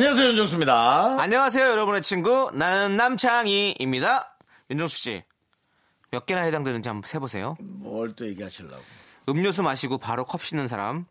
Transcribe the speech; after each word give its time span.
안녕하세요, 0.00 0.28
윤정수입니다. 0.28 1.20
안녕하세요, 1.20 1.62
여러분의 1.72 2.00
친구. 2.00 2.50
나는 2.54 2.96
남창희입니다. 2.96 4.34
윤정수 4.70 4.96
씨. 4.96 5.22
몇 6.10 6.24
개나 6.24 6.40
해당되는지 6.40 6.88
한번 6.88 7.06
세보세요. 7.06 7.58
뭘 7.60 8.14
또 8.16 8.26
얘기하시려고. 8.26 8.82
음료수 9.28 9.62
마시고 9.62 9.98
바로 9.98 10.24
컵 10.24 10.42
씻는 10.42 10.68
사람. 10.68 11.04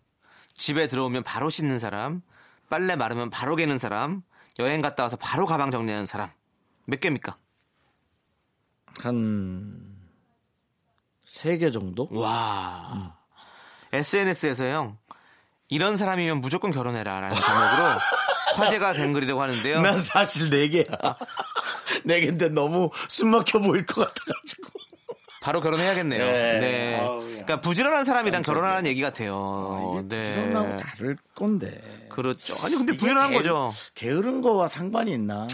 집에 0.55 0.87
들어오면 0.87 1.21
바로 1.21 1.51
씻는 1.51 1.77
사람. 1.77 2.23
빨래 2.71 2.95
마르면 2.95 3.29
바로 3.29 3.55
개는 3.55 3.77
사람. 3.77 4.23
여행 4.57 4.81
갔다 4.81 5.03
와서 5.03 5.17
바로 5.17 5.45
가방 5.45 5.69
정리하는 5.69 6.07
사람. 6.07 6.31
몇 6.85 6.99
개입니까? 6.99 7.37
한, 9.01 9.85
세 11.25 11.59
개 11.59 11.69
정도? 11.69 12.07
와. 12.11 13.15
SNS에서요. 13.93 14.97
이런 15.67 15.95
사람이면 15.95 16.41
무조건 16.41 16.71
결혼해라. 16.71 17.19
라는 17.19 17.35
제목으로 17.39 17.99
화제가 18.55 18.93
된 18.93 19.13
글이라고 19.13 19.41
하는데요. 19.41 19.81
난 19.81 19.97
사실 19.97 20.49
네 20.49 20.67
개야. 20.69 20.85
네 22.05 22.19
개인데 22.21 22.49
너무 22.49 22.89
숨 23.07 23.29
막혀 23.31 23.59
보일 23.59 23.85
것 23.85 24.01
같아가지고. 24.07 24.69
바로 25.41 25.61
결혼해야겠네요. 25.61 26.25
네. 26.25 26.59
네. 26.59 26.99
아우, 27.01 27.21
야. 27.21 27.27
그러니까 27.27 27.61
부지런한 27.61 28.03
사람이랑 28.03 28.41
결혼하는 28.41 28.85
얘기 28.87 29.01
같아요. 29.01 29.93
이게 30.03 30.15
네. 30.17 30.23
부정하고 30.35 30.77
다를 30.77 31.17
건데. 31.33 32.07
그렇죠. 32.09 32.55
아니 32.63 32.75
근데 32.75 32.91
부지런한 32.93 33.29
게- 33.31 33.37
거죠. 33.37 33.71
게으른 33.95 34.41
거와 34.41 34.67
상관이 34.67 35.13
있나? 35.13 35.47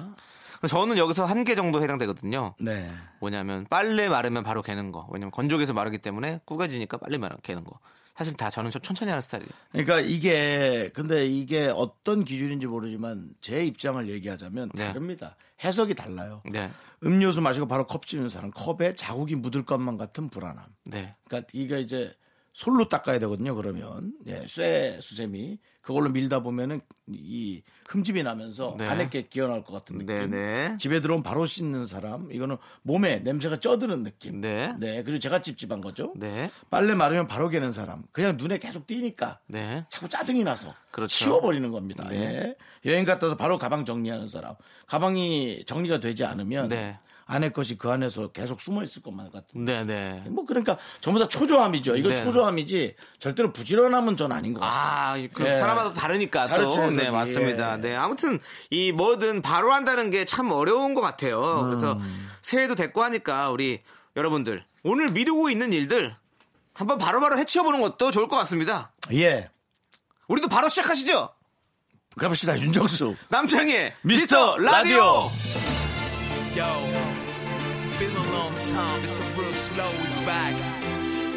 저는 0.67 0.97
여기서 0.97 1.25
한 1.25 1.43
개 1.43 1.53
정도 1.53 1.83
해당되거든요. 1.83 2.55
네. 2.59 2.91
뭐냐면 3.19 3.67
빨래 3.69 4.09
마르면 4.09 4.43
바로 4.43 4.63
개는 4.63 4.91
거. 4.91 5.07
왜냐면 5.11 5.29
건조기에서 5.29 5.73
마르기 5.73 5.99
때문에 5.99 6.39
꾸겨지니까 6.45 6.97
빨리 6.97 7.19
마르 7.19 7.35
개는 7.43 7.63
거. 7.63 7.77
사실 8.15 8.33
다 8.35 8.49
저는 8.49 8.71
좀 8.71 8.81
천천히 8.81 9.09
하는 9.09 9.21
스타일이에요. 9.21 9.51
그러니까 9.71 9.99
이게 9.99 10.89
근데 10.93 11.27
이게 11.27 11.67
어떤 11.67 12.23
기준인지 12.23 12.65
모르지만 12.67 13.31
제 13.41 13.65
입장을 13.65 14.07
얘기하자면 14.09 14.71
네. 14.73 14.87
다릅니다. 14.87 15.35
해석이 15.63 15.95
달라요. 15.95 16.41
네. 16.49 16.71
음료수 17.03 17.41
마시고 17.41 17.67
바로 17.67 17.85
컵 17.85 18.07
찌는 18.07 18.29
사람 18.29 18.51
컵에 18.51 18.95
자국이 18.95 19.35
묻을 19.35 19.65
것만 19.65 19.97
같은 19.97 20.29
불안함. 20.29 20.63
네. 20.85 21.15
그러니까 21.27 21.49
이게 21.53 21.79
이제 21.81 22.13
솔로 22.55 22.87
닦아야 22.87 23.19
되거든요. 23.19 23.53
그러면 23.53 24.13
예, 24.27 24.45
쇠 24.47 24.97
수세미 25.01 25.59
그걸로 25.81 26.09
밀다 26.09 26.39
보면은 26.39 26.79
이 27.05 27.61
흠집이 27.89 28.23
나면서 28.23 28.75
네. 28.77 28.87
안에 28.87 29.09
게 29.09 29.27
기어나올 29.27 29.65
것 29.65 29.73
같은 29.73 29.97
느낌. 29.97 30.15
네, 30.15 30.25
네. 30.25 30.77
집에 30.79 31.01
들어오면 31.01 31.21
바로 31.21 31.45
씻는 31.45 31.85
사람 31.85 32.31
이거는 32.31 32.55
몸에 32.81 33.19
냄새가 33.19 33.57
쪄드는 33.57 34.03
느낌. 34.03 34.39
네. 34.39 34.73
그리고 34.79 35.19
제가 35.19 35.41
찝찝한 35.41 35.81
거죠. 35.81 36.13
네. 36.15 36.49
빨래 36.69 36.95
마르면 36.95 37.27
바로 37.27 37.49
개는 37.49 37.73
사람. 37.73 38.03
그냥 38.13 38.37
눈에 38.37 38.57
계속 38.57 38.87
띄니까 38.87 39.41
네. 39.47 39.85
자꾸 39.89 40.07
짜증이 40.07 40.45
나서 40.45 40.73
그렇죠. 40.91 41.13
치워버리는 41.13 41.69
겁니다. 41.71 42.07
네. 42.07 42.55
예. 42.85 42.89
여행 42.89 43.03
갔다 43.03 43.25
와서 43.25 43.35
바로 43.35 43.59
가방 43.59 43.83
정리하는 43.83 44.29
사람. 44.29 44.55
가방이 44.87 45.65
정리가 45.65 45.99
되지 45.99 46.23
않으면 46.23 46.69
네. 46.69 46.93
안에 47.27 47.49
것이 47.49 47.75
그 47.77 47.89
안에서 47.89 48.27
계속 48.31 48.59
숨어 48.61 48.83
있을 48.83 49.01
것만 49.01 49.31
같은. 49.31 49.65
네, 49.65 49.83
네. 49.83 50.21
뭐 50.27 50.45
그러니까 50.45 50.77
전부 51.01 51.19
다 51.19 51.27
초조함이죠. 51.27 51.95
이거 51.95 52.09
네. 52.09 52.15
초조함이지 52.15 52.95
절대로 53.19 53.51
부지런함은 53.51 54.15
전 54.15 54.31
아닌 54.31 54.53
것 54.53 54.59
같아요. 54.59 55.23
아, 55.25 55.27
그 55.33 55.43
예. 55.47 55.55
사람마다 55.55 55.93
다르니까 55.93 56.45
다르죠, 56.45 56.69
또. 56.69 56.89
네. 56.91 57.09
맞습니다. 57.09 57.73
예. 57.77 57.81
네, 57.81 57.95
아무튼 57.95 58.39
이 58.69 58.91
뭐든 58.91 59.41
바로 59.41 59.73
한다는 59.73 60.11
게 60.11 60.25
참 60.25 60.51
어려운 60.51 60.93
것 60.93 61.01
같아요. 61.01 61.63
그래서 61.67 61.93
음. 61.93 62.29
새해도 62.41 62.75
됐고 62.75 63.01
하니까 63.03 63.49
우리 63.51 63.81
여러분들 64.15 64.63
오늘 64.83 65.09
미루고 65.11 65.49
있는 65.49 65.71
일들 65.73 66.15
한번 66.73 66.97
바로바로 66.97 67.37
해치워보는 67.37 67.81
것도 67.81 68.11
좋을 68.11 68.27
것 68.27 68.35
같습니다. 68.37 68.91
예. 69.13 69.49
우리도 70.27 70.47
바로 70.47 70.67
시작하시죠. 70.69 71.29
가봅시다. 72.17 72.59
윤정수. 72.59 73.15
남창희의 73.29 73.95
미스터 74.03 74.57
라디오. 74.57 75.31
Long 76.55 77.04
time. 78.71 79.03
It's 79.03 79.13
the 79.13 79.25
real 79.37 79.53
slow 79.53 79.91
is 80.05 80.17
back. 80.21 80.53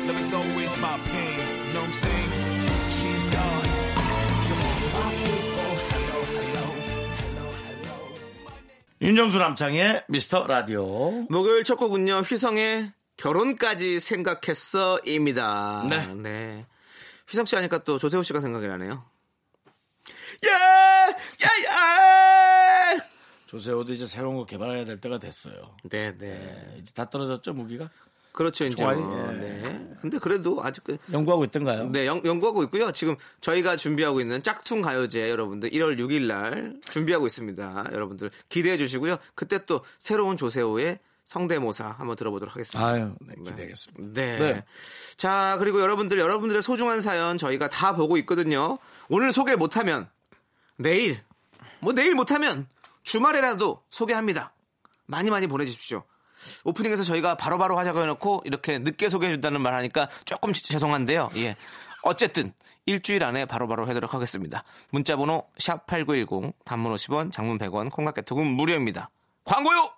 Love 0.06 0.20
is 0.20 0.32
always 0.32 0.76
my 0.78 0.98
pain. 1.10 1.38
You 1.68 1.74
know 1.74 1.80
what 1.80 1.86
I'm 1.86 1.92
saying? 1.92 2.30
She's 2.88 3.30
gone. 3.30 3.68
윤정수 9.00 9.38
남창의 9.38 10.04
미스터 10.08 10.46
라디오. 10.48 11.24
목요일 11.30 11.62
첫 11.62 11.76
곡은요 11.76 12.18
휘성의 12.20 12.92
결혼까지 13.16 14.00
생각했어입니다. 14.00 15.86
네. 15.88 16.14
네. 16.14 16.66
휘성 17.28 17.46
씨 17.46 17.54
하니까 17.56 17.78
또 17.84 17.98
조세호 17.98 18.22
씨가 18.24 18.40
생각이 18.40 18.66
나네요. 18.66 19.04
야, 20.46 20.50
야, 20.50 21.48
야. 21.66 23.17
조세호도 23.48 23.94
이제 23.94 24.06
새로운 24.06 24.36
거 24.36 24.44
개발해야 24.44 24.84
될 24.84 24.98
때가 25.00 25.18
됐어요. 25.18 25.74
네, 25.84 26.16
네. 26.18 26.76
이제 26.78 26.92
다 26.94 27.08
떨어졌죠, 27.08 27.54
무기가? 27.54 27.88
그렇죠, 28.32 28.66
이제. 28.66 28.84
뭐, 28.84 28.92
예. 28.92 29.32
네. 29.36 29.88
근데 30.02 30.18
그래도 30.18 30.62
아직 30.62 30.84
그- 30.84 30.98
연구하고 31.12 31.44
있던가요? 31.46 31.88
네, 31.90 32.06
연, 32.06 32.22
연구하고 32.24 32.62
있고요. 32.64 32.92
지금 32.92 33.16
저희가 33.40 33.76
준비하고 33.76 34.20
있는 34.20 34.42
짝퉁 34.42 34.82
가요제 34.82 35.30
여러분들 35.30 35.70
1월 35.70 35.98
6일 35.98 36.26
날 36.26 36.76
준비하고 36.90 37.26
있습니다. 37.26 37.86
여러분들 37.92 38.30
기대해 38.50 38.76
주시고요. 38.76 39.16
그때 39.34 39.64
또 39.64 39.82
새로운 39.98 40.36
조세호의 40.36 40.98
성대모사 41.24 41.96
한번 41.98 42.16
들어보도록 42.16 42.54
하겠습니다. 42.54 42.86
아유, 42.86 43.14
네, 43.20 43.34
기대하겠습니다. 43.44 44.12
네. 44.20 44.38
네. 44.38 44.64
자, 45.16 45.56
그리고 45.58 45.80
여러분들, 45.80 46.18
여러분들의 46.18 46.62
소중한 46.62 47.00
사연 47.00 47.38
저희가 47.38 47.68
다 47.70 47.94
보고 47.96 48.18
있거든요. 48.18 48.78
오늘 49.08 49.32
소개 49.32 49.56
못하면 49.56 50.06
내일, 50.76 51.18
뭐 51.80 51.92
내일 51.94 52.14
못하면 52.14 52.66
주말에라도 53.08 53.82
소개합니다. 53.88 54.52
많이 55.06 55.30
많이 55.30 55.46
보내주십시오. 55.46 56.04
오프닝에서 56.64 57.04
저희가 57.04 57.36
바로 57.36 57.56
바로 57.56 57.78
하자고 57.78 58.02
해놓고 58.02 58.42
이렇게 58.44 58.78
늦게 58.78 59.08
소개해준다는 59.08 59.62
말 59.62 59.72
하니까 59.74 60.10
조금 60.26 60.52
죄송한데요. 60.52 61.30
예. 61.36 61.56
어쨌든 62.02 62.52
일주일 62.84 63.24
안에 63.24 63.46
바로바로 63.46 63.88
해도록 63.88 64.12
하겠습니다. 64.12 64.62
문자번호 64.90 65.46
샵8910 65.58 66.52
단문 66.66 66.94
50원 66.94 67.32
장문 67.32 67.56
100원 67.56 67.90
콩깍개톡은 67.90 68.46
무료입니다. 68.46 69.08
광고요! 69.44 69.90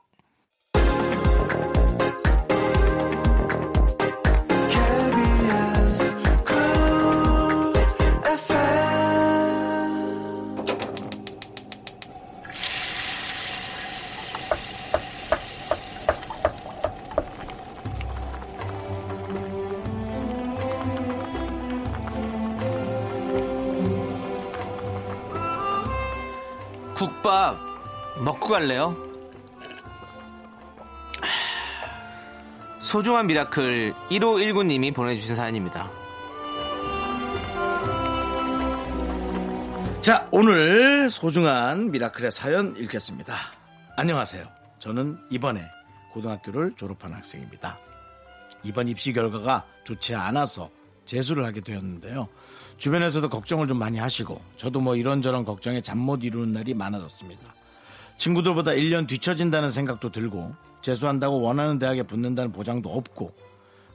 국밥 27.20 27.58
먹고 28.18 28.48
갈래요? 28.48 28.96
소중한 32.80 33.26
miracle 33.26 33.94
1519님이 34.10 34.94
보내주신 34.94 35.36
사연입니다. 35.36 35.90
자, 40.00 40.26
오늘 40.30 41.10
소중한 41.10 41.90
miracle의 41.90 42.32
사연 42.32 42.74
읽겠습니다. 42.76 43.36
안녕하세요. 43.96 44.46
저는 44.78 45.18
이번에 45.30 45.64
고등학교를 46.12 46.74
졸업한 46.76 47.12
학생입니다. 47.12 47.78
이번 48.62 48.88
입시 48.88 49.12
결과가 49.12 49.66
좋지 49.84 50.14
않아서 50.14 50.70
재수를 51.04 51.44
하게 51.44 51.60
되었는데요. 51.60 52.28
주변에서도 52.80 53.28
걱정을 53.28 53.66
좀 53.66 53.78
많이 53.78 53.98
하시고 53.98 54.40
저도 54.56 54.80
뭐 54.80 54.96
이런저런 54.96 55.44
걱정에 55.44 55.80
잠 55.82 56.00
못 56.00 56.24
이루는 56.24 56.54
날이 56.54 56.72
많아졌습니다. 56.72 57.54
친구들보다 58.16 58.70
1년 58.72 59.06
뒤처진다는 59.06 59.70
생각도 59.70 60.10
들고 60.10 60.54
재수한다고 60.80 61.42
원하는 61.42 61.78
대학에 61.78 62.02
붙는다는 62.02 62.52
보장도 62.52 62.90
없고 62.90 63.32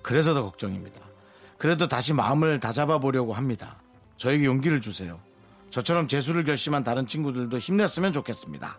그래서 0.04 0.36
더 0.36 0.44
걱정입니다. 0.44 1.02
그래도 1.58 1.88
다시 1.88 2.14
마음을 2.14 2.60
다잡아 2.60 3.00
보려고 3.00 3.34
합니다. 3.34 3.78
저에게 4.18 4.46
용기를 4.46 4.82
주세요. 4.82 5.20
저처럼 5.72 6.08
재수를 6.08 6.44
결심한 6.44 6.84
다른 6.84 7.08
친구들도 7.08 7.58
힘냈으면 7.58 8.14
좋겠습니다. 8.14 8.78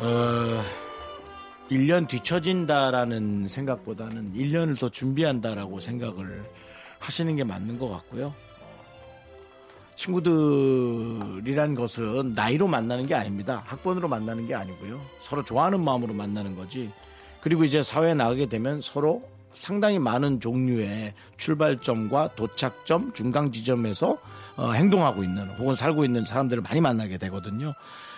어, 0.00 0.47
1년 1.70 2.08
뒤처진다라는 2.08 3.48
생각보다는 3.48 4.32
1년을 4.34 4.78
더 4.78 4.88
준비한다라고 4.88 5.80
생각을 5.80 6.42
하시는 6.98 7.36
게 7.36 7.44
맞는 7.44 7.78
것 7.78 7.88
같고요. 7.88 8.34
친구들이란 9.96 11.74
것은 11.74 12.34
나이로 12.34 12.68
만나는 12.68 13.06
게 13.06 13.14
아닙니다. 13.14 13.62
학번으로 13.66 14.08
만나는 14.08 14.46
게 14.46 14.54
아니고요. 14.54 15.00
서로 15.22 15.42
좋아하는 15.42 15.82
마음으로 15.82 16.14
만나는 16.14 16.54
거지. 16.54 16.90
그리고 17.40 17.64
이제 17.64 17.82
사회에 17.82 18.14
나가게 18.14 18.46
되면 18.46 18.80
서로 18.80 19.28
상당히 19.50 19.98
많은 19.98 20.40
종류의 20.40 21.14
출발점과 21.36 22.34
도착점, 22.36 23.12
중간 23.12 23.50
지점에서 23.50 24.18
어, 24.56 24.72
행동하고 24.72 25.22
있는 25.22 25.48
혹은 25.58 25.74
살고 25.74 26.04
있는 26.04 26.24
사람들을 26.24 26.62
많이 26.62 26.80
만나게 26.80 27.18
되거든요. 27.18 27.72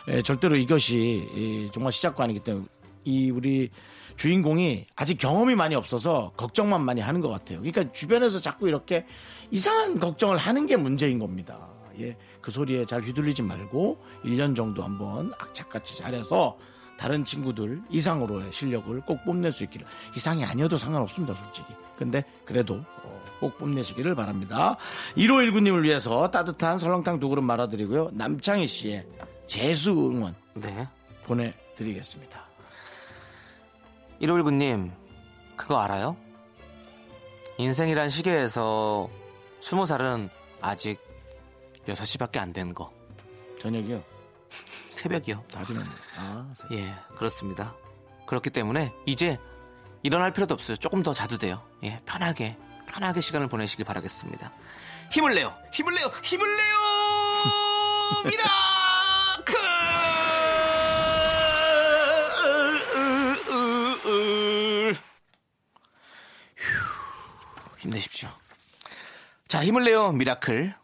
예, 0.08 0.22
절대로 0.22 0.56
이것이 0.56 1.28
이, 1.34 1.70
정말 1.72 1.92
시작과 1.92 2.24
아니기 2.24 2.40
때문에 2.40 2.66
이 3.04 3.30
우리 3.30 3.70
주인공이 4.16 4.86
아직 4.96 5.16
경험이 5.16 5.54
많이 5.54 5.74
없어서 5.74 6.32
걱정만 6.36 6.84
많이 6.84 7.00
하는 7.00 7.20
것 7.20 7.28
같아요. 7.28 7.60
그러니까 7.60 7.90
주변에서 7.92 8.40
자꾸 8.40 8.68
이렇게 8.68 9.06
이상한 9.50 9.98
걱정을 9.98 10.36
하는 10.36 10.66
게 10.66 10.76
문제인 10.76 11.18
겁니다. 11.18 11.68
예, 11.98 12.16
그 12.40 12.50
소리에 12.50 12.84
잘 12.84 13.02
휘둘리지 13.02 13.42
말고 13.42 13.98
1년 14.24 14.56
정도 14.56 14.82
한번 14.82 15.32
악착같이 15.38 15.96
잘해서 15.98 16.56
다른 17.00 17.24
친구들 17.24 17.80
이상으로의 17.88 18.52
실력을 18.52 19.00
꼭 19.00 19.24
뽐낼 19.24 19.52
수 19.52 19.64
있기를 19.64 19.86
이상이 20.14 20.44
아니어도 20.44 20.76
상관없습니다 20.76 21.34
솔직히 21.34 21.72
근데 21.96 22.22
그래도 22.44 22.74
어, 23.02 23.24
꼭 23.40 23.56
뽐내시기를 23.56 24.14
바랍니다 24.14 24.76
1519님을 25.16 25.82
위해서 25.82 26.30
따뜻한 26.30 26.76
설렁탕 26.76 27.18
두 27.18 27.30
그릇 27.30 27.40
말아드리고요 27.40 28.10
남창희 28.12 28.66
씨의 28.66 29.06
재수 29.46 29.92
응원 29.92 30.34
네. 30.56 30.86
보내드리겠습니다 31.24 32.49
1519님, 34.20 34.92
그거 35.56 35.78
알아요? 35.80 36.16
인생이란 37.58 38.10
시계에서 38.10 39.08
20살은 39.60 40.30
아직 40.60 40.98
6시밖에 41.86 42.38
안 42.38 42.52
된 42.52 42.72
거. 42.74 42.92
저녁이요 43.60 44.02
새벽이요. 44.88 45.44
자지는 45.48 45.82
아 46.16 46.52
예, 46.72 46.94
그렇습니다. 47.16 47.74
그렇기 48.26 48.50
때문에 48.50 48.92
이제 49.06 49.38
일어날 50.02 50.32
필요도 50.32 50.54
없어요. 50.54 50.76
조금 50.76 51.02
더 51.02 51.12
자도 51.12 51.36
돼요. 51.38 51.62
예, 51.84 52.00
편하게, 52.06 52.56
편하게 52.86 53.20
시간을 53.20 53.48
보내시길 53.48 53.84
바라겠습니다. 53.84 54.52
힘을 55.12 55.34
내요! 55.34 55.54
힘을 55.72 55.94
내요! 55.94 56.06
힘을 56.22 56.46
내요! 56.56 56.76
미라 58.24 58.44
휴, 68.00 68.10
힘내십시오. 68.10 68.28
자, 69.46 69.64
힘을 69.64 69.84
내요, 69.84 70.12
miracle. 70.12 70.74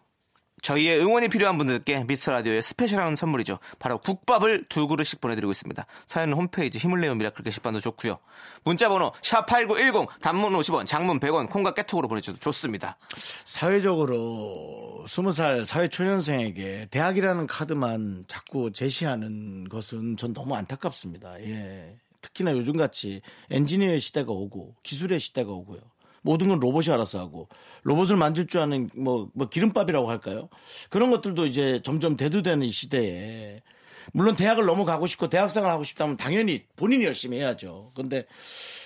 저희의 0.63 1.01
응원이 1.01 1.29
필요한 1.29 1.59
분들께 1.59 2.05
미스터 2.05 2.33
라디오의 2.33 2.61
special한 2.61 3.15
선물이죠. 3.15 3.61
바로 3.79 3.99
국밥을 3.99 4.65
두 4.69 4.89
그릇씩 4.89 5.21
보내드리고 5.21 5.53
있습니다. 5.53 5.87
사연은 6.07 6.35
홈페이지 6.35 6.79
힘을 6.79 7.01
내요 7.01 7.15
miracle 7.15 7.45
게시판도 7.45 7.79
좋고요. 7.79 8.19
문자번호 8.65 9.13
샵8910 9.21 10.09
단문 10.21 10.55
50원 10.55 10.87
장문 10.87 11.21
100원 11.21 11.51
콩과 11.51 11.75
깨톡으로 11.75 12.09
보내주셔도 12.09 12.41
좋습니다. 12.41 12.97
사회적으로 13.45 15.05
20살 15.07 15.67
사회초년생에게 15.67 16.89
대학이라는 16.91 17.47
카드만 17.47 18.25
자꾸 18.27 18.73
제시하는 18.73 19.69
것은 19.69 20.17
전 20.17 20.35
너무 20.35 20.57
안타깝습니다. 20.57 21.41
예. 21.43 21.97
특히나 22.23 22.53
요즘같이 22.53 23.21
엔지니어의 23.51 24.01
시대가 24.01 24.33
오고 24.33 24.75
기술의 24.83 25.21
시대가 25.21 25.53
오고요. 25.53 25.81
모든 26.27 26.49
건 26.49 26.61
로봇이 26.61 26.93
알아서 26.93 27.19
하고 27.21 27.49
로봇을 27.85 28.17
만들 28.17 28.47
줄 28.47 28.61
아는 28.61 28.91
뭐, 28.97 29.31
뭐 29.35 29.49
기름밥이라고 29.49 30.11
할까요? 30.11 30.49
그런 30.91 31.11
것들도 31.11 31.47
이제 31.47 31.81
점점 31.85 32.17
대두되는 32.17 32.67
이 32.67 32.71
시대에 32.73 33.63
물론 34.13 34.37
대학을 34.37 34.67
넘어가고 34.67 35.07
싶고 35.07 35.29
대학생활 35.29 35.71
하고 35.73 35.85
싶다면 35.85 36.17
당연히 36.17 36.65
본인이 36.77 37.05
열심히 37.05 37.39
해야죠. 37.39 37.93
근데 37.95 38.27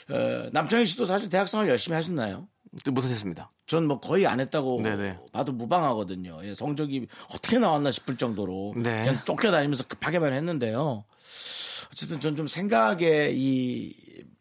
어, 0.09 0.49
남창희 0.53 0.87
씨도 0.87 1.05
사실 1.07 1.29
대학생활 1.29 1.69
열심히 1.69 1.95
하셨나요? 1.95 2.47
못하셨습니다. 2.91 3.51
전 3.67 3.87
뭐 3.87 3.99
거의 4.01 4.27
안 4.27 4.39
했다고 4.41 4.81
네네. 4.83 5.19
봐도 5.33 5.53
무방하거든요. 5.53 6.41
예, 6.45 6.55
성적이 6.55 7.07
어떻게 7.35 7.59
나왔나 7.59 7.91
싶을 7.91 8.17
정도로 8.17 8.75
네. 8.77 9.01
그냥 9.03 9.19
쫓겨다니면서 9.25 9.85
급하게만 9.89 10.33
했는데요. 10.35 11.05
어쨌든 11.93 12.21
전 12.21 12.37
좀 12.37 12.47
생각의 12.47 13.37
이 13.37 13.93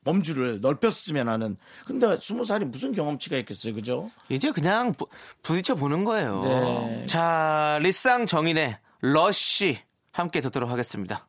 범주를 0.04 0.62
넓혔으면 0.62 1.30
하는. 1.30 1.58
근데 1.86 2.18
스무 2.22 2.46
살이 2.46 2.66
무슨 2.66 2.94
경험치가 2.94 3.38
있겠어요, 3.38 3.74
그죠? 3.74 4.10
이제 4.30 4.52
그냥 4.52 4.94
부, 4.94 5.08
부딪혀 5.44 5.76
보는 5.76 6.06
거예요. 6.06 6.42
네. 6.44 7.06
자, 7.06 7.80
리쌍 7.82 8.26
정인의 8.26 8.78
러쉬 9.02 9.78
함께 10.12 10.42
듣도록 10.42 10.70
하겠습니다. 10.70 11.29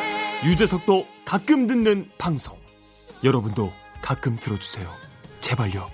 유재석도 0.43 1.07
가끔 1.23 1.67
듣는 1.67 2.09
방송. 2.17 2.57
여러분도 3.23 3.71
가끔 4.01 4.35
들어주세요. 4.35 4.89
제발요. 5.41 5.89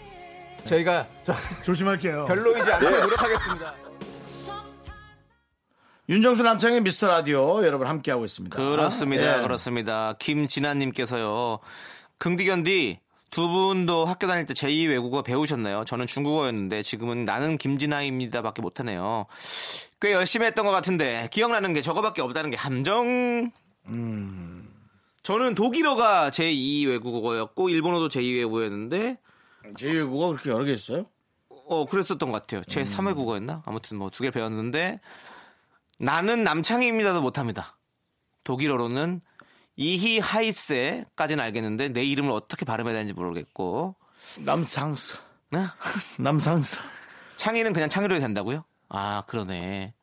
저희가 0.63 1.07
저 1.23 1.33
조심할게요. 1.65 2.25
별로이지 2.25 2.71
않게 2.71 2.89
노력하겠습니다. 2.89 3.75
윤정수 6.09 6.43
남창의 6.43 6.81
미스터 6.81 7.07
라디오 7.07 7.65
여러분 7.65 7.87
함께하고 7.87 8.23
있습니다. 8.23 8.55
그렇습니다. 8.55 9.39
예. 9.39 9.41
그렇습니다. 9.41 10.13
김진아님께서요. 10.19 11.59
긍디견디 12.17 12.99
두 13.29 13.49
분도 13.49 14.05
학교 14.05 14.25
다닐 14.27 14.45
때 14.45 14.53
제2 14.53 14.87
외국어 14.87 15.21
배우셨나요? 15.21 15.83
저는 15.83 16.07
중국어였는데 16.07 16.81
지금은 16.81 17.25
나는 17.25 17.57
김진아입니다 17.57 18.41
밖에 18.41 18.61
못하네요. 18.61 19.25
꽤 19.99 20.13
열심히 20.13 20.45
했던 20.45 20.65
것 20.65 20.71
같은데 20.71 21.27
기억나는 21.33 21.73
게 21.73 21.81
저거밖에 21.81 22.21
없다는 22.21 22.51
게 22.51 22.55
함정. 22.55 23.51
저는 25.23 25.55
독일어가 25.55 26.29
제2 26.29 26.87
외국어였고 26.87 27.69
일본어도 27.69 28.07
제2 28.09 28.37
외국어였는데 28.37 29.19
제2 29.75 29.93
외국어 29.95 30.29
그렇게 30.29 30.49
여러 30.49 30.63
개 30.63 30.73
있어요? 30.73 31.05
어 31.49 31.85
그랬었던 31.85 32.31
것 32.31 32.41
같아요. 32.41 32.61
제 32.63 32.83
3외국어였나? 32.83 33.61
아무튼 33.65 33.97
뭐 33.97 34.09
두 34.09 34.23
개 34.23 34.31
배웠는데 34.31 35.01
나는 35.99 36.43
남창희입니다도 36.43 37.21
못합니다. 37.21 37.77
독일어로는 38.45 39.21
이히 39.75 40.19
하이세까지는 40.19 41.43
알겠는데 41.43 41.89
내 41.89 42.03
이름을 42.03 42.31
어떻게 42.31 42.65
발음해야 42.65 42.93
되는지 42.93 43.13
모르겠고 43.13 43.95
남상스. 44.39 45.15
네? 45.51 45.65
남상스. 46.19 46.77
창희는 47.35 47.73
그냥 47.73 47.89
창희로 47.89 48.15
해도 48.15 48.21
된다고요? 48.23 48.63
아 48.89 49.23
그러네. 49.27 49.93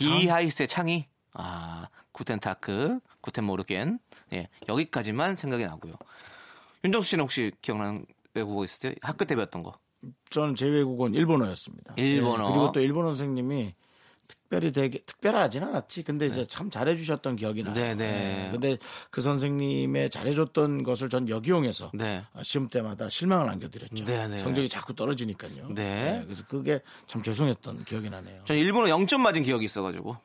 이히 0.00 0.26
하이세 0.28 0.66
창희. 0.66 1.06
아 1.34 1.86
구텐타크 2.12 2.98
구텐 3.22 3.44
모르겐. 3.44 3.98
예 4.34 4.48
여기까지만 4.68 5.36
생각이 5.36 5.64
나고요. 5.64 5.92
윤정수 6.84 7.10
씨는 7.10 7.22
혹시 7.22 7.52
기억나는 7.62 8.04
외국어 8.34 8.64
있으세요? 8.64 8.92
학교 9.00 9.24
때 9.24 9.34
배웠던 9.34 9.62
거. 9.62 9.72
저는 10.30 10.54
제 10.54 10.66
외국어는 10.66 11.14
일본어였습니다. 11.14 11.94
일본어. 11.96 12.44
예, 12.44 12.48
그리고 12.50 12.72
또 12.72 12.80
일본어 12.80 13.08
선생님이 13.08 13.74
특별히 14.26 14.72
되게 14.72 14.98
특별하진 15.00 15.62
않았지. 15.62 16.02
근데 16.02 16.26
이제 16.26 16.46
참 16.46 16.70
잘해주셨던 16.70 17.36
기억이 17.36 17.62
나요. 17.62 17.74
네, 17.74 17.94
네. 17.94 18.46
예, 18.46 18.50
근데 18.50 18.78
그 19.10 19.20
선생님의 19.20 20.10
잘해줬던 20.10 20.82
것을 20.82 21.08
전 21.08 21.28
역이용해서 21.28 21.92
네. 21.94 22.24
어, 22.32 22.42
시험 22.42 22.68
때마다 22.68 23.08
실망을 23.08 23.48
안겨드렸죠. 23.50 24.04
네, 24.04 24.28
네. 24.28 24.38
성적이 24.40 24.68
자꾸 24.68 24.94
떨어지니까요. 24.94 25.68
네. 25.74 26.22
그래서 26.24 26.44
그게 26.46 26.80
참 27.06 27.22
죄송했던 27.22 27.84
기억이 27.84 28.10
나네요. 28.10 28.44
전 28.44 28.56
일본어 28.56 28.86
0점 28.96 29.18
맞은 29.18 29.42
기억이 29.42 29.64
있어가지고 29.64 30.16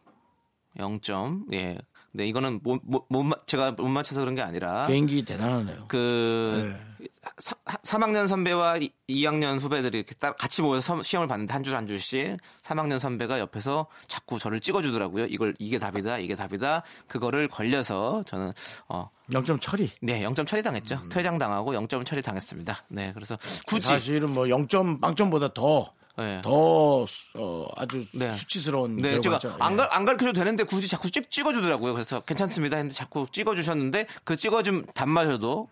0점. 0.77 1.53
예. 1.53 1.77
근데 2.17 2.27
이거는 2.29 2.61
못, 2.63 2.81
못, 2.83 3.05
못 3.09 3.21
맞- 3.21 3.45
제가 3.45 3.73
못 3.73 3.87
맞춰서 3.89 4.21
그런 4.21 4.33
게 4.33 4.41
아니라 4.41 4.87
개인기 4.87 5.23
대단하네요. 5.23 5.85
그 5.87 6.75
네. 6.99 7.07
사, 7.37 7.53
3학년 7.83 8.25
선배와 8.25 8.79
2학년 9.07 9.59
후배들이 9.61 9.99
이렇게 9.99 10.15
딱 10.15 10.35
같이 10.35 10.63
모여서 10.63 10.95
서- 10.95 11.03
시험을 11.03 11.27
봤는데 11.27 11.53
한 11.53 11.61
줄 11.63 11.75
한 11.75 11.85
줄씩 11.85 12.37
3학년 12.63 12.97
선배가 12.97 13.37
옆에서 13.39 13.85
자꾸 14.07 14.39
저를 14.39 14.59
찍어주더라고요. 14.59 15.25
이걸 15.25 15.53
이게 15.59 15.77
답이다, 15.77 16.17
이게 16.17 16.33
답이다. 16.35 16.81
그거를 17.07 17.47
걸려서 17.49 18.23
저는 18.25 18.51
어. 18.89 19.11
0점 19.29 19.61
처리. 19.61 19.91
네, 20.01 20.23
0점 20.23 20.47
처리 20.47 20.63
당했죠. 20.63 20.95
음. 21.03 21.09
퇴장 21.09 21.37
당하고 21.37 21.73
0점 21.73 22.03
처리 22.03 22.23
당했습니다. 22.23 22.75
네, 22.89 23.11
그래서 23.13 23.37
굳이 23.67 23.89
사실은 23.89 24.33
뭐 24.33 24.45
0점 24.45 24.99
빵점보다 25.01 25.53
더 25.53 25.93
네. 26.17 26.41
더 26.41 27.05
수- 27.05 27.29
어, 27.35 27.67
아주 27.75 28.01
수- 28.01 28.17
네. 28.17 28.31
수치스러운 28.31 28.97
네, 28.97 29.21
제가. 29.21 29.39
안, 29.59 29.73
예. 29.73 29.77
가, 29.77 29.95
안 29.95 30.03
가르쳐도 30.05 30.33
되는데 30.33 30.63
굳이 30.63 30.87
자꾸 30.87 31.09
찍, 31.11 31.29
찍어주더라고요. 31.29 31.93
그래서 31.93 32.21
괜찮습니다 32.21 32.77
했는데 32.77 32.93
자꾸 32.95 33.27
찍어주셨는데 33.31 34.07
그 34.23 34.35
찍어준 34.35 34.87
답마저도 34.95 35.69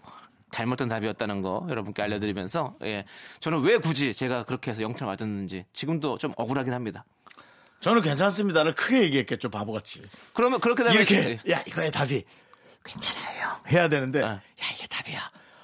잘못된 0.52 0.88
답이었다는 0.88 1.42
거 1.42 1.66
여러분께 1.70 2.02
알려드리면서 2.04 2.76
예, 2.84 3.06
저는 3.40 3.62
왜 3.62 3.78
굳이 3.78 4.14
제가 4.14 4.44
그렇게 4.44 4.72
해서 4.72 4.82
0점 4.84 5.06
맞았는지 5.06 5.66
지금도 5.74 6.18
좀 6.20 6.32
억울하긴 6.38 6.74
합니다. 6.74 7.04
저는 7.82 8.02
괜찮습니다를 8.02 8.74
크게 8.76 9.02
얘기했겠죠 9.04 9.50
바보같이. 9.50 10.02
그러면 10.34 10.60
그렇게 10.60 10.84
되면 10.84 10.98
이렇게 10.98 11.40
야 11.52 11.62
이거의 11.68 11.92
답이 11.92 12.24
괜찮아요 12.84 13.50
해야 13.72 13.90
되는데 13.90 14.20
네. 14.20 14.26
야 14.28 14.42
이게 14.76 14.88
답이야. 14.88 15.20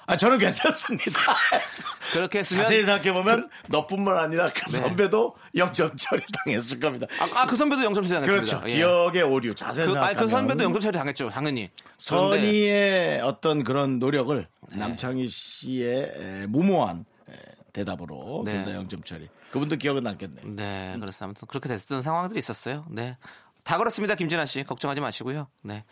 아 0.06 0.16
저는 0.16 0.38
괜찮습니다. 0.38 1.20
그렇게 2.12 2.40
했으면 2.40 2.64
자세히 2.64 2.84
생각해 2.84 3.12
보면 3.12 3.48
너뿐만 3.68 4.18
아니라 4.18 4.50
그 4.52 4.70
네. 4.70 4.78
선배도 4.78 5.36
0점 5.54 5.96
처리 5.96 6.22
당했을 6.44 6.80
겁니다. 6.80 7.06
아, 7.20 7.28
아, 7.34 7.46
그 7.46 7.56
선배도 7.56 7.82
0점 7.82 7.94
처리 7.94 8.08
당했습니다. 8.08 8.32
그렇죠. 8.32 8.62
예. 8.66 8.76
기억의 8.76 9.22
오류. 9.22 9.54
자세히 9.54 9.86
그, 9.86 9.92
생각하면 9.92 10.08
아니, 10.08 10.18
그 10.18 10.26
선배도 10.26 10.64
0점 10.64 10.80
처리 10.80 10.98
당했죠. 10.98 11.30
당연히. 11.30 11.70
선의의 11.98 13.20
어떤 13.22 13.62
그런 13.64 13.98
노력을 13.98 14.46
네. 14.68 14.76
남창희 14.76 15.28
씨의 15.28 16.12
에, 16.16 16.46
무모한 16.48 17.04
에, 17.28 17.34
대답으로 17.72 18.42
네. 18.44 18.64
둘다 18.64 18.78
0점 18.80 19.04
처리. 19.04 19.28
그분도 19.52 19.76
기억은 19.76 20.02
남겠네요. 20.02 20.46
네, 20.56 20.96
그래서 20.98 21.26
아무튼 21.26 21.46
그렇게 21.46 21.68
됐던 21.68 22.02
상황들이 22.02 22.38
있었어요. 22.38 22.86
네. 22.90 23.16
다 23.64 23.78
그렇습니다, 23.78 24.14
김진아 24.14 24.46
씨. 24.46 24.64
걱정하지 24.64 25.00
마시고요. 25.00 25.46
네. 25.62 25.82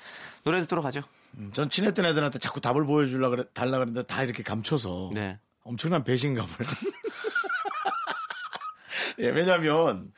노래 0.44 0.60
듣도록 0.62 0.84
하죠. 0.86 1.02
음, 1.38 1.50
전 1.52 1.70
친했던 1.70 2.04
애들한테 2.04 2.38
자꾸 2.38 2.60
답을 2.60 2.84
보여주려고 2.84 3.36
그래, 3.36 3.44
달라 3.54 3.78
그랬는데 3.78 4.02
다 4.06 4.22
이렇게 4.22 4.42
감춰서 4.42 5.10
네. 5.14 5.38
엄청난 5.62 6.04
배신감을. 6.04 6.50
예, 9.20 9.28
왜냐면 9.28 10.12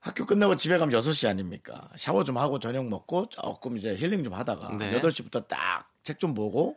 학교 0.00 0.26
끝나고 0.26 0.56
집에 0.56 0.76
가면 0.78 0.98
6시 1.00 1.28
아닙니까? 1.28 1.88
샤워 1.96 2.24
좀 2.24 2.36
하고 2.36 2.58
저녁 2.58 2.86
먹고 2.88 3.28
조금 3.30 3.76
이제 3.76 3.94
힐링 3.96 4.22
좀 4.22 4.34
하다가 4.34 4.76
네. 4.76 5.00
8시부터 5.00 5.46
딱 5.48 5.88
책 6.04 6.18
좀 6.18 6.34
보고 6.34 6.76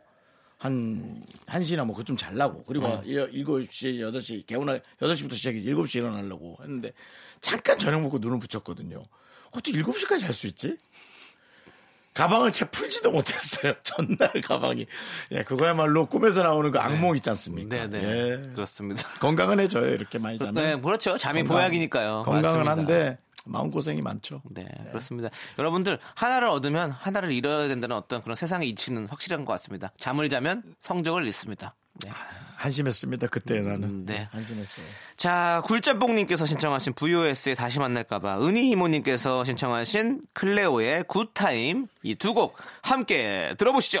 한 0.56 1.22
1시나 1.46 1.84
뭐 1.84 1.94
그좀 1.94 2.16
잘라고 2.16 2.64
그리고 2.64 2.88
네. 2.88 3.02
7시, 3.04 3.98
8시 4.00 4.46
개운하 4.46 4.78
8시부터 5.00 5.34
시작해 5.34 5.60
7시 5.62 5.96
일어나려고 5.98 6.56
했는데 6.62 6.92
잠깐 7.42 7.78
저녁 7.78 8.00
먹고 8.00 8.18
눈을 8.18 8.38
붙였거든요. 8.38 9.02
어떻게 9.50 9.82
7시까지 9.82 10.22
할수 10.22 10.46
있지? 10.46 10.78
가방을 12.18 12.50
채 12.50 12.64
풀지도 12.68 13.12
못했어요. 13.12 13.74
전날 13.84 14.32
가방이. 14.42 14.86
예, 15.30 15.44
그거야말로 15.44 16.06
꿈에서 16.06 16.42
나오는 16.42 16.72
그 16.72 16.78
악몽 16.80 17.14
있지 17.14 17.30
않습니까? 17.30 17.76
네, 17.76 17.86
네. 17.86 18.02
예. 18.02 18.52
그렇습니다. 18.54 19.02
건강은 19.20 19.60
해줘요. 19.60 19.94
이렇게 19.94 20.18
많이 20.18 20.36
자면. 20.36 20.54
네, 20.54 20.80
그렇죠. 20.80 21.16
잠이 21.16 21.42
건강- 21.44 21.58
보약이니까요. 21.58 22.24
건강은 22.24 22.42
맞습니다. 22.42 22.70
한데 22.72 23.18
마음고생이 23.46 24.02
많죠. 24.02 24.42
네, 24.50 24.66
그렇습니다. 24.90 25.30
여러분들 25.60 26.00
하나를 26.16 26.48
얻으면 26.48 26.90
하나를 26.90 27.30
잃어야 27.32 27.68
된다는 27.68 27.94
어떤 27.94 28.20
그런 28.20 28.34
세상의 28.34 28.68
이치는 28.70 29.06
확실한 29.06 29.44
것 29.44 29.52
같습니다. 29.52 29.92
잠을 29.96 30.28
자면 30.28 30.64
성적을 30.80 31.24
잃습니다. 31.24 31.76
네. 32.04 32.10
한심했습니다. 32.56 33.28
그때 33.28 33.60
나는. 33.60 34.04
네. 34.04 34.26
한심했어요. 34.32 34.84
자, 35.16 35.62
굴짬뽕님께서 35.66 36.44
신청하신 36.44 36.94
VOS의 36.94 37.54
다시 37.54 37.78
만날까봐, 37.78 38.40
은희 38.44 38.70
이모님께서 38.70 39.44
신청하신 39.44 40.22
클레오의 40.34 41.04
굿타임 41.04 41.86
이 42.02 42.14
두 42.16 42.34
곡 42.34 42.56
함께 42.82 43.54
들어보시죠. 43.58 44.00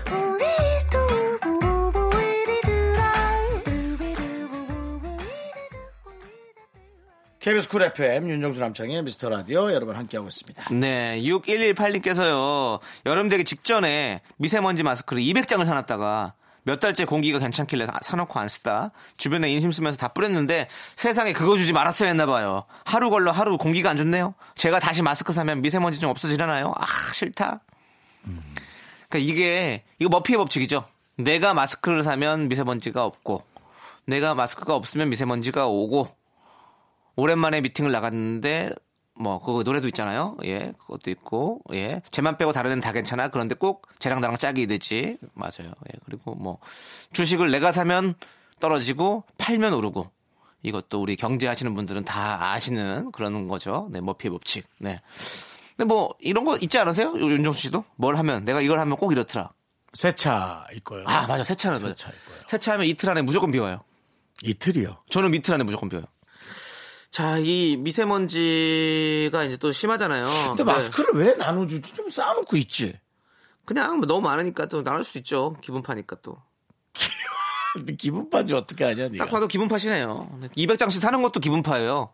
KBS 7.41 7.69
Cool 7.69 7.81
FM 7.81 8.29
윤정수 8.29 8.59
남창희의 8.59 9.01
미스터 9.01 9.27
라디오 9.29 9.71
여러분 9.73 9.95
함께하고 9.95 10.27
있습니다. 10.29 10.65
네, 10.75 11.19
6118님께서요, 11.23 12.79
여름 13.07 13.29
되기 13.29 13.43
직전에 13.43 14.21
미세먼지 14.37 14.83
마스크를 14.83 15.23
200장을 15.23 15.65
사놨다가 15.65 16.33
몇 16.63 16.79
달째 16.79 17.03
공기가 17.05 17.39
괜찮길래 17.39 17.87
사- 17.87 17.97
사놓고 18.03 18.39
안 18.39 18.47
쓰다 18.47 18.91
주변에 19.17 19.49
인심 19.51 19.71
쓰면서 19.71 19.97
다 19.97 20.09
뿌렸는데 20.09 20.67
세상에 20.95 21.33
그거 21.33 21.57
주지 21.57 21.73
말았어야 21.73 22.09
했나 22.09 22.27
봐요. 22.27 22.65
하루 22.85 23.09
걸러 23.09 23.31
하루 23.31 23.57
공기가 23.57 23.89
안 23.89 23.97
좋네요. 23.97 24.35
제가 24.53 24.79
다시 24.79 25.01
마스크 25.01 25.33
사면 25.33 25.63
미세먼지 25.63 25.99
좀 25.99 26.11
없어지려나요? 26.11 26.73
아, 26.77 26.85
싫다. 27.13 27.61
그러니까 29.09 29.17
이게, 29.17 29.83
이거 29.97 30.09
머피의 30.09 30.37
법칙이죠. 30.37 30.85
내가 31.17 31.55
마스크를 31.55 32.03
사면 32.03 32.47
미세먼지가 32.49 33.03
없고, 33.03 33.43
내가 34.05 34.35
마스크가 34.35 34.75
없으면 34.75 35.09
미세먼지가 35.09 35.65
오고, 35.67 36.15
오랜만에 37.21 37.61
미팅을 37.61 37.91
나갔는데 37.91 38.71
뭐 39.13 39.39
그거 39.39 39.61
노래도 39.61 39.87
있잖아요. 39.89 40.37
예, 40.43 40.73
그것도 40.79 41.11
있고 41.11 41.61
예, 41.71 42.01
쟤만 42.09 42.37
빼고 42.37 42.51
다른 42.51 42.71
애는 42.71 42.81
다 42.81 42.91
괜찮아. 42.91 43.27
그런데 43.27 43.53
꼭 43.53 43.87
쟤랑 43.99 44.21
나랑 44.21 44.37
짝이 44.37 44.65
되지. 44.65 45.19
맞아요. 45.35 45.71
예, 45.87 45.99
그리고 46.05 46.33
뭐 46.33 46.57
주식을 47.13 47.51
내가 47.51 47.71
사면 47.71 48.15
떨어지고 48.59 49.23
팔면 49.37 49.73
오르고 49.73 50.09
이것도 50.63 50.99
우리 50.99 51.15
경제하시는 51.15 51.75
분들은 51.75 52.05
다 52.05 52.53
아시는 52.53 53.11
그런 53.11 53.47
거죠. 53.47 53.87
네, 53.91 54.01
머피의 54.01 54.31
법칙. 54.31 54.65
네. 54.79 54.99
근데 55.77 55.85
뭐 55.85 56.15
이런 56.19 56.43
거 56.43 56.57
있지 56.57 56.79
않으세요? 56.79 57.13
윤정수 57.15 57.61
씨도 57.61 57.83
뭘 57.97 58.15
하면 58.17 58.45
내가 58.45 58.61
이걸 58.61 58.79
하면 58.79 58.97
꼭 58.97 59.11
이렇더라. 59.11 59.51
세차 59.93 60.65
있고요. 60.77 61.03
아 61.05 61.27
맞아 61.27 61.43
세차는 61.43 61.83
맞아. 61.83 61.89
세차 61.89 62.09
있고요. 62.09 62.37
세차하면 62.47 62.87
이틀 62.87 63.11
안에 63.11 63.21
무조건 63.21 63.51
비워요. 63.51 63.81
이틀이요. 64.41 65.03
저는 65.11 65.35
이틀 65.35 65.53
안에 65.53 65.63
무조건 65.63 65.87
비워요. 65.87 66.05
자, 67.11 67.37
이 67.39 67.75
미세먼지가 67.77 69.43
이제 69.43 69.57
또 69.57 69.73
심하잖아요. 69.73 70.29
근데 70.55 70.63
네. 70.63 70.71
마스크를 70.71 71.09
왜 71.13 71.35
나눠주지? 71.35 71.93
좀 71.93 72.09
쌓아놓고 72.09 72.55
있지. 72.55 72.97
그냥 73.65 73.97
뭐 73.97 74.07
너무 74.07 74.21
많으니까 74.21 74.67
또 74.67 74.81
나눌 74.81 75.03
수 75.03 75.17
있죠. 75.17 75.55
기분 75.59 75.81
파니까 75.81 76.15
또. 76.21 76.37
기분 77.99 78.29
빠지 78.29 78.53
어떻게 78.53 78.85
하냐, 78.85 79.09
니가. 79.09 79.25
딱 79.25 79.31
봐도 79.31 79.47
기분 79.47 79.67
파시네요. 79.67 80.29
200장씩 80.55 80.99
사는 80.99 81.21
것도 81.21 81.41
기분 81.41 81.61
파예요. 81.61 82.09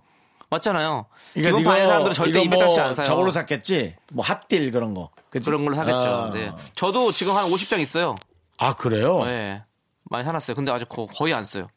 맞잖아요. 0.50 1.06
그러니까 1.34 1.58
기분 1.58 1.64
파는 1.64 1.88
사람들은 1.88 2.14
절대 2.16 2.42
이거 2.42 2.56
200장씩 2.56 2.76
뭐안 2.76 2.94
사요. 2.94 3.06
저걸로 3.06 3.32
샀겠지? 3.32 3.96
뭐 4.14 4.26
핫딜 4.26 4.72
그런 4.72 4.96
거. 4.96 5.12
그치? 5.30 5.46
그런 5.46 5.64
걸로 5.64 5.76
사겠죠. 5.76 6.10
아. 6.10 6.32
네. 6.34 6.52
저도 6.74 7.12
지금 7.12 7.36
한 7.36 7.50
50장 7.50 7.80
있어요. 7.80 8.16
아, 8.58 8.76
그래요? 8.76 9.24
네. 9.26 9.64
많이 10.06 10.26
사놨어요. 10.26 10.56
근데 10.56 10.72
아직 10.72 10.90
거, 10.90 11.06
거의 11.06 11.34
안 11.34 11.46
써요. 11.46 11.68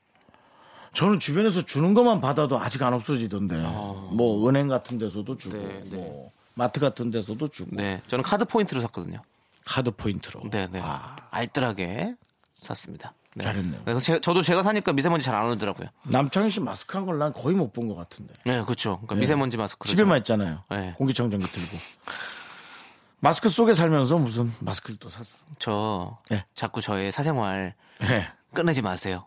저는 0.93 1.19
주변에서 1.21 1.63
주는 1.65 1.95
것만 1.95 2.21
받아도 2.21 2.59
아직 2.59 2.83
안 2.83 2.93
없어지던데. 2.95 3.57
뭐 3.57 4.49
은행 4.49 4.69
같은 4.69 4.99
데서도 4.99 5.37
주고, 5.37 5.57
네, 5.57 5.81
네. 5.85 5.97
뭐 5.97 6.33
마트 6.55 6.81
같은 6.81 7.11
데서도 7.11 7.49
주고, 7.49 7.77
네. 7.77 8.01
저는 8.09 8.23
카드 8.25 8.45
포인트로 8.45 8.81
샀거든요. 8.83 9.19
카드 9.65 9.91
포인트로. 9.93 10.41
네, 10.51 10.67
네. 10.71 10.81
아, 10.83 11.17
알뜰하게 11.31 12.17
샀습니다. 12.53 13.13
네. 13.35 13.45
잘했네요. 13.45 13.83
그래서 13.85 14.01
제- 14.01 14.21
저도 14.21 14.43
제가 14.43 14.65
사니까 14.65 14.93
미세먼지 14.93 15.25
잘 15.25 15.37
안 15.37 15.49
오더라고요. 15.51 15.87
남창희 16.03 16.51
씨 16.51 16.59
마스크 16.61 16.97
한 16.99 17.07
걸 17.07 17.19
난 17.19 17.33
거의 17.33 17.55
못 17.55 17.73
본 17.73 17.87
것 17.87 17.95
같은데. 17.95 18.35
네, 18.45 18.61
그렇죠. 18.65 18.97
그러니까 18.97 19.15
네. 19.15 19.21
미세먼지 19.21 19.57
마스크. 19.57 19.89
집에만 19.89 20.19
있잖아요. 20.19 20.65
네. 20.71 20.95
공기청정기 20.99 21.47
들고. 21.47 21.77
마스크 23.21 23.49
속에 23.49 23.75
살면서 23.75 24.19
무슨 24.19 24.53
마스크를 24.61 24.99
또 24.99 25.09
샀어. 25.09 25.45
저 25.59 26.19
네. 26.31 26.45
자꾸 26.55 26.81
저의 26.81 27.13
사생활 27.13 27.75
네. 28.01 28.29
끝내지 28.55 28.83
마세요. 28.83 29.27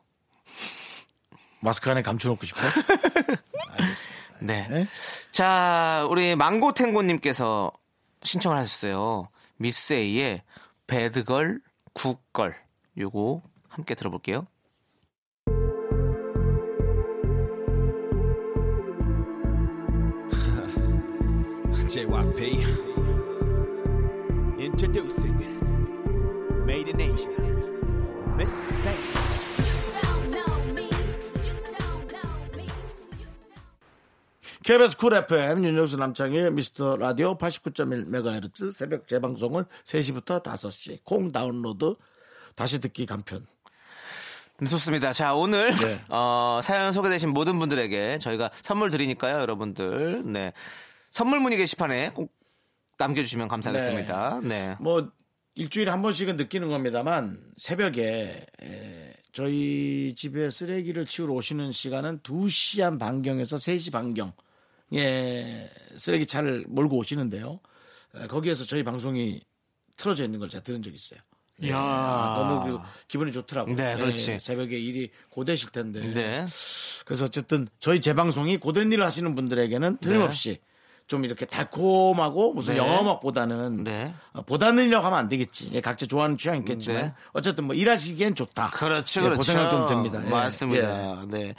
마스크 1.63 1.89
안에 1.89 2.01
감춰놓고 2.01 2.45
싶어? 2.45 2.59
네. 4.41 4.67
네. 4.69 4.85
자, 5.31 6.05
우리 6.09 6.35
망고탱고님께서 6.35 7.71
신청을 8.21 8.57
하셨어요. 8.57 9.29
미스 9.55 9.93
A의 9.93 10.41
배드걸, 10.87 11.61
굿걸. 11.93 12.53
요거 12.97 13.41
함께 13.69 13.95
들어볼게요. 13.95 14.45
JYP. 21.87 22.65
Introducing 24.59 25.39
Made 26.65 26.89
in 26.89 26.99
Asia. 26.99 27.29
Miss. 28.35 29.22
KBS 34.63 34.95
쿨 34.95 35.13
FM 35.13 35.65
윤정수 35.65 35.97
남창의 35.97 36.51
미스터 36.51 36.95
라디오 36.95 37.37
89.1MHz 37.37 38.71
새벽 38.71 39.07
재방송은 39.07 39.65
3시부터 39.65 40.41
5시 40.41 41.03
콩 41.03 41.33
다운로드 41.33 41.95
다시 42.55 42.79
듣기 42.79 43.05
간편 43.05 43.45
네, 44.59 44.65
좋습니다. 44.67 45.11
자, 45.11 45.33
오늘 45.33 45.75
네. 45.75 45.99
어, 46.07 46.61
사연 46.63 46.93
소개되신 46.93 47.31
모든 47.31 47.59
분들에게 47.59 48.19
저희가 48.19 48.51
선물 48.61 48.91
드리니까요, 48.91 49.39
여러분들. 49.39 50.31
네. 50.31 50.53
선물 51.11 51.41
문의 51.41 51.57
게시판에 51.57 52.11
꼭 52.11 52.31
남겨주시면 52.97 53.49
감사하겠습니다. 53.49 54.41
네. 54.43 54.77
뭐 54.79 55.11
일주일에 55.55 55.91
한 55.91 56.01
번씩은 56.01 56.37
느끼는 56.37 56.69
겁니다만 56.69 57.41
새벽에 57.57 58.45
에, 58.61 59.13
저희 59.33 60.13
집에 60.15 60.49
쓰레기를 60.49 61.05
치우러 61.05 61.33
오시는 61.33 61.71
시간은 61.73 62.19
2시 62.19 62.81
한 62.81 62.97
반경에서 62.97 63.57
3시 63.57 63.91
반경 63.91 64.31
예, 64.93 65.69
쓰레기 65.97 66.25
차를 66.25 66.65
몰고 66.67 66.97
오시는데요. 66.97 67.59
에, 68.15 68.27
거기에서 68.27 68.65
저희 68.65 68.83
방송이 68.83 69.41
틀어져 69.97 70.23
있는 70.25 70.39
걸 70.39 70.49
제가 70.49 70.63
들은 70.63 70.81
적이 70.81 70.95
있어요. 70.95 71.19
예, 71.61 71.71
너무 71.71 72.65
그 72.65 72.79
기분이 73.07 73.31
좋더라고요. 73.31 73.75
네, 73.75 73.95
그렇지. 73.95 74.31
예, 74.31 74.39
새벽에 74.39 74.77
일이 74.77 75.11
고되실 75.29 75.69
텐데. 75.69 76.01
네. 76.01 76.45
그래서 77.05 77.25
어쨌든 77.25 77.67
저희 77.79 78.01
재방송이 78.01 78.57
고된 78.57 78.91
일을 78.91 79.05
하시는 79.05 79.35
분들에게는 79.35 79.97
틀림없이 79.97 80.59
좀 81.13 81.25
이렇게 81.25 81.45
달콤하고 81.45 82.53
무슨 82.53 82.73
네. 82.73 82.79
영화음악보다는 82.79 83.83
네. 83.83 84.15
어, 84.31 84.41
보다는이라고 84.41 85.05
하면 85.05 85.19
안 85.19 85.29
되겠지. 85.29 85.69
예, 85.73 85.79
각자 85.79 86.07
좋아하는 86.07 86.39
취향 86.39 86.57
있겠지만 86.57 87.01
네. 87.03 87.13
어쨌든 87.33 87.65
뭐 87.65 87.75
일하시기엔 87.75 88.33
좋다. 88.33 88.71
그렇죠, 88.71 89.21
예, 89.21 89.25
그렇죠. 89.25 89.37
고생을 89.37 89.69
좀 89.69 89.85
듭니다. 89.85 90.19
예, 90.23 90.25
예. 90.25 90.29
맞습니다. 90.31 91.25
네. 91.27 91.53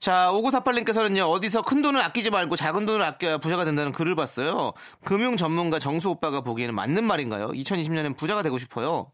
자, 0.00 0.30
5948님께서는요, 0.32 1.28
어디서 1.30 1.60
큰 1.62 1.82
돈을 1.82 2.00
아끼지 2.00 2.30
말고 2.30 2.56
작은 2.56 2.86
돈을 2.86 3.04
아껴야 3.04 3.36
부자가 3.36 3.66
된다는 3.66 3.92
글을 3.92 4.14
봤어요. 4.14 4.72
금융 5.04 5.36
전문가 5.36 5.78
정수 5.78 6.08
오빠가 6.08 6.40
보기에는 6.40 6.74
맞는 6.74 7.04
말인가요? 7.04 7.48
2020년엔 7.48 8.16
부자가 8.16 8.42
되고 8.42 8.58
싶어요. 8.58 9.12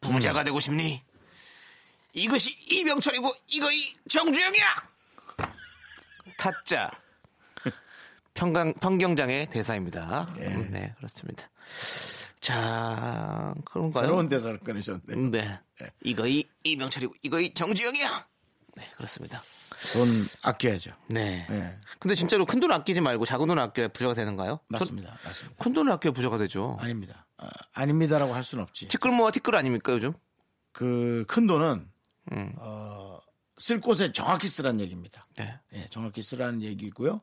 부자가 0.00 0.42
되고 0.42 0.58
싶니? 0.58 1.02
이것이 2.14 2.56
이병철이고, 2.70 3.30
이거이 3.48 3.94
정주영이야! 4.08 4.64
타짜. 6.38 6.90
평강, 8.40 8.72
평경장의 8.72 9.50
대사입니다. 9.50 10.32
음, 10.38 10.70
네, 10.70 10.94
그렇습니다. 10.96 11.50
자, 12.40 13.54
그런가요? 13.66 14.06
새로운 14.06 14.28
대사를 14.28 14.58
꺼내셨네. 14.60 15.14
네. 15.30 15.60
이거 16.02 16.26
이 16.26 16.44
이병철이고 16.64 17.14
이거 17.22 17.38
이 17.38 17.52
정주영이야. 17.52 18.26
네, 18.76 18.88
그렇습니다. 18.96 19.42
돈 19.92 20.08
아껴야죠. 20.40 20.92
네. 21.08 21.46
네. 21.50 21.78
근데 21.98 22.14
진짜로 22.14 22.46
큰 22.46 22.60
돈 22.60 22.72
아끼지 22.72 23.02
말고 23.02 23.26
작은 23.26 23.46
돈 23.46 23.58
아껴야 23.58 23.88
부자가 23.88 24.14
되는가요? 24.14 24.60
맞습니다. 24.68 25.18
맞습니다. 25.22 25.62
큰 25.62 25.74
돈을 25.74 25.92
아껴야 25.92 26.14
부자가 26.14 26.38
되죠. 26.38 26.78
아닙니다. 26.80 27.26
아, 27.36 27.46
아닙니다라고 27.74 28.32
할 28.34 28.42
수는 28.42 28.62
없지. 28.64 28.88
티끌 28.88 29.10
모아 29.12 29.30
티끌 29.30 29.54
아닙니까 29.54 29.92
요즘? 29.92 30.14
그 30.72 31.26
큰 31.28 31.46
돈은 31.46 31.90
음. 32.32 32.52
어, 32.56 33.18
쓸 33.58 33.82
곳에 33.82 34.12
정확히 34.12 34.48
쓰라는 34.48 34.80
얘기입니다. 34.80 35.26
네. 35.36 35.58
예, 35.74 35.88
정확히 35.90 36.22
쓰라는 36.22 36.62
얘기고요. 36.62 37.20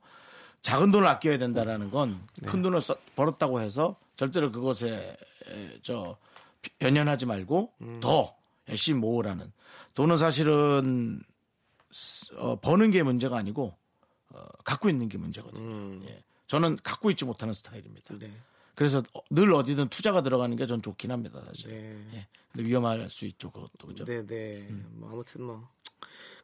작은 0.68 0.92
돈을 0.92 1.08
아껴야 1.08 1.38
된다라는 1.38 1.90
건 1.92 2.20
네. 2.42 2.50
큰 2.50 2.62
돈을 2.62 2.82
써- 2.82 2.98
벌었다고 3.16 3.62
해서 3.62 3.96
절대로 4.18 4.52
그것에 4.52 5.18
에, 5.48 5.80
저 5.82 6.18
연연하지 6.82 7.26
말고 7.26 7.72
음. 7.80 8.00
더 8.02 8.36
열심히 8.68 9.00
모으라는 9.00 9.50
돈은 9.94 10.18
사실은 10.18 11.24
어, 12.36 12.60
버는 12.60 12.92
게 12.92 13.02
문제가 13.02 13.38
아니고 13.38 13.78
어, 14.34 14.46
갖고 14.66 14.90
있는 14.90 15.08
게 15.08 15.18
문제거든요. 15.18 16.06
예. 16.06 16.22
저는 16.48 16.76
갖고 16.84 17.10
있지 17.12 17.24
못하는 17.24 17.54
스타일입니다. 17.54 18.14
음. 18.16 18.20
네. 18.20 18.30
그래서 18.76 19.02
어, 19.14 19.22
늘 19.32 19.54
어디든 19.54 19.88
투자가 19.88 20.22
들어가는 20.22 20.54
게 20.58 20.66
전 20.68 20.82
좋긴 20.82 21.12
합니다. 21.14 21.40
사실. 21.48 21.70
네. 21.72 22.18
예. 22.18 22.28
근데 22.52 22.68
위험할 22.68 23.10
수 23.10 23.26
있죠. 23.28 23.52
그것도 23.52 23.88
그죠. 23.88 24.04
네, 24.04 24.26
네. 24.28 24.68
뭐 24.96 25.12
아무튼 25.14 25.44
뭐 25.44 25.66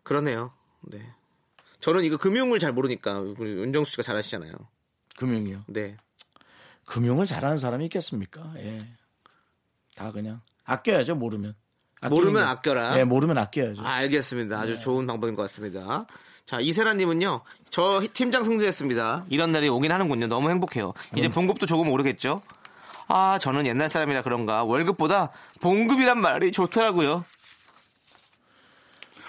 그러네요. 0.01 0.53
네. 0.79 1.13
저는 1.83 2.05
이거 2.05 2.15
금융을 2.15 2.59
잘 2.59 2.71
모르니까 2.71 3.21
윤정수 3.39 3.91
씨가 3.91 4.03
잘 4.03 4.15
아시잖아요. 4.15 4.53
금융이요. 5.17 5.65
네. 5.67 5.97
금융을 6.85 7.25
잘하는 7.25 7.57
사람이 7.57 7.83
있겠습니까? 7.85 8.53
예. 8.57 8.77
다 9.95 10.11
그냥 10.13 10.39
아껴야죠. 10.63 11.15
모르면. 11.15 11.55
모르면 12.09 12.41
게- 12.43 12.49
아껴라. 12.49 12.95
네, 12.95 13.03
모르면 13.03 13.37
아껴야죠. 13.37 13.81
아, 13.85 13.95
알겠습니다. 13.95 14.55
네. 14.55 14.61
아주 14.61 14.79
좋은 14.79 15.05
방법인 15.07 15.35
것 15.35 15.41
같습니다. 15.43 16.05
자, 16.45 16.59
이세라님은요, 16.61 17.41
저 17.69 18.01
팀장 18.13 18.45
승진했습니다. 18.45 19.25
이런 19.29 19.51
날이 19.51 19.67
오긴 19.67 19.91
하는군요. 19.91 20.27
너무 20.27 20.49
행복해요. 20.49 20.93
이제 21.17 21.27
네. 21.27 21.33
봉급도 21.33 21.65
조금 21.65 21.89
오르겠죠? 21.89 22.41
아, 23.07 23.37
저는 23.39 23.65
옛날 23.65 23.89
사람이라 23.89 24.21
그런가 24.21 24.63
월급보다 24.63 25.31
봉급이란 25.61 26.17
말이 26.19 26.51
좋더라고요. 26.53 27.25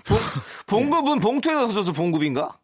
봉, 0.04 0.16
봉급은 0.66 1.20
봉투에 1.20 1.54
넣어서 1.54 1.92
봉급인가? 1.92 2.58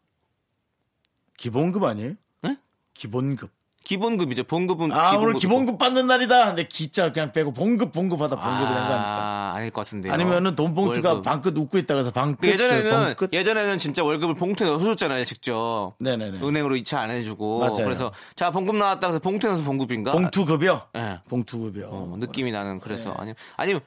기본급 1.37 1.83
아니에요? 1.83 2.13
네? 2.41 2.57
기본급. 2.93 3.49
기본급이죠. 3.83 4.43
봉급은 4.43 4.91
아, 4.91 5.09
오늘 5.09 5.33
기본급이고. 5.33 5.39
기본급 5.39 5.77
받는 5.79 6.05
날이다. 6.05 6.45
근데 6.45 6.67
기자 6.67 7.11
그냥 7.11 7.31
빼고 7.31 7.51
봉급 7.51 7.91
봉급하다 7.91 8.35
봉급이 8.35 8.59
된거 8.67 8.79
아닐까? 8.79 8.95
아, 8.95 9.53
아닐 9.55 9.71
것 9.71 9.81
같은데요. 9.81 10.13
아니면은 10.13 10.55
돈 10.55 10.75
봉투가 10.75 11.09
월급. 11.09 11.25
반끝 11.25 11.57
웃고 11.57 11.79
있다 11.79 11.95
그래서 11.95 12.11
반끝 12.11 12.43
예전에는 12.43 13.05
봉끝? 13.15 13.33
예전에는 13.33 13.77
진짜 13.79 14.03
월급을 14.03 14.35
봉투에 14.35 14.67
넣어서 14.67 14.85
줬잖아요, 14.85 15.23
직접. 15.23 15.93
네네네. 15.97 16.41
은행으로 16.47 16.75
이체 16.75 16.95
안 16.95 17.09
해주고. 17.09 17.59
맞아요. 17.59 17.73
그래서 17.73 18.11
자 18.35 18.51
봉급 18.51 18.75
나왔다 18.75 19.07
그래서 19.07 19.19
봉투에 19.19 19.49
넣어서 19.49 19.63
봉급인가? 19.63 20.11
봉투 20.11 20.45
급여. 20.45 20.87
예. 20.95 21.19
봉투 21.27 21.57
급여. 21.57 21.87
어, 21.89 22.15
느낌이 22.19 22.51
나는 22.51 22.79
그래서 22.79 23.09
네. 23.09 23.15
아니 23.17 23.33
아니면 23.57 23.81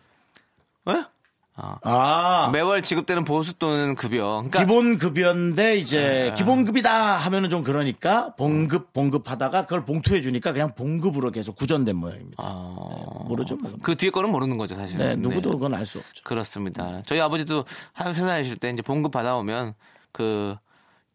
에? 0.88 1.04
아. 1.56 2.50
매월 2.52 2.82
지급되는 2.82 3.24
보수 3.24 3.54
또는 3.54 3.94
급여. 3.94 4.42
그러니까 4.44 4.60
기본 4.60 4.98
급여인데 4.98 5.76
이제 5.76 6.30
아. 6.30 6.34
기본급이다 6.34 7.16
하면은 7.16 7.48
좀 7.50 7.62
그러니까 7.62 8.34
봉급 8.34 8.92
봉급하다가 8.92 9.62
그걸 9.62 9.84
봉투해 9.84 10.20
주니까 10.20 10.52
그냥 10.52 10.74
봉급으로 10.74 11.30
계속 11.30 11.54
구전된 11.56 11.94
모양입니다. 11.96 12.42
네, 12.42 13.24
모르죠. 13.28 13.56
뭐. 13.56 13.72
그 13.82 13.96
뒤에 13.96 14.10
거는 14.10 14.30
모르는 14.30 14.56
거죠 14.56 14.74
사실. 14.74 14.98
네, 14.98 15.14
누구도 15.16 15.52
그건 15.52 15.74
알 15.74 15.86
수 15.86 15.98
없죠. 15.98 16.24
그렇습니다. 16.24 17.02
저희 17.06 17.20
아버지도 17.20 17.64
회사 18.00 18.26
다니실 18.26 18.56
때 18.56 18.70
이제 18.70 18.82
봉급 18.82 19.12
받아오면 19.12 19.74
그 20.12 20.56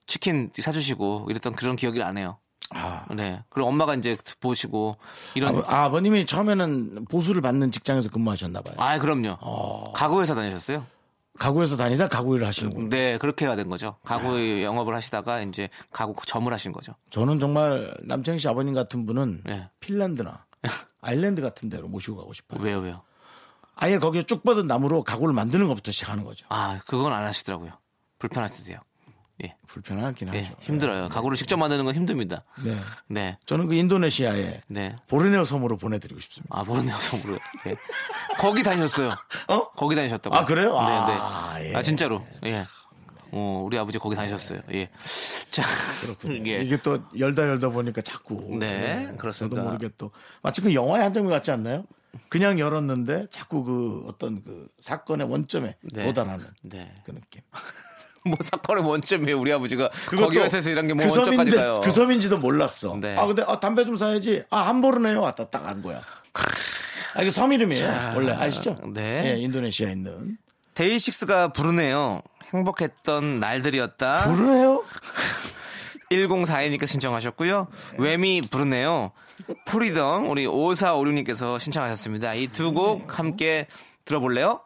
치킨 0.06 0.52
사주시고 0.56 1.28
이랬던 1.30 1.56
그런 1.56 1.76
기억이 1.76 2.02
안 2.02 2.18
해요. 2.18 2.38
아. 2.72 3.06
네. 3.12 3.44
그리고 3.50 3.70
엄마가 3.70 3.96
이제 3.96 4.18
보시고 4.40 4.98
이런 5.36 5.56
아버, 5.56 5.62
아버님이 5.74 6.26
처음에는 6.26 7.06
보수를 7.06 7.42
받는 7.42 7.72
직장에서 7.72 8.10
근무하셨나 8.10 8.62
봐요. 8.62 8.76
아, 8.78 9.00
그럼요. 9.00 9.38
어. 9.42 9.92
가구 9.94 10.22
회사 10.22 10.36
다니셨어요? 10.36 10.86
가구에서 11.40 11.78
다니다 11.78 12.08
가구 12.08 12.36
일을 12.36 12.46
하시는군요. 12.46 12.90
네, 12.90 13.18
그렇게 13.18 13.46
해야 13.46 13.56
된 13.56 13.70
거죠. 13.70 13.96
가구 14.04 14.62
영업을 14.62 14.94
하시다가 14.94 15.42
이제 15.42 15.70
가구 15.92 16.14
점을 16.26 16.52
하신 16.52 16.74
거죠. 16.74 16.94
저는 17.12 17.40
정말 17.40 17.94
남창희 18.04 18.40
씨 18.40 18.48
아버님 18.50 18.74
같은 18.74 19.06
분은 19.06 19.44
네. 19.46 19.70
핀란드나 19.80 20.46
아일랜드 21.02 21.42
같은 21.42 21.70
데로 21.70 21.88
모시고 21.88 22.18
가고 22.18 22.34
싶어요. 22.34 22.62
왜요, 22.62 22.80
왜요? 22.80 23.02
아예 23.76 23.98
거기에 23.98 24.24
쭉 24.24 24.44
뻗은 24.44 24.68
나무로 24.68 25.04
가구를 25.04 25.34
만드는 25.34 25.68
것부터 25.70 25.92
시작하는 25.94 26.26
거죠. 26.26 26.46
아, 26.50 26.82
그건 26.86 27.14
안 27.14 27.24
하시더라고요. 27.24 27.72
불편하시대요. 28.20 28.80
예. 29.44 29.56
불편하긴 29.68 30.34
예, 30.34 30.40
하죠. 30.40 30.54
힘들어요. 30.60 31.10
가구를 31.10 31.38
직접 31.38 31.58
만드는 31.58 31.86
건 31.86 31.96
힘듭니다. 31.96 32.44
네. 32.64 32.78
네. 33.08 33.38
저는 33.46 33.68
그 33.68 33.74
인도네시아에 33.74 34.62
네. 34.68 34.96
보르네오 35.08 35.46
섬으로 35.46 35.78
보내드리고 35.78 36.20
싶습니다. 36.20 36.58
아, 36.58 36.64
모르네요, 36.64 36.96
섬으로. 36.98 37.40
예. 37.68 37.76
거기 38.38 38.64
다니셨어요. 38.64 39.16
어? 39.48 39.70
거기 39.72 39.96
다니셨다고. 39.96 40.36
아, 40.36 40.46
그래요? 40.46 40.74
네, 40.82 40.88
네. 40.88 41.18
아, 41.20 41.54
아, 41.56 41.64
예. 41.64 41.82
진짜로. 41.82 42.26
예. 42.48 42.66
어, 43.32 43.64
우리 43.66 43.78
아버지 43.78 44.00
거기 44.00 44.16
다니셨어요. 44.16 44.62
예. 44.74 44.90
자, 45.52 45.64
예. 46.48 46.62
이게 46.62 46.78
또 46.78 47.00
열다 47.18 47.44
열다 47.44 47.70
보니까 47.70 48.02
자꾸. 48.02 48.58
네, 48.60 49.14
그렇습니다. 49.18 49.56
저도 49.58 49.68
모르게 49.70 49.90
또 49.98 50.12
마치 50.42 50.62
그 50.62 50.74
영화의 50.74 51.04
한 51.04 51.14
장면 51.14 51.32
같지 51.32 51.52
않나요? 51.52 51.86
그냥 52.28 52.60
열었는데 52.60 53.28
자꾸 53.30 53.64
그 53.64 54.06
어떤 54.08 54.44
그 54.44 54.68
사건의 54.80 55.30
원점에 55.30 55.76
네. 55.94 56.06
도달하는 56.06 56.48
네. 56.64 56.94
그 57.04 57.14
느낌. 57.14 57.42
뭐 58.30 58.38
사건의 58.42 58.84
원점이에요, 58.86 59.40
우리 59.40 59.52
아버지가. 59.54 59.90
거기 60.08 60.38
회사에서 60.40 60.70
일한 60.70 60.88
게뭐 60.88 61.04
그 61.04 61.12
원점까지 61.12 61.52
가요. 61.52 61.74
그 61.84 61.92
섬인지도 61.92 62.38
몰랐어. 62.40 62.98
네. 63.00 63.18
아 63.18 63.26
근데 63.26 63.44
아, 63.48 63.60
담배 63.60 63.86
좀 63.86 63.96
사야지. 63.96 64.44
아 64.50 64.62
함부르네요. 64.68 65.22
왔다 65.22 65.50
딱간 65.50 65.82
거야. 65.82 66.02
아 67.16 67.22
이게 67.22 67.32
섬 67.32 67.52
이름이에요. 67.52 67.86
자, 67.86 68.14
원래 68.16 68.32
아시죠? 68.32 68.78
네. 68.94 69.34
예, 69.34 69.40
인도네시아에 69.40 69.92
있는. 69.92 70.38
데이식스가 70.76 71.50
부르네요. 71.50 72.22
행복했던 72.54 73.40
날들이었다. 73.40 74.26
부르네요. 74.26 74.84
1042님께서 76.12 76.88
신청하셨고요. 76.88 77.68
Wham이 78.00 78.42
부르네요. 78.50 79.12
Freedom 79.66 80.30
우리 80.30 80.46
5456님께서 80.48 81.60
신청하셨습니다. 81.60 82.34
이 82.34 82.48
두 82.48 82.74
곡 82.74 83.20
함께 83.20 83.68
들어볼래요? 84.06 84.62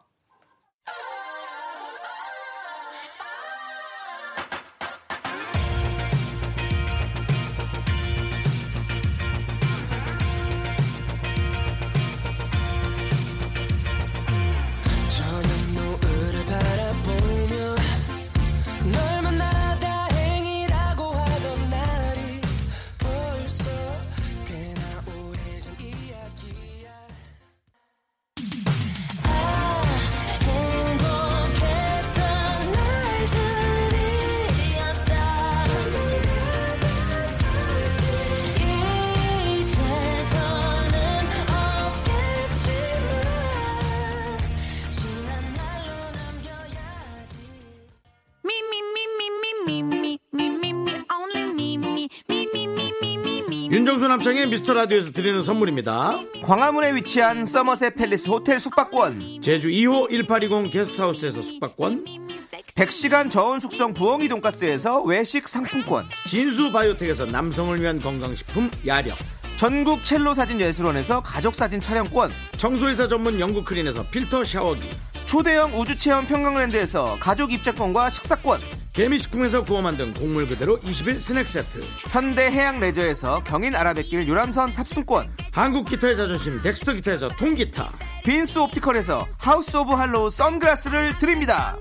윤정수 53.84 54.08
남창의 54.08 54.48
미스터 54.48 54.72
라디오에서 54.72 55.12
드리는 55.12 55.42
선물입니다. 55.42 56.18
광화문에 56.42 56.94
위치한 56.94 57.44
서머셋 57.44 57.94
팰리스 57.96 58.30
호텔 58.30 58.58
숙박권, 58.58 59.42
제주 59.42 59.68
2호 59.68 60.08
1820 60.08 60.72
게스트하우스에서 60.72 61.42
숙박권, 61.42 62.06
100시간 62.74 63.30
저온 63.30 63.60
숙성 63.60 63.92
부엉이 63.92 64.28
돈가스에서 64.28 65.02
외식 65.02 65.46
상품권, 65.48 66.06
진수 66.26 66.72
바이오텍에서 66.72 67.26
남성을 67.26 67.78
위한 67.78 68.00
건강식품 68.00 68.70
야력, 68.86 69.18
전국 69.58 70.02
첼로 70.02 70.32
사진 70.32 70.62
예술원에서 70.62 71.20
가족 71.20 71.54
사진 71.54 71.78
촬영권, 71.78 72.30
청소회사 72.56 73.06
전문 73.06 73.38
영국 73.38 73.66
크린에서 73.66 74.04
필터 74.04 74.44
샤워기, 74.44 74.88
초대형 75.26 75.78
우주 75.78 75.98
체험 75.98 76.26
평강랜드에서 76.26 77.18
가족 77.20 77.52
입장권과 77.52 78.08
식사권, 78.08 78.60
개미식품에서 78.94 79.64
구워 79.64 79.82
만든 79.82 80.14
곡물 80.14 80.48
그대로 80.48 80.78
20일 80.78 81.18
스낵 81.18 81.48
세트, 81.48 81.80
현대 82.10 82.48
해양 82.48 82.78
레저에서 82.78 83.42
경인 83.42 83.74
아라뱃길 83.74 84.28
유람선 84.28 84.72
탑승권, 84.72 85.36
한국 85.52 85.88
기타의 85.88 86.16
자존심 86.16 86.62
Dexter 86.62 86.92
기타에서 86.92 87.28
통기타, 87.30 87.92
빈스 88.24 88.58
옵티컬에서 88.60 89.26
House 89.36 89.76
of 89.76 89.92
Harlow 89.92 90.30
선글라스를 90.30 91.18
드립니다. 91.18 91.76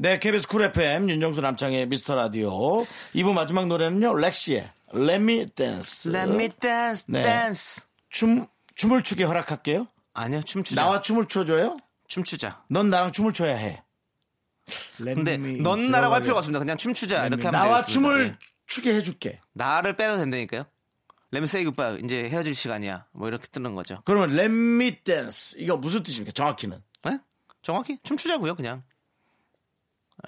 네, 0.00 0.18
KBS 0.18 0.48
Cool 0.48 0.62
FM 0.62 1.10
윤정수 1.10 1.40
남창희의 1.40 1.86
미스터 1.86 2.14
라디오 2.14 2.84
2부 3.14 3.32
마지막 3.32 3.66
노래는요 3.66 4.14
렉시의 4.14 4.68
Let 4.94 5.14
Me 5.14 5.46
Dance 5.46 6.12
Let 6.12 6.32
me 6.32 6.48
dance, 6.60 7.04
네. 7.08 7.22
dance. 7.22 7.86
춤, 8.08 8.46
춤을 8.78 9.02
추게 9.02 9.24
허락할게요 9.24 9.86
아니요, 10.14 10.40
춤추자. 10.42 10.80
나와 10.80 11.02
춤을 11.02 11.26
춰줘요? 11.26 11.76
춤추자. 12.08 12.64
넌 12.70 12.88
나랑 12.90 13.12
춤을 13.12 13.32
춰야 13.32 13.54
해 13.56 13.82
Let 15.00 15.14
근데 15.14 15.34
me 15.34 15.60
넌 15.60 15.90
나라고 15.90 16.14
할. 16.14 16.22
필요가 16.22 16.38
없습니다. 16.38 16.58
그냥 16.58 16.76
춤추자 16.76 17.26
이렇게 17.26 17.46
하면 17.46 17.52
나와 17.60 17.82
되겠습니다. 17.82 17.92
춤을 17.92 18.26
예. 18.26 18.38
추게 18.66 18.94
해줄게 18.94 19.40
나를 19.52 19.96
빼도 19.96 20.16
된다니까요. 20.18 20.64
Let 21.32 21.38
me 21.38 21.44
say 21.44 21.64
goodbye. 21.64 22.00
이제 22.04 22.28
헤어질 22.28 22.54
시간이야. 22.54 23.06
뭐 23.12 23.28
이렇게 23.28 23.46
뜨는 23.48 23.74
거죠. 23.74 24.00
그러면 24.04 24.30
Let 24.38 24.52
Me 24.52 25.02
Dance 25.02 25.60
이거 25.60 25.76
무슨 25.76 26.02
뜻입니까 26.02 26.32
정확히는 26.32 26.82
네? 27.04 27.18
정확히 27.62 27.98
춤추자고요, 28.02 28.54
그냥. 28.54 28.82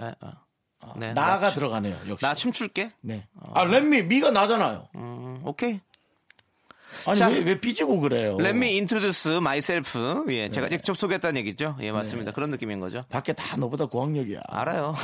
예, 0.01 0.15
어. 0.21 0.95
네, 0.97 1.13
나가 1.13 1.51
들어가네요 1.51 1.99
역시 2.09 2.25
나 2.25 2.35
춤출게. 2.35 2.93
네. 3.03 3.27
아 3.55 3.65
Let 3.65 3.87
Me 3.87 4.03
미가 4.05 4.31
나잖아요 4.31 4.89
음, 4.95 5.41
오케이. 5.45 5.81
아니 7.07 7.19
자. 7.19 7.29
왜, 7.29 7.39
왜 7.41 7.61
삐지고 7.61 8.01
그래요 8.01 8.37
Let 8.41 8.57
me 8.57 8.69
introduce 8.75 9.37
myself. 9.37 10.25
예, 10.29 10.49
제가 10.51 10.69
직접 10.69 10.97
소개했다는 10.97 11.39
얘기죠. 11.41 11.77
예, 11.81 11.93
맞습니다. 11.93 12.33
그런 12.33 12.51
느낌인 12.51 12.81
거죠. 12.81 13.05
밖에 13.09 13.33
다 13.33 13.57
너보다 13.57 13.87
고학력이야 13.87 14.41
알아요. 14.49 14.95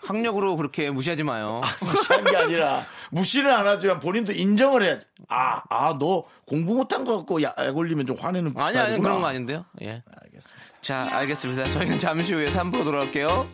학력으로 0.00 0.56
그렇게 0.56 0.90
무시하지 0.90 1.22
마요. 1.22 1.60
무시한 1.80 2.24
게 2.24 2.36
아니라 2.36 2.82
무시는 3.10 3.50
안 3.52 3.66
하지만 3.66 4.00
본인도 4.00 4.32
인정을 4.32 4.82
해야지. 4.82 5.06
아, 5.28 5.62
아, 5.70 5.96
너 5.98 6.24
공부 6.44 6.74
못한 6.74 7.04
거 7.04 7.16
갖고 7.18 7.40
약 7.42 7.56
올리면 7.72 8.06
좀 8.06 8.16
화내는 8.18 8.52
아니, 8.56 8.76
아니. 8.78 8.98
그런 9.00 9.20
거 9.20 9.26
아닌데요. 9.28 9.64
예. 9.82 10.02
알겠습니다. 10.22 10.64
자, 10.80 11.06
알겠습니다. 11.18 11.70
저희는 11.70 11.98
잠시 11.98 12.34
후에 12.34 12.46
3부로 12.50 12.84
돌아올게요. 12.84 13.48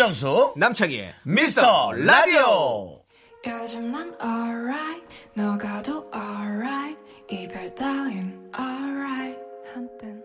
윤정수 0.00 0.54
남창희의 0.56 1.12
미스터 1.24 1.92
라디오 1.92 3.02
요즘 3.46 3.92
난 3.92 4.16
alright 4.22 5.06
너가도 5.34 6.10
alright 6.14 6.98
이별 7.28 7.74
따윈 7.74 8.50
alright 8.58 9.38
한땐 9.74 10.22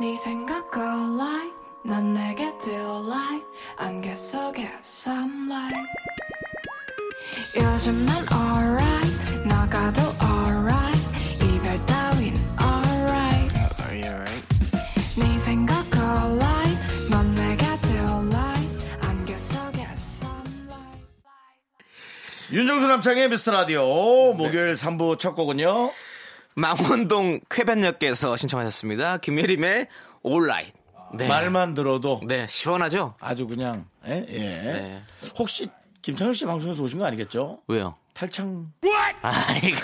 네 0.00 0.16
생각 0.16 0.74
alright 0.74 1.52
넌 1.84 2.14
내게 2.14 2.50
delight 2.64 3.44
안개 3.76 4.14
속에 4.14 4.66
sunlight 4.82 5.86
요즘 7.56 8.06
난 8.06 8.26
alright 8.32 9.48
너가도 9.48 10.00
윤정수 22.50 22.86
남창의 22.86 23.28
미스터 23.28 23.52
라디오 23.52 24.32
목요일 24.32 24.72
3부 24.72 25.18
첫 25.18 25.34
곡은요 25.34 25.90
망원동 26.54 27.40
쾌변역께서 27.50 28.36
신청하셨습니다. 28.36 29.18
김예림의 29.18 29.86
올라인. 30.22 30.66
네. 31.14 31.28
말만 31.28 31.74
들어도 31.74 32.20
네, 32.26 32.46
시원하죠? 32.48 33.14
아주 33.20 33.46
그냥 33.46 33.86
예? 34.06 34.24
예. 34.28 34.38
네. 34.38 35.02
혹시 35.38 35.68
김창일 36.00 36.34
씨 36.34 36.46
방송에서 36.46 36.82
오신 36.82 36.98
거 36.98 37.04
아니겠죠? 37.04 37.60
왜요? 37.68 37.94
탈창 38.14 38.72
아이고. 39.22 39.76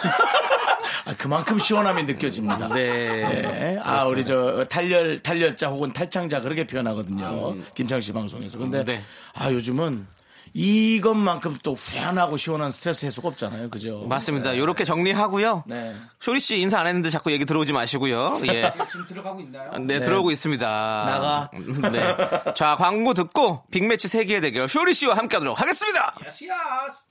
아, 1.05 1.15
그만큼 1.19 1.59
시원함이 1.59 2.05
느껴집니다. 2.05 2.69
네. 2.69 2.81
예. 2.83 3.81
아, 3.83 4.07
우리 4.07 4.25
저 4.25 4.65
탈열 4.65 5.21
탈열자 5.21 5.69
혹은 5.69 5.93
탈창자 5.93 6.41
그렇게 6.41 6.67
표현하거든요. 6.67 7.57
김창일 7.75 8.03
씨 8.03 8.13
방송에서. 8.13 8.59
근데 8.59 8.83
네. 8.85 9.03
아, 9.35 9.51
요즘은 9.53 10.07
이것만큼 10.55 11.57
또 11.65 11.75
후련하고 11.75 12.37
시원한 12.37 12.71
스트레스 12.71 13.05
해소가 13.07 13.29
없잖아요. 13.29 13.69
그죠? 13.71 14.07
맞습니다. 14.07 14.57
요렇게 14.57 14.85
정리하고요. 14.85 15.65
네. 15.67 15.95
쇼리 16.21 16.39
씨 16.39 16.61
인사 16.61 16.79
안 16.79 16.87
했는데 16.87 17.11
자꾸 17.11 17.33
얘기 17.33 17.45
들어오지 17.45 17.73
마시고요. 17.73 18.41
예. 18.47 18.73
지금 18.91 19.07
들어가고 19.09 19.41
있나요? 19.41 19.73
네, 19.81 20.01
들어오고 20.01 20.31
있습니다. 20.31 20.65
나가. 20.67 21.51
네. 21.93 22.53
자, 22.55 22.77
광고 22.77 23.15
듣고 23.15 23.65
빅매치 23.73 24.07
세계의 24.07 24.41
대결 24.41 24.69
쇼리 24.69 24.95
씨와 24.95 25.17
함께 25.17 25.37
하도록 25.37 25.61
하겠습니다. 25.61 26.15
야시야스. 26.25 27.05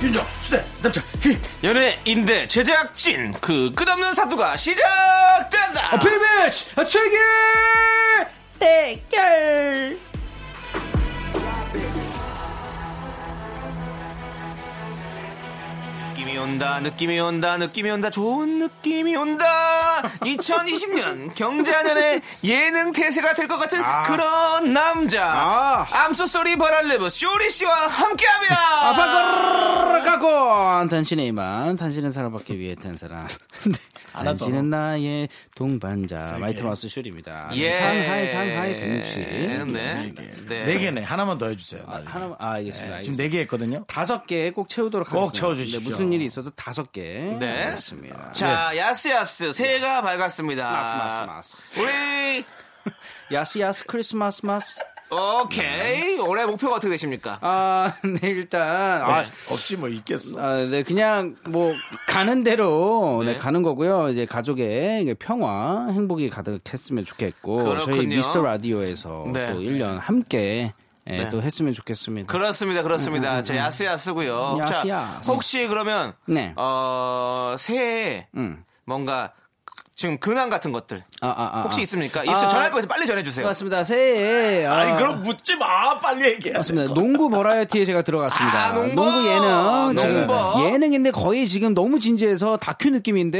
윤정, 0.00 0.24
수대, 0.40 0.64
남창, 0.80 1.02
히. 1.20 1.36
연예인대 1.64 2.46
제작진 2.46 3.32
그 3.40 3.72
끝없는 3.74 4.14
사투가 4.14 4.56
시작된다. 4.56 5.98
빅매치 5.98 6.66
세계 6.84 7.16
대결. 8.60 9.98
느낌이 16.10 16.38
온다, 16.38 16.80
느낌이 16.80 17.18
온다, 17.18 17.56
느낌이 17.56 17.90
온다, 17.90 18.10
좋은 18.10 18.58
느낌이 18.60 19.16
온다. 19.16 19.44
2020년 20.02 21.34
경자년의 21.34 22.20
예능 22.44 22.92
태세가 22.92 23.34
될 23.34 23.48
것 23.48 23.56
같은 23.58 23.82
그런 24.06 24.72
남자. 24.72 25.24
아. 25.32 25.86
암소소리 26.04 26.56
버랄레브 26.56 27.08
쇼리 27.08 27.50
씨와 27.50 27.72
함께합니다. 27.88 28.56
아빠거르 28.90 30.04
갖고 30.04 30.88
당신의 30.88 31.26
이만 31.28 31.76
당신은 31.76 32.10
사랑받기 32.10 32.58
위해 32.58 32.74
탄 32.74 32.94
사람 32.96 33.26
더. 33.26 33.36
당신은 34.24 34.70
나의 34.70 35.28
동반자 35.54 36.36
마이트마스 36.40 36.88
슈리입니다 36.88 37.50
예. 37.54 37.72
상하이 37.72 38.28
상하이 38.28 38.80
공치 38.80 39.16
네. 39.16 39.64
네 39.64 40.12
개. 40.14 40.22
네. 40.48 40.64
네 40.64 40.78
개네. 40.78 41.02
하나만 41.02 41.38
더 41.38 41.48
해주세요. 41.48 41.84
나중에. 41.86 42.06
하나 42.08 42.36
아 42.38 42.52
알겠습니다 42.54 43.02
지금 43.02 43.16
네 43.16 43.28
개 43.28 43.40
했거든요. 43.40 43.84
다섯 43.86 44.26
개 44.26 44.50
꼭 44.50 44.68
채우도록 44.68 45.08
꼭 45.08 45.16
하겠습니다 45.18 45.38
채워주십시오. 45.40 45.80
네, 45.80 45.84
무슨 45.90 46.12
일이 46.12 46.24
있어도 46.26 46.50
다섯 46.50 46.90
개 46.92 47.02
네. 47.38 47.64
알겠습니다 47.64 48.32
자, 48.32 48.76
야스야스 48.76 49.52
새해가 49.52 50.02
밝았습니다. 50.02 50.70
마스, 50.70 50.92
마스, 50.94 51.20
마스. 51.22 51.80
우리 51.80 52.44
야스 53.34 53.58
야스 53.58 53.84
크리스마스 53.86 54.44
마스 54.46 54.80
오케이 55.10 56.18
올해 56.18 56.44
목표가 56.44 56.76
어떻게 56.76 56.90
되십니까? 56.90 57.38
아, 57.40 57.92
네, 58.20 58.28
일단, 58.28 58.62
아, 59.02 59.24
없지 59.50 59.76
뭐 59.76 59.88
있겠어. 59.88 60.38
아, 60.38 60.66
네, 60.66 60.82
그냥 60.82 61.36
뭐 61.48 61.72
가는 62.06 62.44
대로 62.44 63.22
네. 63.24 63.32
네. 63.32 63.38
가는 63.38 63.62
거고요. 63.62 64.08
이제 64.10 64.26
가족의 64.26 65.14
평화, 65.18 65.86
행복이 65.90 66.28
가득했으면 66.30 67.04
좋겠고 67.04 67.62
저희 67.64 67.84
그렇군요. 67.84 68.16
미스터 68.16 68.42
라디오에서 68.42 69.24
네. 69.32 69.52
또 69.52 69.60
1년 69.60 69.98
함께 70.00 70.72
예, 71.10 71.16
네. 71.24 71.28
또 71.30 71.40
했으면 71.40 71.72
좋겠습니다. 71.72 72.30
그렇습니다, 72.30 72.82
그렇습니다. 72.82 73.42
자, 73.42 73.56
야스야스고요. 73.56 74.58
자, 74.66 74.74
야스야스. 74.74 75.30
혹시 75.30 75.66
그러면 75.66 76.12
네. 76.26 76.52
어 76.56 77.54
새해 77.58 77.88
에 78.10 78.26
음. 78.36 78.62
뭔가 78.84 79.32
지금 79.98 80.16
근황 80.16 80.48
같은 80.48 80.70
것들 80.70 81.02
아, 81.20 81.26
아, 81.26 81.50
아, 81.58 81.62
혹시 81.62 81.80
아. 81.80 81.82
있습니까? 81.82 82.22
있으면 82.22 82.44
아, 82.44 82.48
전할 82.48 82.70
거에서 82.70 82.86
빨리 82.86 83.04
전해주세요. 83.04 83.44
맞습니다. 83.44 83.82
새해 83.82 84.64
아, 84.64 84.74
아니 84.74 84.96
그럼 84.96 85.22
묻지 85.22 85.56
마. 85.56 85.98
빨리 85.98 86.24
얘기해. 86.24 86.54
맞습니다. 86.54 86.94
농구 86.94 87.28
버라이어티에 87.28 87.84
제가 87.84 88.02
들어갔습니다. 88.02 88.66
아, 88.66 88.72
농구! 88.72 89.02
예능 89.26 89.96
지금 89.96 90.26
농구! 90.28 90.64
예능인데 90.66 91.10
거의 91.10 91.48
지금 91.48 91.74
너무 91.74 91.98
진지해서 91.98 92.58
다큐 92.58 92.90
느낌인데 92.90 93.38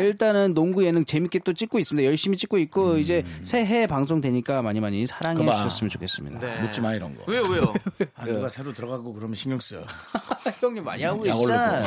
네. 0.00 0.04
일단은 0.04 0.52
농구 0.52 0.84
예능 0.84 1.04
재밌게 1.04 1.42
또 1.44 1.52
찍고 1.52 1.78
있습니다. 1.78 2.04
열심히 2.08 2.36
찍고 2.36 2.58
있고 2.58 2.98
이제 2.98 3.24
새해 3.44 3.86
방송 3.86 4.20
되니까 4.20 4.62
많이 4.62 4.80
많이 4.80 5.06
사랑해 5.06 5.38
그만. 5.38 5.58
주셨으면 5.58 5.90
좋겠습니다. 5.90 6.40
네. 6.40 6.60
묻지 6.60 6.80
마 6.80 6.92
이런 6.92 7.16
거. 7.16 7.22
왜요, 7.28 7.44
왜요? 7.44 7.72
아, 8.18 8.24
누가 8.24 8.48
새로 8.48 8.74
들어가고 8.74 9.14
그러면 9.14 9.36
신경 9.36 9.60
써요. 9.60 9.84
형님 10.58 10.82
많이 10.82 11.04
하고 11.04 11.22
계시잖아요. 11.22 11.84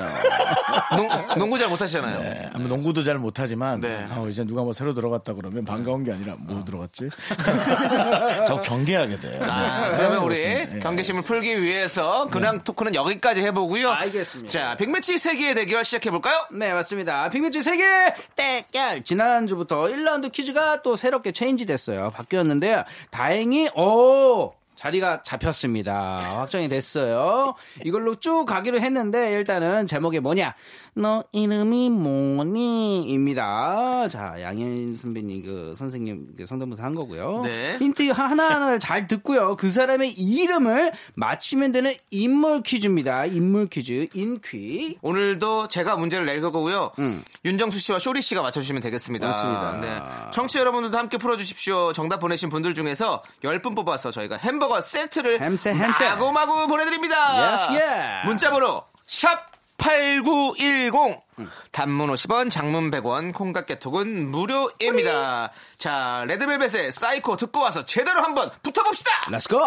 농, 0.95 1.09
농구 1.39 1.57
잘 1.57 1.67
못하시잖아요. 1.67 2.19
네, 2.21 2.49
농구도 2.57 3.03
잘 3.03 3.19
못하지만 3.19 3.81
네. 3.81 4.07
어, 4.17 4.27
이제 4.29 4.43
누가 4.43 4.63
뭐 4.63 4.73
새로 4.73 4.93
들어갔다 4.93 5.33
그러면 5.33 5.65
반가운 5.65 6.03
게 6.03 6.11
아니라 6.11 6.35
뭐 6.39 6.63
들어갔지? 6.63 7.09
저 8.47 8.61
경계하게 8.61 9.19
돼. 9.19 9.39
아, 9.41 9.89
네. 9.91 9.97
그러면 9.97 10.23
우리. 10.23 10.37
예. 10.37 10.79
경계심을 10.81 11.23
풀기 11.23 11.61
위해서 11.61 12.27
근황 12.27 12.63
토크는 12.63 12.95
여기까지 12.95 13.41
해보고요. 13.41 13.89
알겠습니다. 13.89 14.49
자, 14.49 14.75
빅매치 14.77 15.17
세계의 15.17 15.55
대결 15.55 15.85
시작해볼까요? 15.85 16.47
네, 16.51 16.73
맞습니다. 16.73 17.29
빅매치 17.29 17.61
세계 17.63 17.83
대결. 18.35 19.03
지난주부터 19.03 19.83
1라운드 19.83 20.31
퀴즈가 20.31 20.81
또 20.81 20.95
새롭게 20.95 21.31
체인지 21.31 21.65
됐어요. 21.65 22.11
바뀌었는데, 22.11 22.83
다행히, 23.11 23.69
오! 23.77 24.53
자리가 24.75 25.21
잡혔습니다. 25.23 26.15
확정이 26.39 26.67
됐어요. 26.67 27.53
이걸로 27.85 28.15
쭉 28.15 28.45
가기로 28.45 28.81
했는데, 28.81 29.31
일단은 29.31 29.87
제목이 29.87 30.19
뭐냐? 30.19 30.55
너 30.95 31.23
이름이 31.31 31.89
뭐니? 31.89 33.03
입니다. 33.09 34.07
자, 34.07 34.35
양현 34.39 34.95
선배님, 34.95 35.43
그, 35.43 35.73
선생님, 35.75 36.35
그 36.37 36.45
성대모사 36.45 36.83
한 36.83 36.93
거고요. 36.93 37.41
네. 37.43 37.77
힌트 37.79 38.09
하나하나를 38.11 38.79
잘 38.79 39.07
듣고요. 39.07 39.55
그 39.55 39.71
사람의 39.71 40.11
이름을 40.11 40.91
맞히면 41.15 41.71
되는 41.71 41.93
인물 42.11 42.61
퀴즈입니다. 42.61 43.25
인물 43.25 43.67
퀴즈, 43.69 44.07
인퀴. 44.13 44.99
오늘도 45.01 45.67
제가 45.67 45.95
문제를 45.95 46.25
낼 46.25 46.41
거고요. 46.41 46.91
윤정수 47.43 47.79
씨와 47.79 47.97
쇼리 47.99 48.21
씨가 48.21 48.41
맞춰주시면 48.43 48.81
되겠습니다. 48.83 49.25
음. 49.25 49.31
맞습니다. 49.31 49.71
네. 49.81 50.31
청취자 50.31 50.59
여러분들도 50.59 50.97
함께 50.97 51.17
풀어주십시오. 51.17 51.93
정답 51.93 52.19
보내신 52.19 52.49
분들 52.49 52.75
중에서 52.75 53.21
10분 53.43 53.75
뽑아서 53.75 54.11
저희가 54.11 54.37
햄버거 54.37 54.79
세트를 54.79 55.41
햄세, 55.41 55.73
햄세. 55.73 56.05
마구마구 56.05 56.67
보내드립니다. 56.67 57.15
Yes, 57.53 57.69
yes. 57.71 58.25
문자번호 58.27 58.83
샵 59.05 59.52
8910 59.83 61.19
단문 61.73 62.09
50원, 62.09 62.49
장문 62.49 62.89
100원, 62.89 63.33
콩과 63.33 63.65
깨톡은 63.65 64.31
무료입니다. 64.31 65.51
자, 65.77 66.23
Red 66.25 66.44
Velvet의 66.44 66.93
Psycho 66.93 67.35
듣고 67.35 67.59
와서 67.59 67.83
제대로 67.83 68.21
한번 68.21 68.49
붙어봅시다. 68.63 69.25
Let's 69.27 69.49
go! 69.49 69.59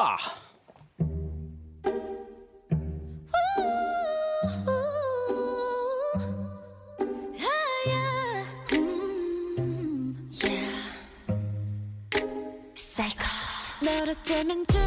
널 13.83 14.09
어쩌면 14.09 14.66
좋을까 14.66 14.86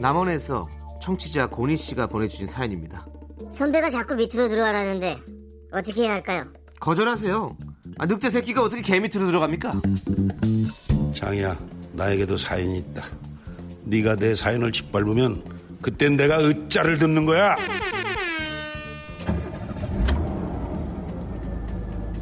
남원에서 0.00 0.68
청취자 1.00 1.48
고니 1.48 1.76
씨가 1.76 2.06
보내주신 2.06 2.46
사연입니다. 2.46 3.06
선배가 3.52 3.90
자꾸 3.90 4.14
밑으로 4.14 4.48
들어가라는데 4.48 5.16
어떻게 5.72 6.02
해야 6.02 6.12
할까요? 6.14 6.44
거절하세요. 6.80 7.56
아, 7.98 8.06
늑대 8.06 8.30
새끼가 8.30 8.62
어떻게 8.62 8.82
개 8.82 9.00
밑으로 9.00 9.26
들어갑니까? 9.26 9.80
장이야, 11.14 11.56
나에게도 11.92 12.36
사연이 12.36 12.78
있다. 12.78 13.04
네가 13.84 14.16
내 14.16 14.34
사연을 14.34 14.70
짓밟으면 14.72 15.42
그땐 15.82 16.16
내가 16.16 16.38
으짜를 16.40 16.98
듣는 16.98 17.24
거야. 17.24 17.56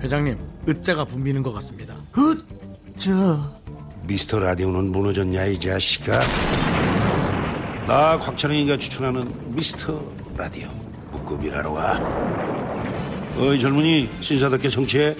회장님, 0.00 0.38
으자가 0.68 1.04
붐비는 1.04 1.42
것 1.42 1.52
같습니다. 1.54 1.94
미스터 4.06 4.38
라디오는 4.38 4.92
무너졌냐 4.92 5.46
이 5.46 5.58
자식아. 5.58 6.20
나 7.86 8.18
곽찬영이가 8.18 8.78
추천하는 8.78 9.30
미스터 9.54 10.02
라디오 10.36 10.68
묶음이라러 11.12 11.70
와. 11.70 12.00
어이 13.38 13.60
젊은이 13.60 14.08
신사답게 14.20 14.68
정치해. 14.68 15.14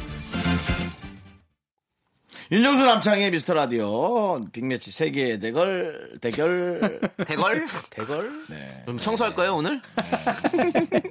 윤정수 2.52 2.84
남창의 2.84 3.32
미스터 3.32 3.54
라디오 3.54 4.40
빅매치 4.52 4.92
세계 4.92 5.38
대결 5.40 6.10
대결 6.20 7.00
대걸? 7.26 7.66
대걸 7.90 8.30
네. 8.48 8.82
그럼 8.84 8.98
청소할까요, 8.98 9.56
오늘? 9.56 9.80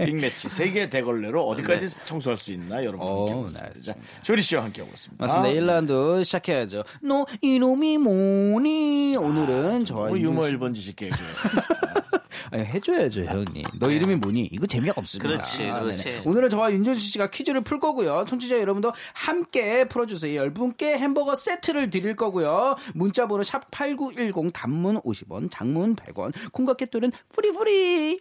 빅매치 0.05 0.47
세계 0.49 0.89
대걸레로 0.89 1.45
어디까지 1.45 1.89
청소할 2.05 2.37
수 2.37 2.53
있나 2.53 2.83
여러분. 2.85 3.49
네, 3.49 3.79
자, 3.81 3.93
쇼리 4.23 4.41
씨와 4.41 4.63
함께 4.63 4.81
하고 4.81 4.93
있습니다. 4.93 5.25
맞습니다. 5.25 5.59
1라운드 5.59 6.23
시작해야죠. 6.23 6.83
너 7.01 7.25
이놈이 7.41 7.97
뭐니? 7.97 9.17
오늘은 9.17 9.83
저와 9.85 10.07
뭐 10.09 10.17
유머 10.17 10.43
윤정수- 10.43 10.57
1번 10.57 10.73
지식 10.73 10.95
개그. 10.95 11.15
아니, 12.51 12.65
해줘야죠, 12.65 13.25
형님. 13.25 13.63
너 13.79 13.89
이름이 13.89 14.15
뭐니? 14.15 14.49
이거 14.51 14.65
재미가 14.65 14.93
없습니다. 14.97 15.29
그렇지, 15.29 15.63
아, 15.69 15.79
그렇지. 15.81 16.03
네네. 16.03 16.21
오늘은 16.25 16.49
저와 16.49 16.71
윤정수 16.71 16.99
씨가 16.99 17.29
퀴즈를 17.31 17.61
풀 17.61 17.79
거고요. 17.79 18.25
청취자 18.27 18.59
여러분도 18.59 18.93
함께 19.13 19.85
풀어주세요. 19.87 20.53
10분께 20.53 20.97
햄버거 20.97 21.35
세트를 21.35 21.89
드릴 21.89 22.15
거고요. 22.15 22.75
문자번호 22.93 23.43
샵 23.43 23.69
8910 23.71 24.51
단문 24.53 24.99
50원, 25.01 25.49
장문 25.51 25.95
100원, 25.95 26.33
콩과 26.51 26.76
깨톡은 26.76 27.11
free 27.29 27.69
free. 27.69 28.19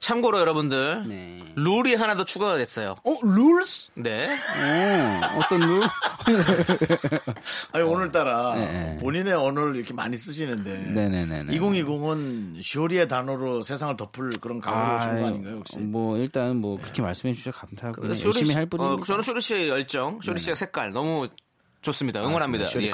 참고로 0.00 0.38
여러분들, 0.38 1.04
네. 1.08 1.38
룰이 1.56 1.96
하나 1.96 2.14
더 2.16 2.24
추가가 2.24 2.56
됐어요. 2.56 2.94
어, 3.04 3.14
룰스? 3.20 3.90
네. 3.96 4.28
어, 4.28 5.38
어떤 5.38 5.58
룰? 5.60 5.82
아니 7.72 7.84
오늘따라 7.84 8.54
네. 8.54 8.96
본인의 9.00 9.34
언어를 9.34 9.74
이렇게 9.76 9.92
많이 9.92 10.16
쓰시는데 10.16 10.78
네네네네. 10.92 11.58
2020은 11.58 12.60
쇼리의 12.62 13.08
단어로 13.08 13.62
세상을 13.62 13.96
덮을 13.96 14.30
그런 14.40 14.60
각오를 14.60 15.00
주는 15.00 15.20
거 15.20 15.26
아닌가요 15.26 15.56
혹시? 15.56 15.78
뭐 15.78 16.16
일단 16.16 16.56
뭐 16.58 16.76
그렇게 16.78 17.02
말씀해 17.02 17.32
주셔서 17.34 17.56
감사하고 17.58 18.02
쇼리 18.14 18.24
열심히 18.24 18.46
씨- 18.50 18.54
할 18.54 18.66
뿐입니다. 18.66 19.02
어, 19.02 19.04
저는 19.04 19.22
쇼리 19.22 19.40
씨의 19.40 19.68
열정, 19.68 20.20
쇼리 20.20 20.38
씨의 20.38 20.54
색깔 20.56 20.92
너무 20.92 21.28
좋습니다. 21.80 22.20
응원합니다. 22.20 22.66
쇼리 22.66 22.86
예. 22.88 22.92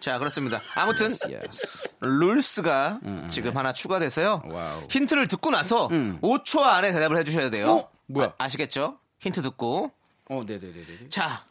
자, 0.00 0.18
그렇습니다. 0.18 0.60
아무튼 0.74 1.16
Yes. 1.30 1.88
룰스가 2.00 3.00
지금 3.30 3.56
하나 3.56 3.72
추가돼서요. 3.72 4.42
Wow. 4.46 4.86
힌트를 4.90 5.28
듣고 5.28 5.50
나서 5.50 5.88
5초 5.88 6.60
안에 6.62 6.92
대답을 6.92 7.16
해주셔야 7.18 7.50
돼요. 7.50 7.70
어? 7.70 7.90
뭐야? 8.06 8.34
아, 8.38 8.48
시겠죠 8.48 8.98
힌트 9.20 9.42
듣고. 9.42 9.92
어, 10.30 10.42
네네네네. 10.44 11.08
자, 11.08 11.44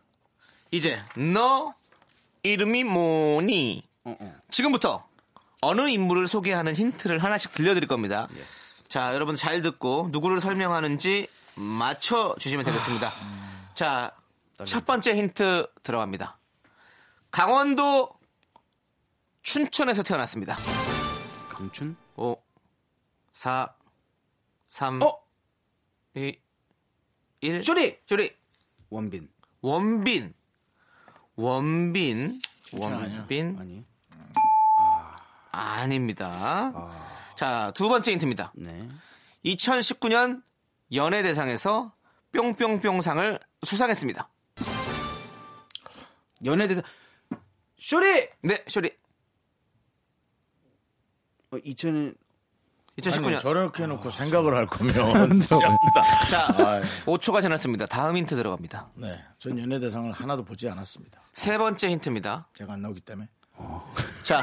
이제 0.71 0.99
너 1.15 1.73
이름이 2.43 2.83
뭐니? 2.83 3.83
어, 4.05 4.15
어. 4.19 4.35
지금부터 4.49 5.07
어느 5.61 5.87
인물을 5.89 6.27
소개하는 6.27 6.75
힌트를 6.75 7.23
하나씩 7.23 7.53
들려드릴 7.53 7.87
겁니다. 7.87 8.27
자, 8.89 9.13
여러분 9.13 9.35
잘 9.35 9.61
듣고 9.61 10.09
누구를 10.11 10.41
설명하는지 10.41 11.27
맞춰 11.55 12.35
주시면 12.37 12.65
되겠습니다. 12.65 13.11
자, 13.73 14.11
첫 14.65 14.85
번째 14.85 15.15
힌트 15.15 15.67
들어갑니다. 15.83 16.37
강원도 17.33 18.09
춘천에서 19.41 20.03
태어났습니다. 20.03 20.55
강춘? 21.49 21.97
5, 22.15 22.37
4, 23.33 23.75
3, 24.67 25.01
어? 25.01 25.19
2, 26.13 26.39
1. 27.41 27.63
쇼리! 27.63 27.97
쇼리! 28.05 28.37
원빈. 28.91 29.31
원빈. 29.61 30.35
원빈. 31.35 32.39
원빈. 32.71 33.57
아니. 33.59 33.83
아닙니다. 35.51 37.01
자, 37.35 37.71
두 37.73 37.89
번째 37.89 38.11
힌트입니다. 38.11 38.53
네. 38.55 38.87
2019년 39.43 40.43
연예대상에서 40.93 41.95
뿅뿅뿅상을 42.31 43.39
수상했습니다. 43.63 44.29
연예대상. 46.45 46.83
쇼리! 47.83 48.29
네, 48.43 48.63
쇼리. 48.67 48.89
어, 51.51 51.57
2000년. 51.57 52.15
2019년. 52.97 53.25
아니, 53.25 53.39
저렇게 53.41 53.83
해놓고 53.83 54.09
생각을 54.09 54.53
할 54.55 54.67
거면 54.67 54.93
진짜입니다. 55.41 56.27
자, 56.29 56.65
아이. 56.65 56.81
5초가 57.05 57.41
지났습니다. 57.41 57.85
다음 57.87 58.15
힌트 58.15 58.37
들어갑니다. 58.37 58.91
네, 58.95 59.21
전 59.37 59.59
연예 59.59 59.79
대상을 59.79 60.09
하나도 60.13 60.45
보지 60.45 60.69
않았습니다. 60.69 61.19
세 61.33 61.57
번째 61.57 61.89
힌트입니다. 61.89 62.47
제가 62.53 62.73
안 62.73 62.83
나오기 62.83 63.01
때문에 63.01 63.27
자, 64.23 64.41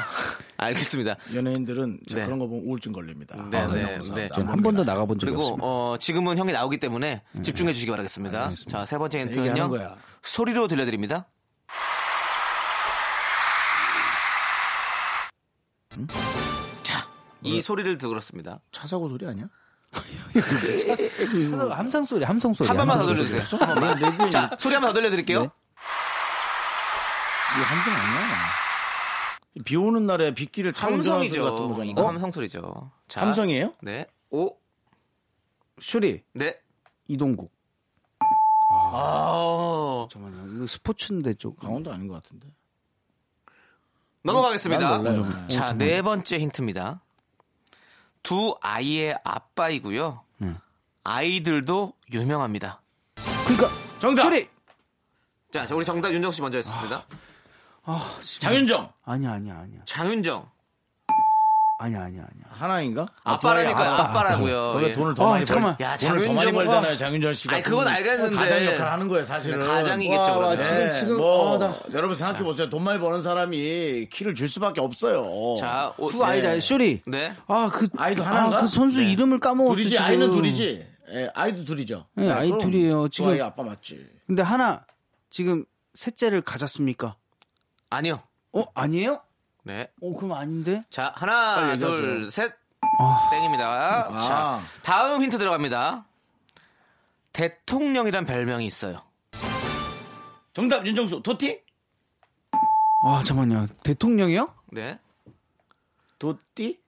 알겠습니다. 0.57 1.15
연예인들은 1.33 2.01
제가 2.09 2.21
네. 2.21 2.25
그런 2.27 2.37
거 2.37 2.45
보면 2.45 2.65
우울증 2.65 2.91
걸립니다. 2.93 3.43
네, 3.49 3.57
아, 3.57 3.67
네, 3.67 3.97
네. 4.13 4.29
한. 4.33 4.61
번도 4.61 4.83
나가본 4.83 5.17
적이 5.17 5.31
그리고 5.31 5.41
없습니다. 5.47 5.65
어, 5.67 5.97
지금은 5.97 6.37
형이 6.37 6.51
나오기 6.51 6.77
때문에 6.79 7.23
집중해 7.41 7.73
주시기 7.73 7.89
바라겠습니다. 7.89 8.49
자, 8.67 8.85
세 8.85 8.99
번째 8.99 9.21
얘기하는 9.21 9.63
힌트는요. 9.63 9.95
소리로 10.21 10.67
들려드립니다. 10.67 11.25
자, 16.83 17.07
이 17.41 17.61
소리를 17.61 17.97
들었습니다. 17.97 18.59
차 18.71 18.87
사고 18.87 19.09
소리 19.09 19.25
아니야? 19.27 19.47
차서- 19.91 21.69
함성 21.69 22.03
소리, 22.05 22.23
함성 22.23 22.53
소리. 22.53 22.67
한 22.67 22.77
번만 22.77 22.97
더 22.99 23.05
들려주세요. 23.07 23.41
소리. 23.43 23.63
한 23.65 23.75
번만. 23.99 24.29
자, 24.29 24.55
소리 24.57 24.73
한 24.73 24.81
번 24.81 24.89
더 24.89 24.93
들려드릴게요. 24.93 25.41
네. 25.41 25.49
이게 27.55 27.63
함성 27.65 27.93
아니야? 27.93 28.37
비 29.65 29.75
오는 29.75 30.05
날에 30.05 30.33
빗길을 30.33 30.71
차 30.73 30.87
소리 30.87 30.97
같은 30.99 31.11
함성이죠. 31.11 31.43
거잖아. 31.67 31.83
이거 31.83 32.01
어? 32.03 32.07
함성 32.07 32.31
소리죠. 32.31 32.91
자, 33.09 33.21
함성이에요? 33.21 33.73
네. 33.81 34.07
오, 34.29 34.55
쇼리. 35.81 36.23
네. 36.33 36.57
이동국. 37.07 37.51
아, 38.93 40.07
잠깐만요. 40.09 40.55
이거 40.55 40.65
스포츠인데 40.67 41.33
쪽. 41.33 41.59
강원도 41.59 41.91
아닌 41.91 42.07
것 42.07 42.13
같은데. 42.23 42.47
넘어가겠습니다. 44.23 44.97
난 44.99 45.17
몰라요. 45.19 45.47
자, 45.47 45.73
네 45.73 46.01
번째 46.01 46.39
힌트입니다. 46.39 47.01
두 48.23 48.55
아이의 48.61 49.17
아빠이고요. 49.23 50.23
아이들도 51.03 51.93
유명합니다. 52.13 52.81
그러니까 53.45 53.69
정답! 53.99 54.23
쇼리. 54.23 54.47
자, 55.51 55.65
자, 55.65 55.75
우리 55.75 55.83
정답 55.83 56.11
윤정수 56.13 56.35
씨 56.35 56.41
먼저 56.43 56.57
했습니다. 56.59 57.05
아, 57.83 58.17
씨. 58.21 58.39
장윤정 58.39 58.91
아니야, 59.05 59.31
아니야, 59.33 59.57
아니야. 59.57 59.79
장윤정. 59.85 60.49
아니야, 61.83 62.03
아니야, 62.03 62.21
아니야. 62.21 62.45
하나인가? 62.49 63.07
아빠라니까요. 63.23 63.89
아빠라고요. 63.91 64.73
거기 64.73 64.85
예. 64.85 64.93
돈을 64.93 65.15
더 65.15 65.25
아, 65.25 65.29
많이 65.31 65.45
잠깐만. 65.45 65.75
벌. 65.77 65.87
야, 65.87 65.97
돈을 65.97 66.27
더 66.27 66.33
많이. 66.33 66.51
벌잖아요. 66.51 66.95
장윤정 66.95 67.33
씨가. 67.33 67.53
아니, 67.55 67.63
그건 67.63 67.85
그 67.85 67.89
알겠는데. 67.89 68.35
가장 68.35 68.65
역할 68.65 68.91
하는 68.91 69.07
거예요, 69.07 69.25
사실은. 69.25 69.59
네, 69.59 69.65
가장이겠죠, 69.65 70.21
와, 70.21 70.35
그러면. 70.37 70.57
네, 70.59 70.93
지금, 70.93 71.17
뭐 71.17 71.55
아, 71.55 71.57
나- 71.57 71.79
여러분 71.93 72.15
생각해 72.15 72.43
보세요. 72.43 72.69
돈 72.69 72.83
많이 72.83 72.99
버는 72.99 73.21
사람이 73.21 74.09
키를 74.11 74.35
줄 74.35 74.47
수밖에 74.47 74.79
없어요. 74.79 75.55
자, 75.59 75.91
오, 75.97 76.07
두 76.07 76.23
아이자, 76.23 76.59
쇼리. 76.59 77.01
네. 77.07 77.33
아, 77.47 77.71
그 77.73 77.87
아이도 77.97 78.21
하나인가? 78.23 78.57
아, 78.57 78.61
그 78.61 78.67
선수 78.67 78.99
네. 78.99 79.11
이름을 79.11 79.39
까먹었어. 79.39 79.73
둘이지, 79.75 79.89
지금. 79.95 80.05
아이는 80.05 80.31
둘이지. 80.35 80.87
예, 81.13 81.29
아이도 81.33 81.65
둘이죠. 81.65 82.05
네, 82.13 82.29
아이 82.31 82.47
그럼 82.47 82.59
둘이에요. 82.59 83.03
두 83.05 83.09
지금- 83.09 83.31
아이 83.31 83.41
아빠 83.41 83.63
맞지. 83.63 84.05
근데 84.27 84.43
하나 84.43 84.85
지금 85.31 85.65
셋째를 85.95 86.41
가졌습니까? 86.41 87.15
아니요. 87.89 88.21
어, 88.53 88.65
아니에요? 88.75 89.19
네. 89.63 89.91
어, 90.01 90.15
그럼 90.15 90.33
아닌데? 90.33 90.83
자, 90.89 91.13
하나. 91.15 91.77
둘, 91.77 92.29
셋. 92.31 92.53
땡입니다. 93.31 94.07
아. 94.09 94.17
자, 94.17 94.61
다음 94.83 95.21
힌트 95.21 95.37
들어갑니다. 95.37 96.05
대통령이란 97.33 98.25
별명이 98.25 98.65
있어요. 98.65 99.01
정답 100.53 100.85
윤정수 100.85 101.21
도티? 101.23 101.61
아, 103.05 103.23
잠깐만요. 103.25 103.67
대통령이요? 103.83 104.53
네. 104.71 104.99
도띠? 106.19 106.79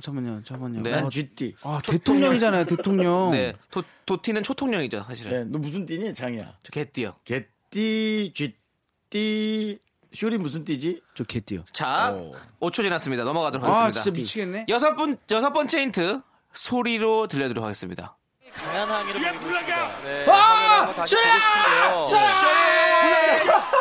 잠깐만요, 0.00 0.42
잠깐만요. 0.42 0.82
네. 0.82 0.90
난 0.90 1.06
아, 1.06 1.08
쥐띠. 1.10 1.56
아, 1.62 1.80
대통령이잖아요, 1.84 2.64
대통령. 2.66 3.30
네. 3.30 3.54
도, 3.70 3.82
도티는 4.06 4.42
초통령이죠, 4.42 5.04
사실은. 5.04 5.32
네, 5.32 5.44
너 5.50 5.58
무슨 5.58 5.86
띠니 5.86 6.14
장이야? 6.14 6.58
저 6.62 6.70
개띠요. 6.70 7.14
개띠, 7.24 8.32
쥐띠, 8.34 9.78
쇼리 10.14 10.38
무슨 10.38 10.64
띠지? 10.64 11.02
저 11.14 11.24
개띠요. 11.24 11.64
자, 11.72 12.12
오. 12.12 12.32
5초 12.60 12.82
지났습니다. 12.82 13.24
넘어가도록 13.24 13.66
아, 13.66 13.84
하겠습니다. 13.84 14.02
진짜 14.02 14.16
미치겠네. 14.18 14.66
여섯 14.68 14.94
분, 14.94 15.18
여섯 15.30 15.52
번째 15.52 15.80
힌트. 15.82 16.20
소리로 16.52 17.26
들려드리도록 17.26 17.64
하겠습니다. 17.64 18.16
강한 18.54 18.88
항의를 18.88 19.20
보이고 19.34 19.50
있습니다. 19.58 20.00
네, 20.04 20.26
아! 20.30 20.86
보고 20.86 21.04
싶은데요. 21.04 22.06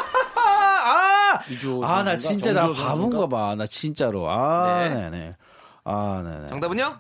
아, 0.86 1.40
이주호 1.50 1.86
아, 1.86 2.04
나? 2.04 2.16
진짜 2.16 2.52
나 2.52 2.72
바본가? 2.72 3.28
봐. 3.28 3.56
나 3.56 3.68
진짜로. 3.68 4.28
아, 4.30 4.88
네. 4.88 4.90
네, 4.90 5.10
네. 5.12 5.36
아, 5.84 6.22
네, 6.26 6.40
네. 6.40 6.48
정답은요? 6.48 7.00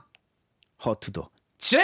허투도. 0.85 1.27
제! 1.57 1.79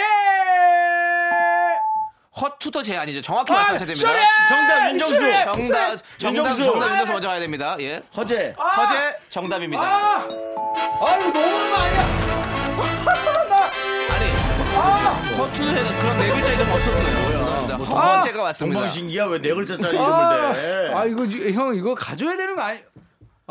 허투더 2.40 2.82
제 2.82 2.96
아니죠. 2.96 3.20
정확히 3.20 3.52
말씀하셔야 3.52 3.86
됩니다. 3.86 4.10
정답 4.48 4.90
윤정수. 4.90 5.14
슈레! 5.16 5.32
정답, 5.44 5.52
정답, 5.54 5.90
윤정수. 5.90 6.02
정답 6.18 6.90
윤정수 6.90 7.12
먼저 7.12 7.28
가야 7.28 7.40
됩니다. 7.40 7.76
예. 7.80 8.02
허재. 8.16 8.54
허재 8.58 9.16
정답입니다. 9.30 9.82
아, 9.82 10.26
아, 11.00 11.16
이거 11.18 11.30
너무 11.32 11.46
오는 11.56 11.70
거 11.70 11.76
아니야? 11.76 12.10
아니, 14.10 14.30
허투더에는 15.36 15.98
그런 16.00 16.18
네 16.18 16.30
글자 16.32 16.52
이름 16.52 16.70
없었어요. 16.70 17.28
죄송합니다. 17.30 17.76
허재가 17.76 18.42
왔습니다. 18.42 18.74
동방신기야 18.78 19.24
왜 19.26 19.38
네 19.40 19.54
글자짜리 19.54 19.96
이름을 19.96 20.54
대? 20.54 20.92
아, 20.94 21.04
이거, 21.04 21.24
형, 21.52 21.74
이거 21.76 21.94
가져야 21.94 22.36
되는 22.36 22.54
거 22.56 22.62
아니? 22.62 22.78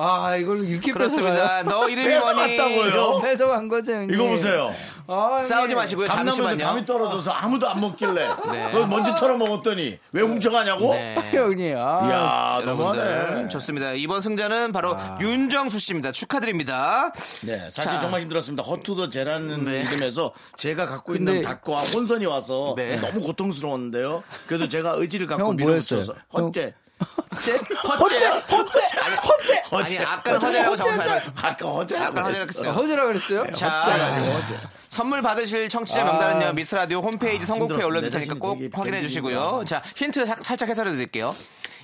아, 0.01 0.33
이걸 0.37 0.63
이렇게 0.63 0.93
그렇습니다. 0.93 1.61
너 1.63 1.89
이름이 1.89 2.07
뺏어갔다고요? 2.07 2.75
뭐니? 2.75 2.89
이거 2.89 3.21
뺏어간 3.21 3.67
거죠, 3.67 3.91
형님. 3.91 4.13
이거 4.13 4.23
보세요. 4.29 4.73
아, 5.07 5.41
싸우지. 5.43 5.75
마시고요. 5.75 6.07
감이 6.07 6.25
잠시만요. 6.31 6.85
떨어져서 6.85 7.31
아무도 7.31 7.67
안 7.67 7.81
먹길래 7.81 8.13
네. 8.49 8.71
그걸 8.71 9.13
털어 9.15 9.35
먹었더니 9.37 9.99
왜 10.13 10.21
훔쳐가냐고? 10.21 10.93
네. 10.93 11.15
형님. 11.33 11.75
아, 11.77 12.07
이야 12.07 12.59
여러분들 12.61 13.05
너무하네. 13.05 13.47
좋습니다. 13.49 13.91
이번 13.91 14.21
승자는 14.21 14.71
바로 14.71 14.95
윤정수 15.19 15.79
씨입니다. 15.79 16.13
축하드립니다. 16.13 17.11
네, 17.41 17.57
사실 17.69 17.91
자. 17.91 17.99
정말 17.99 18.21
힘들었습니다. 18.21 18.63
허투더 18.63 19.09
제라는 19.09 19.65
네. 19.65 19.81
이름에서 19.81 20.31
제가 20.55 20.85
갖고 20.87 21.11
근데- 21.11 21.31
있는 21.33 21.43
닭과 21.43 21.81
혼선이 21.81 22.25
와서 22.25 22.73
네. 22.77 22.95
너무 22.95 23.19
고통스러웠는데요. 23.19 24.23
그래도 24.47 24.69
제가 24.69 24.93
의지를 24.95 25.27
갖고 25.27 25.47
형 25.49 25.55
밀어붙여서 25.57 26.13
뭐였어요? 26.31 26.51
허재. 26.99 27.51
허재? 27.53 28.27
허재? 28.27 28.79
허재? 29.11 29.63
아니, 29.71 29.97
아니 29.97 29.99
아까는 29.99 30.41
허재라고 30.41 30.75
정확히 30.77 30.97
말했어요. 30.97 31.33
아까 31.41 31.67
허재라고 31.69 32.19
아까 32.19 32.71
허재라고 32.73 33.07
그랬어요? 33.07 33.45
자, 33.53 33.79
허재가 33.81 34.05
아니고 34.05 34.31
허재. 34.37 34.59
선물 34.89 35.21
받으실 35.21 35.69
청취자 35.69 36.01
아. 36.01 36.03
명단은요 36.05 36.53
미스터 36.53 36.75
라디오 36.75 36.99
홈페이지 36.99 37.45
선곡표에 37.45 37.75
힘들었어. 37.77 37.87
올려둘 37.87 38.09
내 38.09 38.19
테니까 38.19 38.35
꼭 38.35 38.59
확인해. 38.73 39.01
주시고요. 39.01 39.63
자 39.65 39.81
힌트 39.95 40.25
사- 40.25 40.37
살짝 40.41 40.67
해설해 40.69 40.91
드릴게요. 40.91 41.35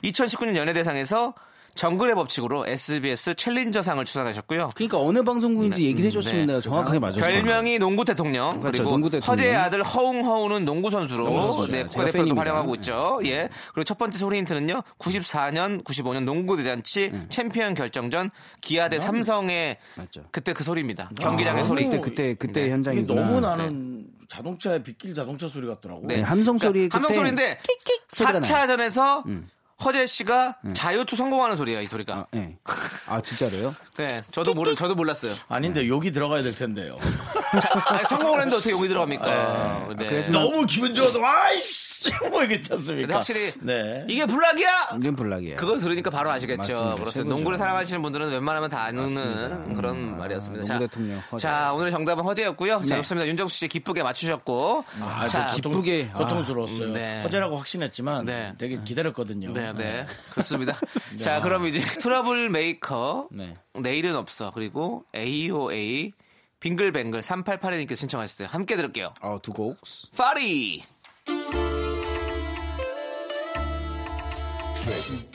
2019년 0.03 0.55
연예대상에서 0.55 1.33
정글의 1.75 2.15
법칙으로 2.15 2.65
SBS 2.67 3.35
챌린저상을 3.35 4.05
수상하셨고요. 4.05 4.71
그러니까 4.75 4.99
어느 4.99 5.21
방송국인지 5.23 5.85
얘기를 5.85 6.07
해줬으면 6.07 6.37
네. 6.37 6.45
내가 6.45 6.61
정확하게 6.61 6.99
거예요. 6.99 7.15
별명이 7.15 7.79
농구 7.79 8.05
대통령 8.05 8.61
그렇죠, 8.61 8.77
그리고 8.77 8.91
농구 8.91 9.09
대통령. 9.09 9.31
허재의 9.31 9.55
아들 9.55 9.83
허웅 9.83 10.25
허훈은 10.25 10.63
농구 10.63 10.89
선수로. 10.89 11.67
네, 11.67 11.85
팬입니다. 12.11 12.39
활약하고 12.39 12.75
있죠. 12.75 13.19
예. 13.25 13.49
그리고 13.73 13.83
첫 13.83 13.97
번째 13.97 14.17
소리 14.17 14.37
힌트는요. 14.37 14.81
94년, 14.99 15.83
95년 15.83 16.23
농구 16.23 16.55
대잔치 16.55 17.11
챔피언 17.29 17.73
결정전 17.73 18.31
기아 18.61 18.87
대 18.87 18.99
삼성의 18.99 19.77
맞죠. 19.95 20.23
그때 20.31 20.53
그 20.53 20.63
소리입니다. 20.63 21.11
경기장의 21.19 21.61
아, 21.61 21.65
소리. 21.65 21.85
그때 21.85 21.99
그때 21.99 22.33
그때 22.35 22.65
네. 22.65 22.71
현장이 22.71 23.05
너무 23.05 23.41
나는 23.41 24.05
자동차에 24.29 24.81
빗길 24.81 25.13
자동차 25.13 25.47
소리 25.47 25.67
같더라고. 25.67 26.07
네. 26.07 26.17
네, 26.17 26.21
함성 26.21 26.57
소리 26.57 26.89
함성 26.91 27.01
그때 27.01 27.13
소리인데 27.13 27.59
소리가 28.07 28.39
4차전에서 28.39 29.23
허재 29.83 30.07
씨가 30.07 30.55
자유투 30.73 31.15
성공하는 31.15 31.55
소리야 31.57 31.81
이 31.81 31.87
소리가. 31.87 32.13
아, 32.15 32.25
네. 32.31 32.57
아 33.07 33.19
진짜로요? 33.21 33.75
네, 33.97 34.23
저도 34.31 34.53
모르 34.53 34.73
저도 34.73 34.95
몰랐어요. 34.95 35.33
아닌데 35.49 35.85
욕이 35.87 36.11
들어가야 36.11 36.43
될 36.43 36.55
텐데요. 36.55 36.97
자, 37.61 37.83
아니, 37.93 38.05
성공을 38.05 38.39
했는데 38.39 38.55
어떻게 38.55 38.71
여기 38.71 38.87
들어갑니까? 38.87 39.95
네. 39.97 40.29
너무 40.29 40.65
기분 40.65 40.95
좋아서 40.95 41.19
아이씨 41.23 41.84
뭐 42.29 42.43
이겠지 42.43 42.73
않습니까? 42.73 43.15
확실히 43.15 43.53
네. 43.61 44.05
이게 44.09 44.25
불락이야. 44.25 44.97
이건 45.01 45.15
불락이에요. 45.15 45.57
그걸 45.57 45.79
들으니까 45.79 46.09
바로 46.09 46.29
아시겠죠. 46.31 46.57
맞습니다. 46.57 46.95
그래서 46.95 47.11
최고죠. 47.11 47.29
농구를 47.29 47.57
사랑하시는 47.57 48.01
분들은 48.01 48.31
웬만하면 48.31 48.69
다 48.69 48.83
아는 48.83 49.75
그런 49.75 50.17
말이었습니다. 50.17 50.67
농구 50.67 50.87
대통령 50.87 51.19
허재. 51.31 51.41
자, 51.41 51.73
오늘의 51.73 51.91
정답은 51.91 52.23
허재였고요. 52.23 52.79
자, 52.83 52.95
네. 52.95 53.01
좋습니다. 53.01 53.27
윤정수 53.27 53.57
씨 53.57 53.67
기쁘게 53.67 54.03
맞추셨고. 54.03 54.85
아, 55.01 55.27
자, 55.27 55.49
저 55.49 55.55
기쁘게. 55.55 56.11
아. 56.13 56.17
고통 56.17 56.43
스러웠어요. 56.43 56.91
네. 56.93 57.21
허재라고 57.23 57.57
확신했지만 57.57 58.25
네. 58.25 58.53
되게 58.57 58.79
기다렸거든요. 58.83 59.53
네, 59.53 59.73
네. 59.73 60.05
그렇습니다. 60.31 60.73
자, 61.19 61.41
그럼 61.41 61.65
이제 61.67 61.79
Trouble 61.99 62.49
Maker. 62.49 63.27
네. 63.31 63.55
내일은 63.73 64.15
없어. 64.15 64.51
그리고 64.51 65.05
AOA 65.15 66.13
빙글뱅글 66.59 67.21
3882님께 67.21 67.95
신청하셨어요. 67.95 68.47
함께 68.51 68.75
들을게요. 68.75 69.13
어, 69.21 69.37
두 69.41 69.51
곡. 69.51 69.77
Party! 70.17 70.83
Thank 74.85 75.33
you. 75.33 75.34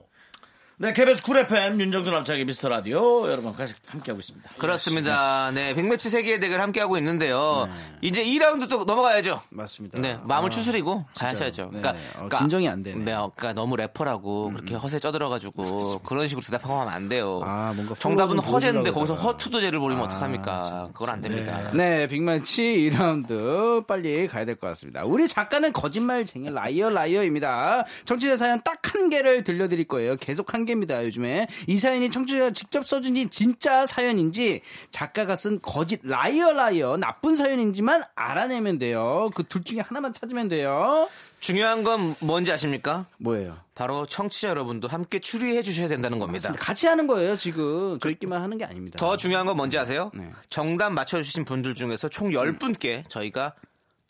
네, 0.81 0.93
KBS 0.93 1.21
Cool 1.21 1.37
FM 1.37 1.79
윤정수 1.79 2.09
남창희 2.09 2.43
미스터 2.43 2.67
라디오 2.67 3.29
여러분 3.29 3.53
같이 3.55 3.75
함께하고 3.85 4.19
있습니다. 4.19 4.49
그렇습니다. 4.57 5.51
네, 5.51 5.75
빅매치 5.75 6.09
세기의 6.09 6.39
대결 6.39 6.59
함께하고 6.59 6.97
있는데요. 6.97 7.69
이제 8.01 8.23
2라운드 8.23 8.67
또 8.67 8.83
넘어가야죠. 8.83 9.41
맞습니다. 9.51 9.99
네, 9.99 10.17
마음을 10.23 10.47
아, 10.47 10.49
추스리고 10.49 11.05
가셔야죠. 11.15 11.69
네, 11.71 11.81
그러니까, 11.81 11.91
네. 11.91 11.99
어, 11.99 12.13
그러니까 12.15 12.37
진정이 12.39 12.67
안 12.67 12.81
되네. 12.81 12.97
음, 12.97 13.05
네, 13.05 13.13
어, 13.13 13.31
그러니까 13.35 13.53
너무 13.61 13.75
래퍼라고 13.75 14.49
그렇게 14.55 14.73
허세 14.73 14.97
쩌들어가지고 14.97 15.99
그런 15.99 16.27
식으로 16.27 16.43
대답하고 16.43 16.73
하면 16.81 16.91
안 16.91 17.07
돼요. 17.07 17.41
아, 17.43 17.73
뭔가 17.75 17.93
정답은 17.93 18.39
허재인데 18.39 18.89
거기서. 18.89 19.13
허투도제를 19.13 19.79
벌이면 19.79 20.05
어떡합니까? 20.05 20.89
그건 20.93 21.09
안 21.09 21.21
됩니다. 21.21 21.59
네, 21.75 22.07
빅매치 22.07 22.89
2라운드 22.91 23.85
빨리 23.85 24.27
가야 24.27 24.45
될 24.45 24.55
것 24.55 24.65
같습니다. 24.69 25.03
우리 25.05 25.27
작가는 25.27 25.71
거짓말쟁이 25.73 26.49
liar 26.49 26.89
liar입니다. 26.89 27.85
청취자 28.05 28.35
사연 28.37 28.59
딱 28.63 28.79
한 28.91 29.09
개를 29.09 29.43
들려드릴 29.45 29.85
거예요. 29.87 30.17
계속 30.17 30.53
한 30.55 30.65
개 30.65 30.70
입니다. 30.71 31.03
요즘에 31.05 31.47
이 31.67 31.77
사연이 31.77 32.09
청취자가 32.09 32.51
직접 32.51 32.87
써준지 32.87 33.29
진짜 33.29 33.85
사연인지 33.85 34.61
작가가 34.91 35.35
쓴 35.35 35.59
거짓 35.61 35.99
liar 36.03 36.53
liar 36.53 36.97
나쁜 36.97 37.35
사연인지만 37.35 38.03
알아내면 38.15 38.79
돼요. 38.79 39.29
그 39.35 39.43
둘 39.51 39.63
중에 39.63 39.81
하나만 39.81 40.13
찾으면 40.13 40.47
돼요. 40.47 41.09
중요한 41.41 41.83
건 41.83 42.15
뭔지 42.21 42.51
아십니까? 42.51 43.05
뭐예요? 43.17 43.57
바로 43.75 44.05
청취자 44.05 44.49
여러분도 44.49 44.87
함께 44.87 45.19
추리해 45.19 45.61
주셔야 45.63 45.87
된다는 45.87 46.19
겁니다. 46.19 46.53
같이 46.53 46.87
하는 46.87 47.07
거예요. 47.07 47.35
지금 47.35 47.99
저희끼리만 47.99 48.41
하는 48.41 48.57
게 48.57 48.63
아닙니다. 48.65 48.97
더 48.99 49.17
중요한 49.17 49.45
건 49.45 49.57
뭔지 49.57 49.77
아세요? 49.77 50.11
네. 50.13 50.29
정답 50.49 50.91
맞춰주신 50.91 51.45
분들 51.45 51.73
중에서 51.75 52.07
총 52.09 52.29
10분께 52.29 53.09
저희가 53.09 53.53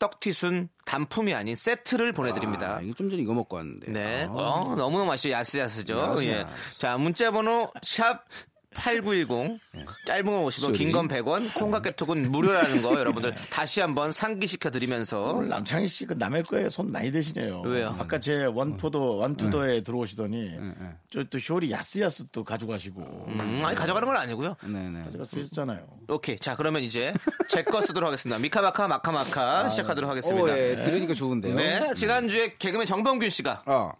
떡튀순 0.02 0.68
단품이 0.84 1.32
아닌 1.32 1.54
세트를 1.54 2.12
보내드립니다. 2.12 2.78
아, 2.78 2.80
이거 2.80 2.92
좀 2.94 3.08
전에 3.08 3.22
이거 3.22 3.34
먹고 3.34 3.54
왔는데. 3.56 3.92
네. 3.92 4.24
아. 4.24 4.32
어, 4.32 4.74
너무너무 4.74 5.06
맛이 5.06 5.30
야스야스죠. 5.30 5.96
야스, 5.96 6.24
예. 6.24 6.40
야스. 6.40 6.78
자, 6.80 6.98
문자번호 6.98 7.70
샵샵 7.82 8.24
8910 8.74 9.58
짧은 10.06 10.24
건 10.26 10.44
50원 10.44 10.76
긴 10.76 10.92
건 10.92 11.08
100원 11.08 11.52
콩과 11.54 11.80
깨톡은 11.82 12.30
무료라는 12.30 12.82
거 12.82 12.98
여러분들 12.98 13.34
다시 13.50 13.80
한번 13.80 14.12
상기시켜 14.12 14.70
드리면서 14.70 15.22
오늘 15.34 15.48
남창희 15.48 15.88
씨 15.88 16.06
그 16.06 16.14
남의 16.14 16.42
거에 16.44 16.68
손 16.68 16.90
많이 16.90 17.12
대시네요. 17.12 17.60
왜요? 17.62 17.94
아까 17.98 18.18
제 18.18 18.44
원포도 18.44 19.18
원투도에 19.18 19.82
들어오시더니 19.82 20.50
저 21.10 21.24
또 21.30 21.38
쇼리 21.38 21.70
야스야스 21.70 22.24
또 22.32 22.42
가져가시고 22.44 23.00
음, 23.28 23.62
아니 23.64 23.76
가져가는 23.76 24.06
건 24.06 24.16
아니고요 24.16 24.56
네네. 24.64 25.04
가져가 25.04 25.24
쓰셨잖아요. 25.24 25.86
오케이 26.08 26.36
자 26.36 26.56
그러면 26.56 26.82
이제 26.82 27.14
제 27.48 27.62
거 27.62 27.80
쓰도록 27.80 28.08
하겠습니다 28.08 28.38
미카마카 28.38 28.88
마카마카 28.88 29.68
시작하도록 29.68 30.10
하겠습니다 30.10 30.44
오, 30.44 30.48
예, 30.50 30.76
들으니까 30.84 31.14
좋은데요. 31.14 31.54
네 31.54 31.94
지난주에 31.94 32.56
개그맨 32.58 32.86
정범균 32.86 33.30
씨가 33.30 33.62
어. 33.66 33.92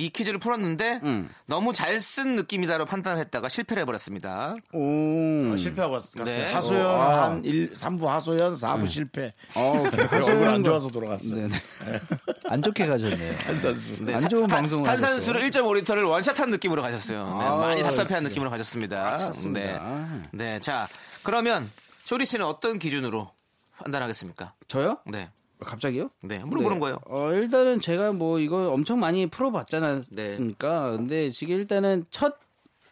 이 0.00 0.08
퀴즈를 0.10 0.38
풀었는데 0.38 1.00
음. 1.02 1.28
너무 1.46 1.72
잘 1.72 2.00
쓴 2.00 2.34
느낌이다로 2.36 2.86
판단을 2.86 3.18
했다가 3.20 3.48
실패를 3.50 3.82
해버렸습니다 3.82 4.54
오. 4.72 5.52
어, 5.52 5.56
실패하고 5.56 5.94
갔- 5.94 6.10
갔어요. 6.12 6.24
네. 6.24 6.52
하소연 6.52 6.86
어, 6.86 7.00
아. 7.00 7.24
한 7.24 7.44
1, 7.44 7.70
3부 7.72 8.06
하소연, 8.06 8.54
4부 8.54 8.88
실패. 8.90 9.32
어, 9.54 9.82
그래. 9.90 10.08
얼굴 10.24 10.48
안 10.48 10.64
좋아서 10.64 10.88
돌아갔어요. 10.88 11.34
네네. 11.48 11.56
안 12.48 12.62
좋게 12.62 12.86
가셨네요. 12.86 13.34
한산수. 13.44 14.02
네, 14.02 14.14
안 14.14 14.28
좋은 14.28 14.46
탄- 14.46 14.62
방송을 14.62 14.84
탄산수를 14.84 15.42
1.5리터를 15.50 16.08
원샷한 16.08 16.50
느낌으로 16.50 16.80
가셨어요. 16.82 17.24
네, 17.38 17.44
아, 17.44 17.56
많이 17.56 17.82
답답해한. 17.82 18.22
느낌으로 18.24 18.48
가셨습니다. 18.50 19.18
찼습니다. 19.18 20.06
네. 20.32 20.54
네, 20.54 20.60
자 20.60 20.88
그러면 21.22 21.70
쇼리 22.04 22.24
씨는 22.26 22.46
어떤 22.46 22.78
기준으로 22.78 23.30
판단하겠습니까? 23.78 24.54
저요? 24.66 24.98
네, 25.06 25.30
갑자기요? 25.64 26.10
네 26.22 26.38
물어보는 26.38 26.80
거예요. 26.80 26.98
어, 27.08 27.32
일단은 27.32 27.80
제가 27.80 28.12
뭐 28.12 28.38
이거 28.38 28.70
엄청 28.72 28.98
많이 29.00 29.26
풀어봤지 29.26 29.78
네. 29.78 29.86
않았습니까? 29.86 30.92
근데 30.92 31.28
지금 31.30 31.56
일단은 31.56 32.06
첫 32.10 32.36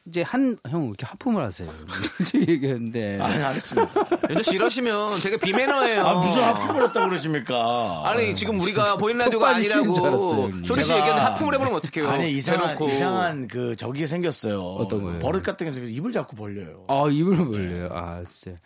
이제 0.07 0.23
한 0.23 0.57
형 0.67 0.87
이렇게 0.87 1.05
하품을 1.05 1.45
하세요. 1.45 1.69
얘기했는데 2.49 3.19
아니, 3.21 3.43
안 3.43 3.55
했습니다. 3.55 3.93
윤조 4.31 4.43
씨 4.43 4.55
이러시면 4.55 5.21
되게 5.21 5.37
비매너예요. 5.37 6.01
아, 6.03 6.15
무슨 6.15 6.43
하품을 6.45 6.83
했다고 6.85 7.09
그러십니까? 7.11 8.03
아니 8.07 8.35
지금 8.35 8.59
우리가 8.59 8.97
보이는 8.97 9.23
라디오가 9.23 9.51
아니라고. 9.51 10.51
쇼리 10.65 10.83
씨 10.85 10.93
얘기하는데 10.93 11.21
하품을 11.21 11.55
해보면 11.55 11.75
어떡해요? 11.75 12.09
아니, 12.09 12.31
이상한. 12.33 12.83
이상한 12.83 13.49
그, 13.49 13.77
저기 13.77 14.07
생겼어요. 14.07 14.63
어떤 14.63 15.03
거예요? 15.03 15.19
버릇 15.19 15.43
같은 15.43 15.67
게 15.67 15.73
생겨서 15.73 15.93
입을 15.93 16.13
자꾸 16.13 16.37
벌려요. 16.37 16.85
아 16.89 17.05
입을 17.11 17.37
벌려요. 17.37 17.91
아 17.93 18.23
진짜 18.29 18.57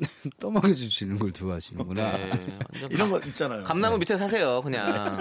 떠먹여 0.40 0.72
주시는 0.74 1.18
걸 1.18 1.32
좋아하시는구나. 1.32 2.12
네, 2.12 2.30
이런 2.90 3.10
거 3.10 3.18
있잖아요. 3.20 3.64
감나무 3.64 3.98
밑에 3.98 4.16
사세요, 4.16 4.62
그냥. 4.62 5.18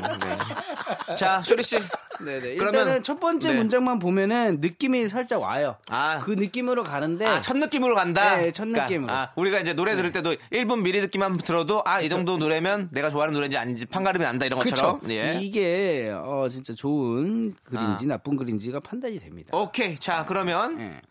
네. 1.07 1.15
자, 1.15 1.41
쇼리 1.43 1.63
씨. 1.63 1.77
네네. 2.23 2.55
그러면- 2.55 2.73
일단은 2.81 3.03
첫 3.03 3.19
번째 3.19 3.51
네. 3.53 3.57
문장만 3.57 3.99
보면은 3.99 4.57
느낌이 4.59 5.07
살짝 5.07 5.41
와요. 5.41 5.77
아. 5.87 6.19
그 6.19 6.31
느낌으로 6.31 6.83
가는데 6.83 7.25
아, 7.25 7.39
첫 7.41 7.57
느낌으로 7.57 7.95
간다? 7.95 8.37
네, 8.37 8.51
첫 8.51 8.67
느낌으로. 8.67 9.11
아, 9.11 9.31
우리가 9.35 9.59
이제 9.59 9.73
노래 9.73 9.95
들을 9.95 10.11
때도 10.11 10.35
1분 10.51 10.81
미리 10.81 10.99
듣기만 11.01 11.37
들어도 11.37 11.81
아, 11.85 12.01
이 12.01 12.09
정도 12.09 12.37
노래면 12.37 12.89
내가 12.91 13.09
좋아하는 13.09 13.33
노래인지 13.33 13.57
아닌지 13.57 13.85
판가름이 13.85 14.23
난다 14.25 14.45
이런 14.45 14.59
것처럼. 14.59 14.99
그쵸. 14.99 15.13
예. 15.13 15.39
이게 15.41 16.11
어 16.13 16.47
진짜 16.49 16.73
좋은 16.73 17.53
글인지 17.63 18.05
아. 18.05 18.07
나쁜 18.07 18.35
글인지가 18.35 18.81
판단이 18.81 19.19
됩니다. 19.19 19.55
오케이. 19.57 19.95
자, 19.95 20.25
그러면 20.27 20.79
예. 20.81 21.01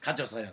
가져서요. 0.00 0.48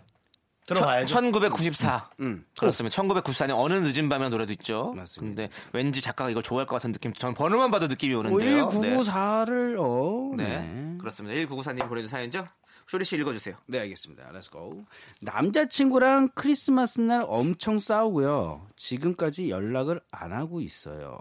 들어봐야죠. 0.65 1.13
1994. 1.13 2.09
음. 2.21 2.45
그렇습니다. 2.57 3.01
1994년 3.01 3.55
어느 3.57 3.73
늦은 3.73 4.09
밤의 4.09 4.29
노래도 4.29 4.51
있죠. 4.53 4.93
맞습니다. 4.95 5.43
근데 5.43 5.49
왠지 5.73 6.01
작가가 6.01 6.29
이걸 6.29 6.41
좋아할 6.41 6.65
것 6.65 6.75
같은 6.75 6.91
느낌. 6.91 7.13
전 7.13 7.33
번호만 7.33 7.71
봐도 7.71 7.87
느낌이 7.87 8.13
뭐 8.13 8.21
오는데요. 8.21 8.65
1994를 8.67 9.75
어. 9.79 10.35
네. 10.35 10.43
네. 10.43 10.59
네. 10.59 10.97
그렇습니다. 10.97 11.35
1994님 11.35 11.87
보내준 11.87 12.09
사연이죠? 12.09 12.47
쇼리 12.87 13.03
씨 13.03 13.15
읽어주세요. 13.15 13.55
네, 13.67 13.79
알겠습니다. 13.79 14.31
Let's 14.31 14.65
go. 14.65 14.85
남자친구랑 15.21 16.29
크리스마스 16.35 17.01
날 17.01 17.25
엄청 17.27 17.79
싸우고요. 17.79 18.67
지금까지 18.75 19.49
연락을 19.49 20.01
안 20.11 20.33
하고 20.33 20.61
있어요. 20.61 21.19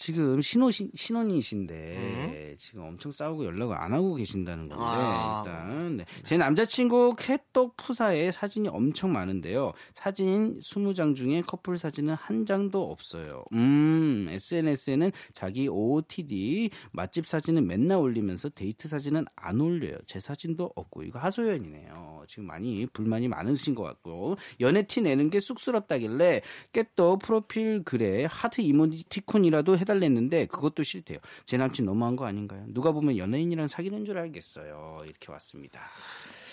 지금 0.00 0.40
신호, 0.40 0.70
신혼이신데, 0.70 2.54
지금 2.56 2.84
엄청 2.84 3.10
싸우고 3.10 3.44
연락을 3.44 3.76
안 3.76 3.92
하고 3.92 4.14
계신다는 4.14 4.68
건데, 4.68 4.84
아. 4.86 5.42
일단. 5.44 5.96
네. 5.96 6.04
제 6.22 6.36
남자친구 6.36 7.16
깨톡 7.18 7.76
프사에 7.76 8.30
사진이 8.30 8.68
엄청 8.68 9.12
많은데요. 9.12 9.72
사진 9.94 10.60
20장 10.60 11.16
중에 11.16 11.42
커플 11.44 11.76
사진은 11.76 12.14
한 12.14 12.46
장도 12.46 12.80
없어요. 12.80 13.42
음, 13.54 14.28
SNS에는 14.30 15.10
자기 15.32 15.66
OOTD, 15.66 16.70
맛집 16.92 17.26
사진은 17.26 17.66
맨날 17.66 17.98
올리면서 17.98 18.50
데이트 18.50 18.86
사진은 18.86 19.24
안 19.34 19.60
올려요. 19.60 19.98
제 20.06 20.20
사진도 20.20 20.70
없고, 20.76 21.02
이거 21.02 21.18
하소연이네요. 21.18 22.22
지금 22.28 22.46
많이 22.46 22.86
불만이 22.86 23.26
많으신 23.26 23.74
것 23.74 23.82
같고, 23.82 24.36
연애 24.60 24.84
티 24.84 25.00
내는 25.00 25.28
게 25.28 25.40
쑥스럽다길래, 25.40 26.42
깨또 26.72 27.18
프로필 27.18 27.82
글에 27.82 28.26
하트 28.26 28.60
이모티콘이라도 28.60 29.76
해 29.76 29.87
달랬는데, 29.88 30.46
그것도 30.46 30.82
싫대요. 30.84 31.18
제 31.46 31.56
남친 31.56 31.84
너무한 31.86 32.14
거 32.14 32.26
아닌가요? 32.26 32.62
누가 32.68 32.92
보면 32.92 33.16
연예인이랑 33.16 33.66
사귀는 33.66 34.04
줄 34.04 34.18
알겠어요. 34.18 35.00
이렇게 35.04 35.32
왔습니다. 35.32 35.80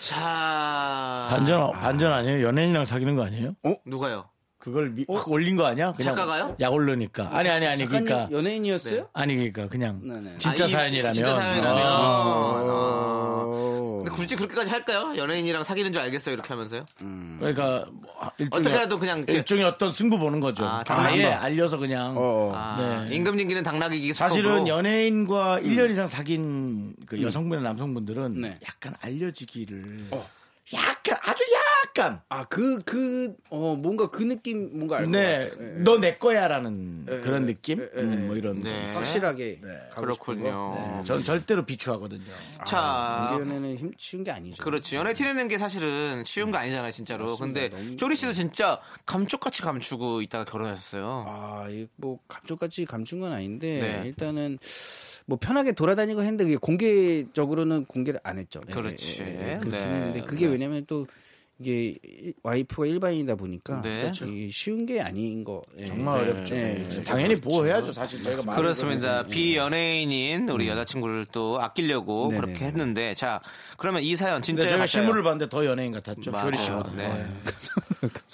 자. 0.00 1.26
반전, 1.30 1.72
반전 1.72 2.12
아니에요? 2.12 2.46
연예인이랑 2.46 2.84
사귀는 2.84 3.14
거 3.16 3.24
아니에요? 3.24 3.54
누가요? 3.84 4.28
그걸 4.58 4.90
미- 4.90 5.04
확 5.08 5.28
올린 5.30 5.54
거 5.56 5.64
아니야? 5.64 5.92
그냥 5.92 6.16
작가가요? 6.16 6.56
약 6.58 6.72
올르니까. 6.72 7.28
아니, 7.32 7.48
아니, 7.48 7.66
아니. 7.66 7.86
그러니까. 7.86 8.28
연예인이었어요? 8.32 9.08
아니, 9.12 9.36
그러니까 9.36 9.68
그냥. 9.68 10.00
네네. 10.02 10.38
진짜 10.38 10.64
아, 10.64 10.66
이- 10.66 10.70
사연이라면. 10.70 11.12
진짜 11.12 11.34
사연이라면. 11.36 11.82
어. 11.86 11.86
아. 12.68 13.15
굳이 14.16 14.36
그렇게까지 14.36 14.70
할까요? 14.70 15.14
연예인이랑 15.16 15.62
사귀는 15.64 15.92
줄 15.92 16.02
알겠어요 16.02 16.34
이렇게 16.34 16.48
하면서요? 16.48 16.86
그러니까 17.38 17.86
뭐 17.92 18.30
일종의, 18.38 18.60
어떻게라도 18.60 18.98
그냥 18.98 19.18
이렇게- 19.18 19.34
일종의 19.34 19.64
어떤 19.64 19.92
승부 19.92 20.18
보는 20.18 20.40
거죠. 20.40 20.64
아, 20.64 20.78
아예 20.78 20.84
당한 20.84 21.22
거. 21.22 21.28
알려서 21.44 21.76
그냥. 21.78 22.14
어. 22.16 22.52
아, 22.54 23.04
네. 23.08 23.14
임금님기는 23.16 23.62
당나귀기 23.62 24.12
사실은. 24.14 24.66
연예인과 24.66 25.60
1년 25.60 25.90
이상 25.90 26.06
사귄 26.06 26.94
그 27.06 27.20
여성분이나 27.22 27.68
남성분들은 27.68 28.40
네. 28.40 28.58
약간 28.66 28.94
알려지기를 29.00 30.06
약간 30.74 31.16
아주 31.22 31.44
약간 31.86 32.20
아, 32.28 32.44
그, 32.44 32.80
그, 32.82 33.36
어, 33.50 33.76
뭔가 33.80 34.08
그 34.10 34.22
느낌, 34.24 34.76
뭔가 34.76 34.96
알것 34.98 35.12
네, 35.12 35.48
같아요. 35.48 35.78
너내 35.84 36.16
거야라는 36.18 37.06
예, 37.08 37.20
그런 37.20 37.42
예, 37.42 37.46
느낌, 37.52 37.80
예, 37.80 37.88
예, 37.96 38.00
음, 38.00 38.26
뭐 38.26 38.36
이런 38.36 38.62
네. 38.62 38.82
거. 38.84 38.98
확실하게. 38.98 39.60
네. 39.62 39.68
그렇군요. 39.94 40.98
네, 40.98 41.04
전 41.04 41.22
절대로 41.22 41.64
비추하거든요. 41.64 42.24
자, 42.66 43.30
연애는 43.38 43.76
힘, 43.76 43.92
쉬운 43.96 44.24
게 44.24 44.32
아니죠. 44.32 44.62
그렇지. 44.62 44.96
연애 44.96 45.14
티내는 45.14 45.46
게 45.48 45.56
사실은 45.56 46.24
쉬운 46.24 46.50
거 46.50 46.58
아니잖아요, 46.58 46.90
진짜로. 46.90 47.26
맞습니다. 47.26 47.60
근데 47.60 47.76
너무- 47.76 47.96
쪼리 47.96 48.16
씨도 48.16 48.32
진짜 48.32 48.80
감쪽같이 49.06 49.62
감추고 49.62 50.20
있다가 50.22 50.44
결혼하셨어요. 50.44 51.24
아, 51.28 51.68
이 51.70 51.86
뭐, 51.96 52.18
감쪽같이 52.26 52.84
감춘 52.86 53.20
건 53.20 53.32
아닌데, 53.32 54.00
네. 54.02 54.08
일단은, 54.08 54.58
뭐, 55.26 55.38
편하게 55.38 55.72
돌아다니고 55.72 56.20
했는데, 56.22 56.44
그게 56.44 56.56
공개적으로는 56.56 57.84
공개를 57.86 58.20
안 58.22 58.38
했죠. 58.38 58.60
예, 58.68 58.72
그렇지. 58.72 59.22
예, 59.22 59.26
예. 59.26 59.58
그렇긴 59.58 59.70
네. 59.70 59.78
했는데, 59.78 60.20
그게 60.22 60.46
네. 60.46 60.52
왜냐면 60.52 60.84
또, 60.86 61.06
이게 61.58 61.96
일- 62.04 62.34
와이프가 62.42 62.84
일반인이다 62.86 63.34
보니까 63.36 63.80
네. 63.80 64.12
이게 64.26 64.48
쉬운 64.52 64.84
게 64.84 65.00
아닌 65.00 65.42
거 65.42 65.62
예. 65.78 65.86
정말 65.86 66.22
네. 66.26 66.30
어렵죠. 66.32 66.54
네. 66.54 66.74
네. 66.86 67.02
당연히 67.02 67.40
보호해야죠. 67.40 67.92
사실 67.92 68.22
저희가 68.22 68.42
말을 68.42 68.62
그렇습니다. 68.62 69.22
비연예인인 69.26 70.50
우리 70.50 70.68
여자친구를 70.68 71.24
또 71.32 71.58
아끼려고 71.58 72.28
네네. 72.28 72.40
그렇게 72.42 72.64
했는데, 72.66 73.14
자, 73.14 73.40
그러면 73.78 74.02
이 74.02 74.14
사연 74.16 74.42
진짜 74.42 74.68
제가? 74.68 74.84
실물을 74.86 75.22
봤는데 75.22 75.48
더 75.48 75.64
연예인 75.64 75.92
같았죠. 75.92 76.30
쇼리 76.38 76.58
씨보다. 76.58 76.92
네. 76.94 77.26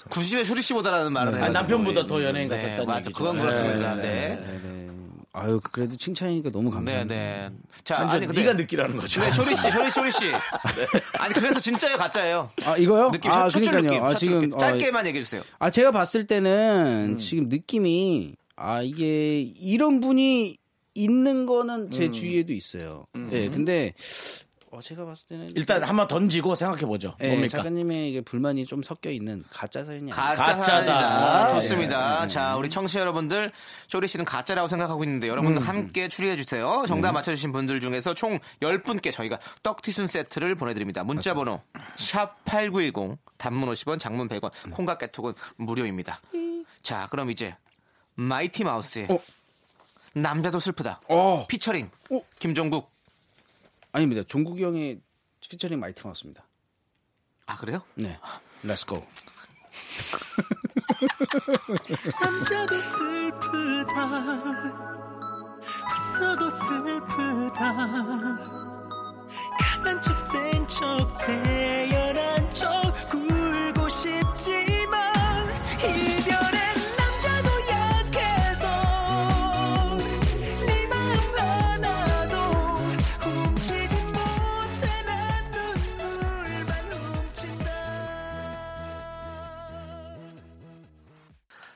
90에 0.09 0.43
쇼리 0.43 0.61
씨보다라는 0.61 1.13
말을 1.13 1.29
아니, 1.35 1.37
해가지고. 1.43 1.53
남편보다 1.59 2.07
더 2.07 2.21
연예인 2.25 2.49
네, 2.49 2.57
같았다는 2.57 2.85
맞아. 2.85 2.97
얘기죠. 2.99 3.13
그건 3.17 3.35
네, 3.37 3.41
그렇습니다. 3.41 3.95
네, 3.95 4.01
네. 4.01 4.35
네, 4.35 4.59
네. 4.63 4.89
아유, 5.35 5.59
그래도 5.71 5.97
칭찬이니까 5.97 6.51
너무 6.51 6.69
네, 6.69 6.75
감사합니다. 6.75 7.15
네. 7.15 7.49
자, 7.83 7.97
아니, 7.97 8.11
아니, 8.11 8.25
근데. 8.27 8.41
네가 8.41 8.53
느끼라는 8.53 8.97
거죠. 8.97 9.19
네, 9.19 9.31
쇼리 9.31 9.55
씨, 9.55 9.71
쇼리, 9.71 9.89
쇼리 9.89 10.11
씨. 10.11 10.19
아니, 11.17 11.33
그래서 11.33 11.59
진짜예요, 11.59 11.97
가짜예요? 11.97 12.51
아, 12.63 12.77
이거요? 12.77 13.09
느낌, 13.09 13.31
아, 13.31 13.49
첫, 13.49 13.61
줄 13.61 13.71
그러니까요. 13.71 13.99
느낌. 13.99 14.03
아, 14.03 14.15
지금, 14.15 14.39
느낌. 14.41 14.53
어, 14.53 14.57
짧게만 14.57 15.07
얘기해 15.07 15.23
주세요. 15.23 15.41
아, 15.57 15.71
제가 15.71 15.91
봤을 15.91 16.21
음. 16.21 16.27
때는 16.27 17.17
지금 17.17 17.49
느낌이 17.49 18.35
아, 18.55 18.83
이게 18.83 19.41
이런 19.41 19.99
분이 20.01 20.57
있는 20.93 21.45
거는 21.47 21.75
음. 21.87 21.91
제 21.91 22.11
주위에도 22.11 22.53
있어요. 22.53 23.07
예, 23.31 23.49
근데 23.49 23.95
어, 24.73 24.81
제가 24.81 25.05
봤을 25.05 25.27
때는 25.27 25.49
일단 25.55 25.83
한번 25.83 26.07
던지고 26.07 26.55
생각해 26.55 26.87
보죠. 26.87 27.15
예, 27.21 27.27
뭡니까? 27.27 27.57
작가님의 27.57 28.09
이게 28.09 28.21
불만이 28.21 28.65
좀 28.65 28.81
섞여 28.81 29.11
있는 29.11 29.43
가짜 29.51 29.83
사연이. 29.83 30.09
가짜 30.09 30.43
가짜다. 30.43 30.63
사연이다. 30.63 31.45
예. 31.45 31.53
좋습니다. 31.53 32.25
자, 32.27 32.55
우리 32.55 32.69
청취 32.69 32.95
자 32.95 33.01
여러분들, 33.01 33.51
쇼리 33.87 34.07
씨는 34.07 34.25
가짜라고 34.25 34.67
생각하고 34.67 35.03
있는데 35.03 35.27
여러분들 35.27 35.61
음. 35.61 35.67
함께 35.67 36.07
추리해 36.07 36.35
주세요. 36.35 36.85
정답 36.87 37.11
맞춰 37.11 37.35
주신 37.35 37.51
분들 37.51 37.81
중에서 37.81 38.15
총 38.15 38.39
10분께 38.63 39.11
저희가 39.11 39.37
떡튀순 39.61 40.07
세트를 40.07 40.55
보내 40.55 40.73
드립니다. 40.73 41.03
문자 41.03 41.35
번호 41.35 41.61
샵8910 41.95 43.19
단문 43.37 43.69
50원, 43.69 43.99
장문 43.99 44.27
100원, 44.27 44.51
콩과 44.71 44.97
깨톡은 44.97 45.33
무료입니다. 45.57 46.19
자, 46.81 47.07
그럼 47.11 47.29
이제 47.29 47.55
마이티 48.15 48.63
마우스의 48.63 49.07
어. 49.11 49.19
남자도 50.13 50.59
슬프다. 50.59 51.01
어, 51.09 51.45
피처링 51.47 51.91
어. 52.09 52.21
김종국 52.39 52.92
아닙니다. 53.93 54.23
종국이 54.27 54.63
형의 54.63 55.01
피처링 55.39 55.79
마이티 55.79 56.01
마우스입니다. 56.03 56.43
아 57.45 57.55
그래요? 57.55 57.81
네. 57.95 58.19
Let's 58.63 58.87
go. 58.87 59.05
남자도 62.21 62.81
슬프다 62.81 64.05
웃어도 66.17 66.49
슬프다 66.49 67.73
강한 69.59 70.01
척센척 70.01 71.17
태연한 71.19 72.49
척 72.49 72.93
굴고 73.11 73.89
싶지 73.89 74.82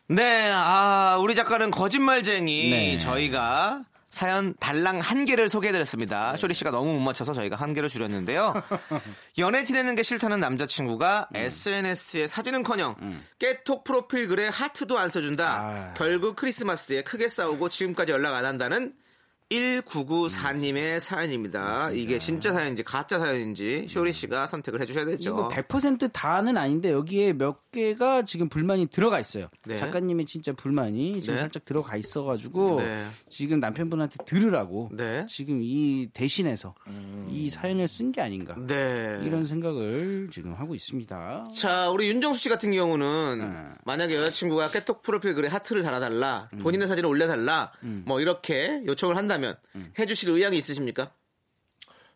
네, 0.09 0.51
아, 0.53 1.17
우리 1.19 1.35
작가는 1.35 1.69
거짓말쟁이. 1.69 2.69
네. 2.69 2.97
저희가 2.97 3.83
사연 4.09 4.55
달랑 4.59 4.99
한 4.99 5.25
개를 5.25 5.49
소개해드렸습니다. 5.49 6.31
네. 6.31 6.37
쇼리 6.37 6.53
씨가 6.53 6.71
너무 6.71 6.93
못 6.93 6.99
맞춰서 6.99 7.33
저희가 7.33 7.57
한 7.57 7.73
개를 7.73 7.89
줄였는데요. 7.89 8.53
연애 9.37 9.65
티내는 9.65 9.95
게 9.95 10.03
싫다는 10.03 10.39
남자친구가 10.39 11.27
음. 11.35 11.35
SNS에 11.35 12.27
사진은커녕 12.27 12.95
깨톡 13.37 13.83
프로필 13.83 14.29
글에 14.29 14.47
하트도 14.47 14.97
안 14.97 15.09
써준다. 15.09 15.59
아. 15.59 15.93
결국 15.95 16.37
크리스마스에 16.37 17.03
크게 17.03 17.27
싸우고 17.27 17.67
지금까지 17.67 18.13
연락 18.13 18.35
안 18.35 18.45
한다는 18.45 18.93
1994님의 19.49 20.99
사연입니다. 20.99 21.91
이게 21.91 22.19
진짜 22.19 22.51
사연인지 22.51 22.83
가짜 22.83 23.17
사연인지 23.19 23.85
쇼리 23.87 24.11
씨가 24.11 24.45
선택을 24.45 24.81
해주셔야 24.81 25.05
되죠. 25.05 25.29
이거 25.29 25.47
100% 25.47 26.11
다는 26.11 26.57
아닌데 26.57 26.91
여기에 26.91 27.33
몇 27.33 27.71
개가 27.71 28.23
지금 28.23 28.49
불만이 28.49 28.87
들어가 28.87 29.19
있어요. 29.19 29.47
네. 29.65 29.77
작가님의 29.77 30.25
진짜 30.25 30.51
불만이 30.51 31.21
지금 31.21 31.35
네. 31.35 31.41
살짝 31.41 31.63
들어가 31.65 31.95
있어가지고 31.95 32.81
네. 32.81 33.05
지금 33.29 33.59
남편분한테 33.59 34.17
들으라고 34.25 34.89
네. 34.91 35.25
지금 35.29 35.61
이 35.61 36.09
대신해서 36.13 36.75
이 37.29 37.49
사연을 37.49 37.87
쓴 37.87 38.11
게 38.11 38.21
아닌가 38.21 38.55
네. 38.67 39.19
이런 39.23 39.45
생각을 39.45 40.29
지금 40.31 40.53
하고 40.53 40.75
있습니다. 40.75 41.47
자, 41.55 41.89
우리 41.89 42.07
윤정수 42.09 42.39
씨 42.39 42.49
같은 42.49 42.71
경우는 42.71 43.39
네. 43.39 43.75
만약에 43.85 44.15
여자친구가 44.15 44.71
깨톡 44.71 45.01
프로필 45.01 45.35
글에 45.35 45.47
하트를 45.49 45.83
달아달라, 45.83 46.49
음. 46.53 46.59
본인의 46.59 46.87
사진을 46.87 47.09
올려달라, 47.09 47.71
뭐 48.05 48.21
이렇게 48.21 48.81
요청을 48.85 49.17
한다 49.17 49.36
면 49.37 49.57
음. 49.75 49.91
해주실 49.97 50.29
의향이 50.29 50.57
있으십니까? 50.57 51.11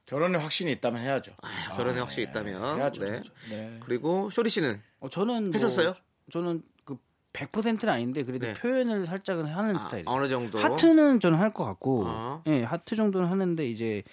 결혼에 0.06 0.38
확신이 0.38 0.72
있다면 0.74 1.02
해야죠. 1.04 1.32
아, 1.42 1.76
결혼에 1.78 2.00
확실히 2.00 2.24
있다면. 2.30 2.78
해야죠. 2.80 3.06
네. 3.06 3.22
네. 3.50 3.80
그리고 3.86 4.30
쇼리 4.30 4.50
씨는 4.50 4.82
어, 5.00 5.10
저는 5.10 5.44
뭐 5.46 5.52
했었어요? 5.54 5.94
저는 6.32 6.64
그 6.84 6.98
100%는 7.34 7.88
아닌데 7.90 8.24
그래도 8.24 8.48
네. 8.48 8.54
표현을 8.54 9.06
살짝은 9.06 9.46
하는 9.46 9.80
스타일이에요. 9.80 10.06
어느 10.10 10.28
정도? 10.28 10.60
하트는 10.60 11.20
저는 11.20 11.38
할 11.38 11.54
것 11.54 11.64
같고, 11.66 12.04
어. 12.08 12.44
예, 12.48 12.64
하트 12.64 12.96
정도는 12.96 13.28
하는데 13.30 13.66
이제 13.66 14.04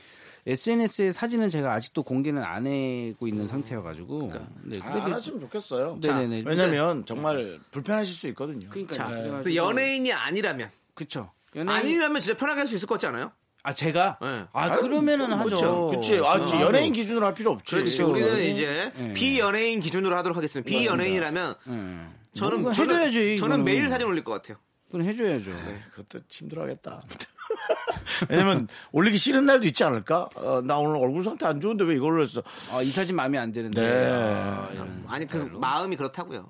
SNS에 0.47 1.13
사진은 1.13 1.51
제가 1.51 1.73
아직도 1.75 2.05
공개는 2.05 2.43
안 2.43 2.65
하고 2.67 3.27
있는 3.27 3.49
상태여가지고, 3.49 4.33
네, 4.65 4.79
아, 4.83 4.93
안 5.05 5.13
하시면 5.13 5.41
좋겠어요. 5.41 5.99
네네네. 6.01 6.45
왜냐면 6.47 7.05
정말 7.07 7.59
불편하실 7.71 8.15
수 8.15 8.29
있거든요. 8.29 8.69
그러니까 8.71 9.43
그 9.43 9.55
연예인이 9.57 10.13
아니라면 10.13 10.71
그쵸. 10.95 11.33
연예인 11.57 11.69
아니라면 11.79 12.21
진짜 12.21 12.37
편하게 12.37 12.61
할 12.61 12.67
수 12.67 12.75
있을 12.77 12.87
것 12.87 12.95
같지 12.95 13.07
않아요? 13.07 13.33
아 13.65 13.73
제가 13.73 14.19
네. 14.23 14.45
아 14.53 14.77
그러면은 14.79 15.33
하죠. 15.33 15.89
그치. 15.89 16.19
아, 16.25 16.39
그치. 16.39 16.55
연예인 16.55 16.93
기준으로 16.93 17.27
할 17.27 17.35
필요 17.35 17.53
없지. 17.53 17.75
그렇지. 17.75 18.03
우리는 18.03 18.35
네. 18.35 18.47
이제 18.51 18.93
네. 18.97 19.13
비연예인 19.15 19.81
기준으로 19.81 20.17
하도록 20.17 20.37
하겠습니다. 20.37 20.69
비연예인이라면 20.69 21.55
음. 21.67 22.15
저는 22.35 22.63
저는- 22.63 22.69
해줘야지, 22.83 23.13
저는 23.39 23.57
이거는. 23.61 23.65
매일 23.65 23.89
사진 23.89 24.07
올릴 24.07 24.23
것 24.23 24.33
같아요. 24.33 24.59
그건 24.87 25.03
해줘야죠. 25.05 25.51
네, 25.51 25.83
그것도 25.91 26.25
힘들어하겠다. 26.29 27.03
왜냐면 28.29 28.69
올리기 28.93 29.17
싫은 29.19 29.45
날도 29.47 29.67
있지 29.67 29.85
않을까? 29.85 30.29
어, 30.35 30.61
나 30.63 30.79
오늘 30.79 30.97
얼굴 31.03 31.23
상태 31.25 31.47
안 31.47 31.61
좋은데 31.61 31.85
왜 31.85 31.95
이걸로 31.97 32.23
했어? 32.23 32.43
아, 32.71 32.83
이 32.83 32.91
사진 32.91 33.17
마음에 33.17 33.39
안 33.39 33.53
드는데. 33.53 33.81
네. 33.81 34.11
아, 34.11 34.69
이런. 34.73 35.05
아니 35.09 35.27
그 35.27 35.37
마음이 35.37 35.97
그렇다고요. 35.97 36.49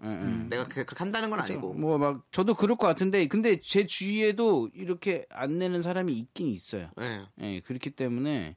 내가 0.48 0.64
그- 0.64 0.84
그렇게 0.84 0.96
한다는 0.96 1.30
건 1.30 1.40
아니고. 1.40 1.74
뭐 1.74 1.98
막 1.98 2.22
저도 2.30 2.54
그럴 2.54 2.76
것 2.76 2.86
같은데 2.86 3.26
근데 3.26 3.60
제 3.60 3.86
주위에도 3.86 4.68
이렇게 4.74 5.24
안 5.30 5.58
내는 5.58 5.82
사람이 5.82 6.12
있긴 6.12 6.46
있어요. 6.48 6.88
네. 6.96 7.22
예, 7.40 7.60
그렇기 7.60 7.90
때문에 7.90 8.56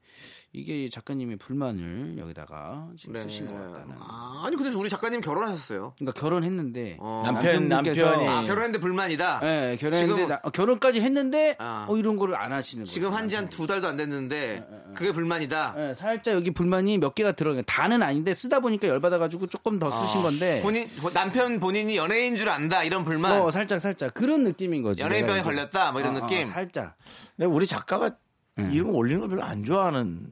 이게 0.54 0.88
작가님의 0.90 1.38
불만을 1.38 2.18
여기다가 2.20 2.90
지금 2.98 3.14
네. 3.14 3.22
쓰신 3.22 3.48
것 3.48 3.54
같다는. 3.54 3.96
아, 4.00 4.44
아니 4.46 4.56
근데 4.58 4.78
우리 4.78 4.90
작가님 4.90 5.22
결혼하셨어요. 5.22 5.94
그러니까 5.98 6.20
결혼했는데 6.20 6.98
어. 7.00 7.22
남편, 7.26 7.68
남편이. 7.70 8.02
아, 8.28 8.44
결혼했는데 8.44 8.80
불만이다. 8.80 9.40
예, 9.44 9.78
결혼했는데 9.80 10.16
지금- 10.22 10.28
나- 10.30 10.40
어, 10.44 10.50
결혼까지 10.50 11.02
했는데 11.02 11.56
아. 11.58 11.86
어, 11.88 11.98
이런 11.98 12.18
거를 12.18 12.31
안 12.36 12.52
하시는 12.52 12.84
거예요. 12.84 12.92
지금 12.94 13.14
한 13.14 13.28
지 13.28 13.36
한 13.36 13.50
두 13.50 13.68
달도 13.68 13.88
안 13.88 13.98
됐는데 13.98 14.66
그게 14.96 15.12
불만이다. 15.12 15.76
예, 15.78 15.94
살짝 15.94 16.36
여기 16.36 16.52
불만이 16.52 16.98
몇 16.98 17.16
개가 17.16 17.32
들어가요. 17.34 17.62
다는 17.64 18.02
아닌데 18.04 18.34
쓰다 18.34 18.60
보니까 18.60 18.88
열받아가지고 18.88 19.48
조금 19.48 19.80
더 19.80 19.90
쓰신 19.90 20.22
건데. 20.22 20.60
아. 20.60 20.62
본인 20.64 20.88
남편 21.14 21.60
본인이 21.60 21.98
연예인 21.98 22.36
줄 22.36 22.50
안다 22.50 22.84
이런 22.84 23.04
불만. 23.04 23.42
어, 23.42 23.52
살짝 23.52 23.80
살짝 23.82 24.14
그런 24.14 24.44
느낌인 24.44 24.82
거지. 24.82 25.02
연예인병에. 25.02 25.42
걸렸다 25.42 25.92
뭐 25.92 26.02
이런 26.02 26.16
어, 26.16 26.20
어, 26.20 26.22
느낌. 26.22 26.48
살짝. 26.48 26.96
근데 27.38 27.46
우리 27.48 27.66
작가가 27.68 28.12
이런 28.58 28.92
거 28.92 28.98
올리는 28.98 29.20
걸 29.22 29.30
별로 29.30 29.44
안 29.44 29.64
좋아하는 29.64 30.28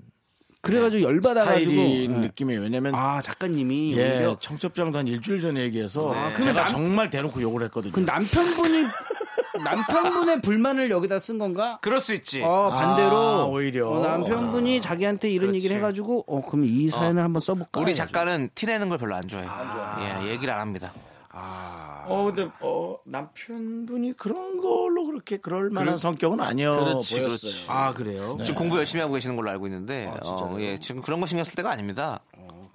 그래가지고 0.61 1.01
열받아가지고. 1.03 1.71
예. 1.71 2.07
느낌이에요. 2.07 2.61
왜냐면 2.61 2.93
아 2.93 3.21
작가님이 3.21 3.97
예, 3.97 4.35
청첩장도 4.41 4.97
한 4.97 5.07
일주일 5.07 5.39
전에 5.39 5.61
얘기해서 5.61 6.09
아, 6.13 6.27
그러면 6.33 6.41
제가 6.41 6.59
남- 6.61 6.67
정말 6.67 7.09
대놓고 7.09 7.41
욕을 7.41 7.63
했거든요. 7.63 7.93
그 7.93 8.01
남편분이 8.01 8.83
남편분의 9.63 10.41
불만을 10.41 10.89
여기다 10.91 11.19
쓴 11.19 11.37
건가? 11.39 11.79
그럴 11.81 11.99
수 12.01 12.13
있지. 12.13 12.41
어 12.43 12.69
반대로 12.71 13.15
아, 13.17 13.45
오히려. 13.45 13.89
어, 13.89 13.99
남편분이 13.99 14.81
자기한테 14.81 15.29
이런 15.29 15.55
얘기를 15.55 15.75
해가지고 15.77 16.25
어 16.27 16.45
그럼 16.45 16.65
이 16.65 16.89
사연을 16.89 17.23
한번 17.23 17.39
써볼까? 17.39 17.79
우리 17.79 17.91
해가지고. 17.91 18.05
작가는 18.07 18.49
티내는 18.55 18.89
걸 18.89 18.97
별로 18.97 19.15
안 19.15 19.27
좋아해요. 19.27 20.23
예, 20.27 20.31
얘기를 20.31 20.53
안 20.53 20.61
합니다. 20.61 20.93
어, 21.31 22.23
근데 22.33 22.49
어, 22.61 22.97
남편분이 23.05 24.13
그런 24.13 24.57
걸로 24.59 25.05
그렇게 25.05 25.37
그럴 25.37 25.69
만한 25.69 25.97
성격은 25.97 26.39
아니어 26.41 26.71
그렇지, 26.79 27.15
보였어요. 27.15 27.27
그렇지. 27.27 27.65
아 27.67 27.93
그래요? 27.93 28.37
지금 28.43 28.55
공부 28.59 28.77
열심히 28.77 29.01
하고 29.01 29.13
계시는 29.13 29.35
걸로 29.35 29.49
알고 29.51 29.67
있는데 29.67 30.11
어, 30.23 30.57
예, 30.59 30.77
지금 30.77 31.01
그런 31.01 31.19
거 31.19 31.25
신경 31.27 31.43
쓸 31.43 31.55
때가 31.55 31.69
아닙니다. 31.71 32.19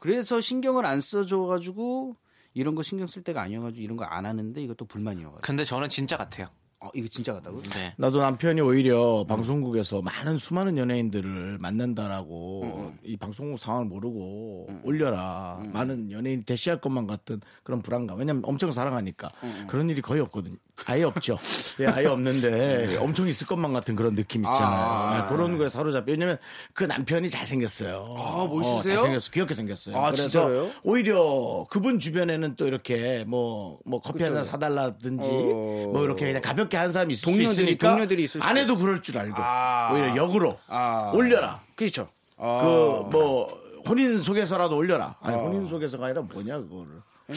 그래서 0.01 0.41
신경을 0.41 0.87
안 0.87 1.01
써줘가지고 1.01 2.17
이런 2.53 2.75
거 2.77 2.83
신경 2.83 3.07
쓸 3.09 3.23
때가 3.23 3.43
아니어가지고 3.43 3.83
이런 3.83 3.97
거 3.97 4.05
안 4.05 4.25
하는데 4.27 4.61
이것도 4.61 4.85
불만이어가지고. 4.87 5.41
근데 5.43 5.65
저는 5.65 5.89
진짜 5.89 6.17
같아요. 6.17 6.47
어 6.85 6.91
이거 6.93 7.09
진짜 7.09 7.33
같다고? 7.33 7.63
네. 7.63 7.95
나도 7.97 8.21
남편이 8.21 8.61
오히려 8.61 9.25
방송국에서 9.27 10.03
많은 10.03 10.37
수많은 10.37 10.77
연예인들을 10.77 11.57
만난다라고 11.59 12.93
이 13.03 13.17
방송국 13.17 13.59
상황을 13.59 13.87
모르고 13.87 14.69
올려라. 14.83 15.63
많은 15.73 16.11
연예인이 16.11 16.45
대시할 16.45 16.83
것만 16.83 17.07
같은 17.07 17.41
그런 17.63 17.81
불안감. 17.81 18.19
왜냐면 18.19 18.43
엄청 18.45 18.71
사랑하니까 18.71 19.31
그런 19.67 19.89
일이 19.89 20.03
거의 20.03 20.21
없거든요. 20.21 20.57
아예 20.87 21.05
없죠. 21.05 21.39
예, 21.81 21.87
아예 21.87 22.07
없는데 22.07 22.97
엄청 22.97 23.29
있을 23.29 23.47
것만 23.47 23.73
같은 23.73 23.95
그런 23.95 24.15
느낌 24.15 24.43
있잖아요. 24.45 24.83
아. 24.85 25.19
예, 25.25 25.29
그런 25.35 25.57
거에 25.57 25.69
사로잡혀. 25.69 26.11
왜냐면 26.13 26.37
그 26.73 26.85
남편이 26.85 27.31
잘생겼어요. 27.31 28.17
아, 28.19 28.47
멋있으세요? 28.51 28.95
어, 28.95 28.97
잘생겼어. 28.99 29.31
귀엽게 29.31 29.55
생겼어요. 29.55 29.97
아, 29.97 30.07
그래서 30.07 30.23
진짜로요? 30.23 30.71
오히려 30.83 31.65
그분 31.71 31.99
주변에는 31.99 32.57
또 32.57 32.67
이렇게 32.67 33.25
뭐, 33.27 33.79
뭐 33.85 34.01
커피 34.01 34.19
그쵸. 34.19 34.33
하나 34.33 34.43
사달라든지 34.43 35.29
어. 35.31 35.91
뭐 35.93 36.03
이렇게 36.05 36.27
그냥 36.27 36.43
가볍게 36.43 36.77
한 36.77 36.91
사람이 36.91 37.15
있을 37.15 37.33
동료들이- 37.33 37.47
수 37.55 37.63
있으니까 37.63 37.91
동료들이 37.91 38.25
있을 38.25 38.41
수 38.41 38.47
아내도 38.47 38.77
그럴 38.77 39.01
줄 39.01 39.17
알고 39.19 39.37
아. 39.39 39.91
오히려 39.93 40.17
역으로 40.17 40.59
아. 40.67 41.13
올려라. 41.15 41.61
그렇죠. 41.77 42.09
아. 42.37 42.59
그뭐 42.61 43.63
혼인 43.89 44.21
소개서라도 44.23 44.77
올려라. 44.77 45.15
아니 45.21 45.37
혼인 45.37 45.67
소개서가 45.69 46.07
아니라 46.07 46.23
뭐냐 46.23 46.59
그거를. 46.59 46.89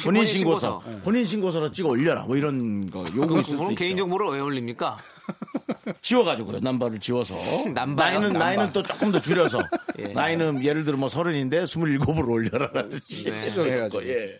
혼인 0.05 0.25
신고서. 0.25 0.81
신고서. 0.83 0.99
혼인 1.05 1.25
신고서로 1.25 1.71
찍어 1.71 1.89
올려라. 1.89 2.23
뭐 2.23 2.35
이런 2.35 2.89
거 2.89 3.05
요구 3.15 3.39
있을 3.39 3.57
수 3.57 3.63
있죠. 3.63 3.75
개인 3.75 3.95
정보를 3.95 4.27
왜 4.31 4.39
올립니까? 4.39 4.97
지워가지고요. 6.01 6.59
남바를 6.59 6.99
지워서. 6.99 7.35
남바요? 7.73 8.19
나이는 8.19 8.33
남바. 8.33 8.39
나이는 8.39 8.73
또 8.73 8.83
조금 8.83 9.11
더 9.11 9.21
줄여서. 9.21 9.59
예. 9.99 10.07
나이는 10.09 10.63
예를 10.63 10.83
들어 10.83 10.97
뭐 10.97 11.07
서른인데 11.07 11.65
스물일곱으로 11.65 12.27
올려라라든지. 12.29 13.25
네. 13.25 13.88
거, 13.88 14.03
예. 14.05 14.39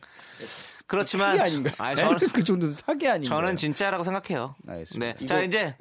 그렇지만 0.86 1.38
사기 1.38 1.50
아닌가요? 1.50 1.74
아니, 1.80 1.96
저는 1.98 2.20
그 2.34 2.44
정도면 2.44 2.74
사기 2.74 3.08
아닌가요? 3.08 3.40
저는 3.40 3.56
진짜라고 3.56 4.04
생각해요. 4.04 4.56
알겠습니다. 4.68 5.20
네. 5.20 5.26
자 5.26 5.42
이제 5.42 5.76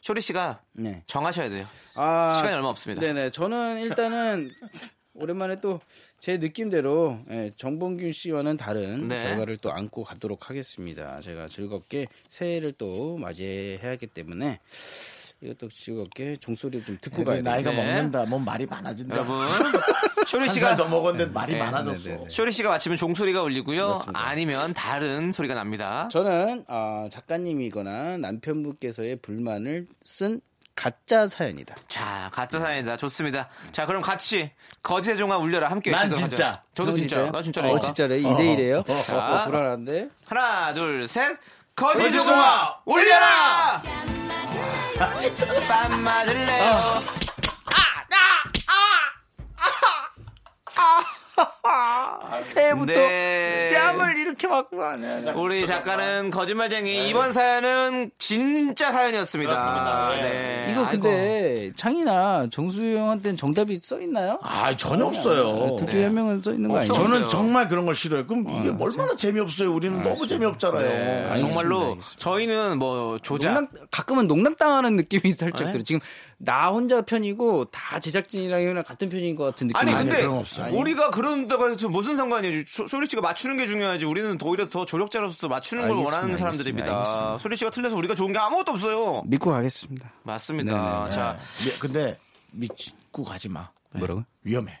쇼리 0.00 0.20
씨가 0.20 0.60
네. 0.72 1.02
정하셔야 1.06 1.48
돼요. 1.48 1.66
아, 1.94 2.34
시간이 2.36 2.54
얼마 2.54 2.68
없습니다. 2.68 3.00
네네. 3.00 3.30
저는 3.30 3.80
일단은 3.82 4.50
오랜만에 5.14 5.60
또 5.60 5.80
제 6.20 6.36
느낌대로 6.38 7.20
예, 7.30 7.50
정봉균 7.56 8.12
씨와는 8.12 8.56
다른 8.56 9.08
네. 9.08 9.22
결과를 9.22 9.56
또 9.58 9.72
안고 9.72 10.04
가도록 10.04 10.50
하겠습니다. 10.50 11.20
제가 11.20 11.46
즐겁게 11.46 12.06
새해를 12.28 12.72
또 12.76 13.16
맞이해야 13.18 13.90
하기 13.92 14.08
때문에 14.08 14.58
이것도 15.40 15.68
즐겁게 15.68 16.36
종소리 16.36 16.84
좀 16.84 16.98
듣고 17.00 17.22
가야 17.22 17.40
나이가 17.40 17.70
돼. 17.70 17.76
먹는다. 17.76 18.24
뭔 18.26 18.44
말이 18.44 18.66
많아진다. 18.66 19.14
여러분 19.14 19.46
쇼리 20.26 20.42
한 20.42 20.50
씨가 20.50 20.68
살더 20.70 20.88
먹었는데 20.88 21.32
말이 21.32 21.52
네, 21.52 21.60
많아졌어. 21.60 22.08
네, 22.08 22.16
네, 22.16 22.22
네. 22.24 22.28
쇼리 22.28 22.50
씨가 22.50 22.70
마치면 22.70 22.96
종소리가 22.98 23.42
울리고요. 23.42 23.76
그렇습니다. 23.86 24.20
아니면 24.20 24.72
다른 24.74 25.30
소리가 25.30 25.54
납니다. 25.54 26.08
저는 26.10 26.64
어, 26.66 27.06
작가님이거나 27.12 28.18
남편분께서의 28.18 29.16
불만을 29.22 29.86
쓴 30.00 30.40
가짜 30.78 31.26
사연이다. 31.26 31.74
자, 31.88 32.30
가짜 32.32 32.60
사연이다. 32.60 32.96
좋습니다. 32.98 33.48
자, 33.72 33.84
그럼 33.84 34.00
같이 34.00 34.52
거짓의 34.80 35.16
종아 35.16 35.36
울려라 35.36 35.68
함께 35.72 35.90
난. 35.90 36.08
진짜. 36.12 36.62
저도 36.72 36.90
형 36.92 36.96
진짜. 36.96 37.30
나 37.32 37.42
진짜라니까. 37.42 37.76
어, 37.76 37.80
진짜래. 37.80 38.20
2대 38.20 38.38
1이에요? 38.38 38.86
자. 39.06 39.46
불안한데? 39.46 40.08
하나, 40.28 40.72
둘, 40.72 41.08
셋. 41.08 41.36
거짓의 41.74 42.04
거짓의 42.04 42.22
종아 42.24 42.76
울려라. 42.84 43.82
빰 44.98 45.98
맞을래요. 45.98 47.02
새해부터 52.44 52.92
네. 52.92 53.70
뺨을 53.74 54.18
이렇게 54.18 54.46
맞고 54.46 54.76
가네. 54.76 55.32
우리 55.36 55.66
작가는 55.66 56.30
거짓말쟁이. 56.30 57.08
이번 57.08 57.32
사연은 57.32 58.10
진짜 58.18 58.92
사연이었습니다. 58.92 59.50
그렇습니다. 59.52 60.18
예. 60.18 60.22
네. 60.22 60.68
이거 60.72 60.84
아이고. 60.86 61.02
근데 61.02 61.72
창이나 61.76 62.46
정수 62.50 62.80
형한테는 62.82 63.36
정답이 63.36 63.80
써 63.82 64.00
있나요? 64.00 64.38
아, 64.42 64.74
전혀 64.76 65.04
없어요. 65.06 65.76
둘 65.76 65.88
중에 65.88 66.04
한 66.04 66.14
명은 66.14 66.42
써 66.42 66.52
있는 66.52 66.70
거 66.70 66.78
아니죠? 66.78 66.92
저는 66.94 67.10
없어요. 67.12 67.28
정말 67.28 67.68
그런 67.68 67.84
걸 67.84 67.94
싫어해요. 67.94 68.26
그럼 68.26 68.44
이게 68.48 68.70
얼마나 68.82 69.14
재미없어요. 69.16 69.72
우리는 69.72 70.02
너무 70.02 70.26
재미없잖아요. 70.26 70.86
알겠습니다, 71.30 71.36
정말로 71.38 71.80
알겠습니다. 71.92 72.16
저희는 72.18 72.78
뭐 72.78 73.18
조작 73.18 73.54
농락, 73.54 73.70
가끔은 73.90 74.26
농락당하는 74.26 74.96
느낌이 74.96 75.34
살짝 75.34 75.66
네? 75.66 75.72
들어요. 75.72 75.82
지금 75.84 76.00
나 76.38 76.68
혼자 76.68 77.02
편이고 77.02 77.66
다 77.66 77.98
제작진이랑 77.98 78.82
같은 78.84 79.08
편인 79.10 79.34
것 79.36 79.44
같은 79.44 79.66
느낌이 79.68 79.92
아니. 79.92 79.92
근데 79.92 80.24
없어요. 80.24 80.72
우리가 80.74 81.10
그런 81.10 81.27
데가 81.48 81.68
해서 81.68 81.88
무슨 81.88 82.16
상관이에요? 82.16 82.62
소- 82.66 82.86
소리 82.86 83.06
씨가 83.06 83.20
맞추는 83.22 83.56
게 83.56 83.66
중요하지. 83.66 84.04
우리는 84.06 84.38
오히려 84.42 84.68
더 84.68 84.84
조력자로서 84.84 85.48
맞추는 85.48 85.82
걸 85.88 85.90
알겠습니다, 85.92 86.16
원하는 86.16 86.36
사람들입니다. 86.38 87.38
소리 87.38 87.56
씨가 87.56 87.70
틀려서 87.70 87.96
우리가 87.96 88.14
좋은 88.14 88.32
게 88.32 88.38
아무것도 88.38 88.72
없어요. 88.72 89.22
믿고 89.26 89.50
가겠습니다. 89.50 90.12
맞습니다. 90.22 90.98
네네. 91.00 91.10
자, 91.10 91.38
미- 91.64 91.78
근데 91.78 92.18
믿고 92.52 93.24
가지 93.24 93.48
마. 93.48 93.68
뭐라고? 93.92 94.24
위험해. 94.42 94.78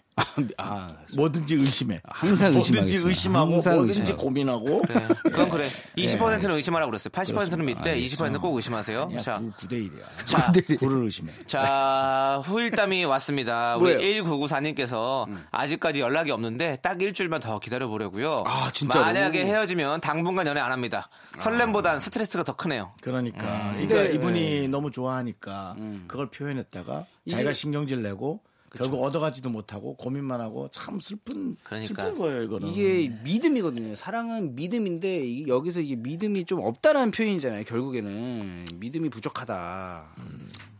아, 0.56 0.90
뭐든지 1.16 1.54
의심해. 1.54 2.00
항상 2.04 2.52
뭐든지. 2.54 2.96
의심하고 2.96 3.54
항상 3.54 3.74
뭐든지 3.76 4.00
의심하고. 4.00 4.22
고민하고. 4.22 4.82
네, 4.88 5.08
그건 5.24 5.50
그래. 5.50 5.68
네, 5.96 6.02
20%는 6.04 6.50
의심하라고 6.52 6.90
그랬어요. 6.90 7.10
80%는 7.10 7.34
그렇습니다. 7.48 7.80
믿되 7.82 8.00
20%는 8.00 8.40
꼭 8.40 8.56
의심하세요. 8.56 9.10
야, 9.14 9.18
자, 9.18 9.40
9대 9.60 9.72
1이야. 9.72 10.26
자, 10.26 10.52
구를 10.78 11.04
의심해. 11.04 11.32
자, 11.46 12.40
후일담이 12.44 13.04
왔습니다. 13.04 13.76
우리 13.76 13.94
뭐예요? 13.94 14.24
1994님께서 14.24 15.26
아직까지 15.50 16.00
연락이 16.00 16.30
없는데 16.30 16.78
딱 16.82 17.00
일주일만 17.00 17.40
더 17.40 17.58
기다려 17.58 17.88
보려고요. 17.88 18.44
아, 18.46 18.70
진짜로? 18.72 19.04
만약에 19.04 19.44
헤어지면 19.44 20.00
당분간 20.00 20.46
연애 20.46 20.60
안 20.60 20.72
합니다. 20.72 21.08
설렘보단 21.36 22.00
스트레스가 22.00 22.44
더 22.44 22.56
크네요. 22.56 22.92
그러니까 23.00 23.42
음. 23.42 23.86
그러니까 23.86 24.02
네. 24.08 24.14
이분이 24.14 24.68
너무 24.68 24.90
좋아하니까 24.90 25.76
그걸 26.06 26.28
표현했다가 26.30 27.06
자기가 27.30 27.52
신경질 27.52 28.02
내고 28.02 28.40
결국 28.76 29.02
얻어가지도 29.04 29.48
못하고 29.50 29.94
고민만 29.96 30.40
하고 30.40 30.68
참 30.70 31.00
슬픈 31.00 31.54
그러니까. 31.64 32.02
슬픈 32.02 32.18
거예요 32.18 32.42
이거는. 32.42 32.68
이게 32.68 33.08
믿음이거든요. 33.24 33.96
사랑은 33.96 34.54
믿음인데 34.54 35.24
이- 35.24 35.48
여기서 35.48 35.80
이게 35.80 35.96
믿음이 35.96 36.44
좀 36.44 36.60
없다라는 36.62 37.10
표현이잖아요. 37.10 37.64
결국에는 37.64 38.64
믿음이 38.74 39.08
부족하다. 39.08 40.14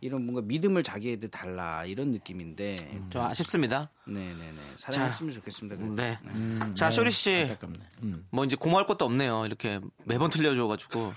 이런 0.00 0.24
뭔가 0.24 0.42
믿음을 0.42 0.82
자기애들 0.84 1.28
달라 1.30 1.84
이런 1.84 2.10
느낌인데. 2.12 2.74
좀 3.10 3.22
아쉽습니다. 3.22 3.90
네네네. 4.06 4.54
사랑했으면 4.76 5.34
좋겠습니다. 5.34 5.76
그래도. 5.76 5.94
네. 5.94 6.18
자, 6.74 6.90
쇼리 6.90 7.10
씨. 7.10 7.32
안타깝네. 7.34 7.78
음. 8.04 8.26
뭐 8.30 8.44
이제 8.44 8.54
고마울 8.54 8.86
것도 8.86 9.04
없네요. 9.06 9.44
이렇게 9.46 9.80
매번 10.04 10.30
틀려줘가지고. 10.30 11.12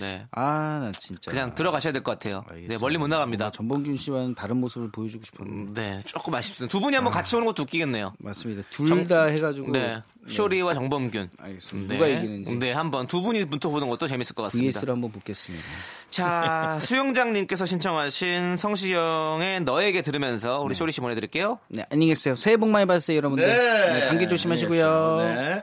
네. 0.00 0.26
아, 0.32 0.78
나 0.82 0.92
진짜. 0.92 1.30
그냥 1.30 1.54
들어가셔야 1.54 1.92
될 1.92 2.02
것 2.02 2.12
같아요. 2.12 2.44
네, 2.48 2.54
알겠습니다. 2.54 2.80
멀리 2.80 2.98
못 2.98 3.08
나갑니다. 3.08 3.50
전범균 3.52 3.96
씨와는 3.96 4.34
다른 4.34 4.56
모습을 4.58 4.90
보여주고 4.90 5.24
싶었는데. 5.24 5.60
음, 5.70 5.74
네, 5.74 6.00
조금 6.04 6.34
아쉽습니다. 6.34 6.70
두 6.70 6.80
분이 6.80 6.94
한번 6.94 7.12
같이 7.12 7.34
오는 7.36 7.46
것도 7.46 7.62
웃기겠네요. 7.62 8.14
맞습니다. 8.18 8.62
둘 8.70 9.06
다 9.06 9.24
해가지고. 9.24 9.70
네. 9.72 10.02
쇼리와 10.28 10.74
정범균. 10.74 11.30
알겠습니다. 11.38 11.94
네. 11.94 11.98
누가 11.98 12.08
이기는지. 12.08 12.54
네, 12.56 12.72
한번 12.72 13.06
두 13.08 13.20
분이 13.22 13.44
붙어보는 13.46 13.88
것도 13.88 14.06
재밌을 14.06 14.34
것 14.34 14.44
같습니다. 14.44 14.78
VS를 14.78 14.94
한번 14.94 15.10
붙겠습니다. 15.10 15.64
자, 16.10 16.78
수영장님께서 16.82 17.66
신청하신 17.66 18.56
성시경의 18.56 19.62
너에게 19.62 20.02
들으면서 20.02 20.60
우리 20.60 20.74
쇼리 20.74 20.92
씨 20.92 21.00
보내드릴게요. 21.00 21.58
네, 21.68 21.84
안녕히 21.90 22.08
계세요. 22.08 22.36
새해 22.36 22.56
복 22.56 22.68
많이 22.70 22.86
받으세요, 22.86 23.16
여러분들. 23.16 23.44
네, 23.46 24.06
감기 24.06 24.28
조심하시고요. 24.28 25.62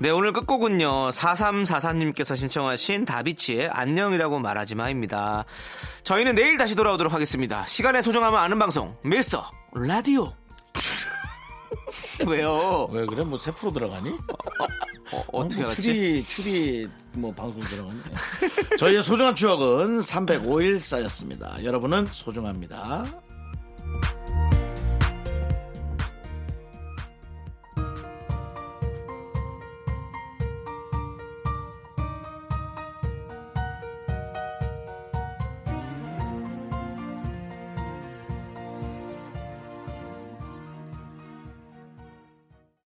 네, 0.00 0.10
오늘 0.10 0.32
끝곡은요, 0.32 1.10
4343님께서 1.10 2.36
신청하신 2.36 3.04
다비치의 3.04 3.68
안녕이라고 3.68 4.38
말하지 4.38 4.76
마입니다. 4.76 5.44
저희는 6.04 6.36
내일 6.36 6.56
다시 6.56 6.76
돌아오도록 6.76 7.12
하겠습니다. 7.12 7.66
시간의 7.66 8.04
소중함을 8.04 8.38
아는 8.38 8.60
방송, 8.60 8.96
미스터 9.02 9.50
라디오. 9.72 10.32
왜요? 12.28 12.88
왜 12.92 13.06
그래? 13.06 13.24
뭐새 13.24 13.50
프로 13.50 13.72
들어가니? 13.72 14.10
어, 15.10 15.24
어 15.32 15.42
떻게 15.48 15.56
뭐 15.56 15.64
알았지? 15.66 15.82
추리 15.82 16.24
추리 16.24 16.88
뭐 17.14 17.34
방송 17.34 17.60
들어가니? 17.62 18.00
저희의 18.78 19.02
소중한 19.02 19.34
추억은 19.34 19.98
305일 19.98 20.78
쌓였습니다. 20.78 21.56
여러분은 21.64 22.06
소중합니다. 22.12 23.04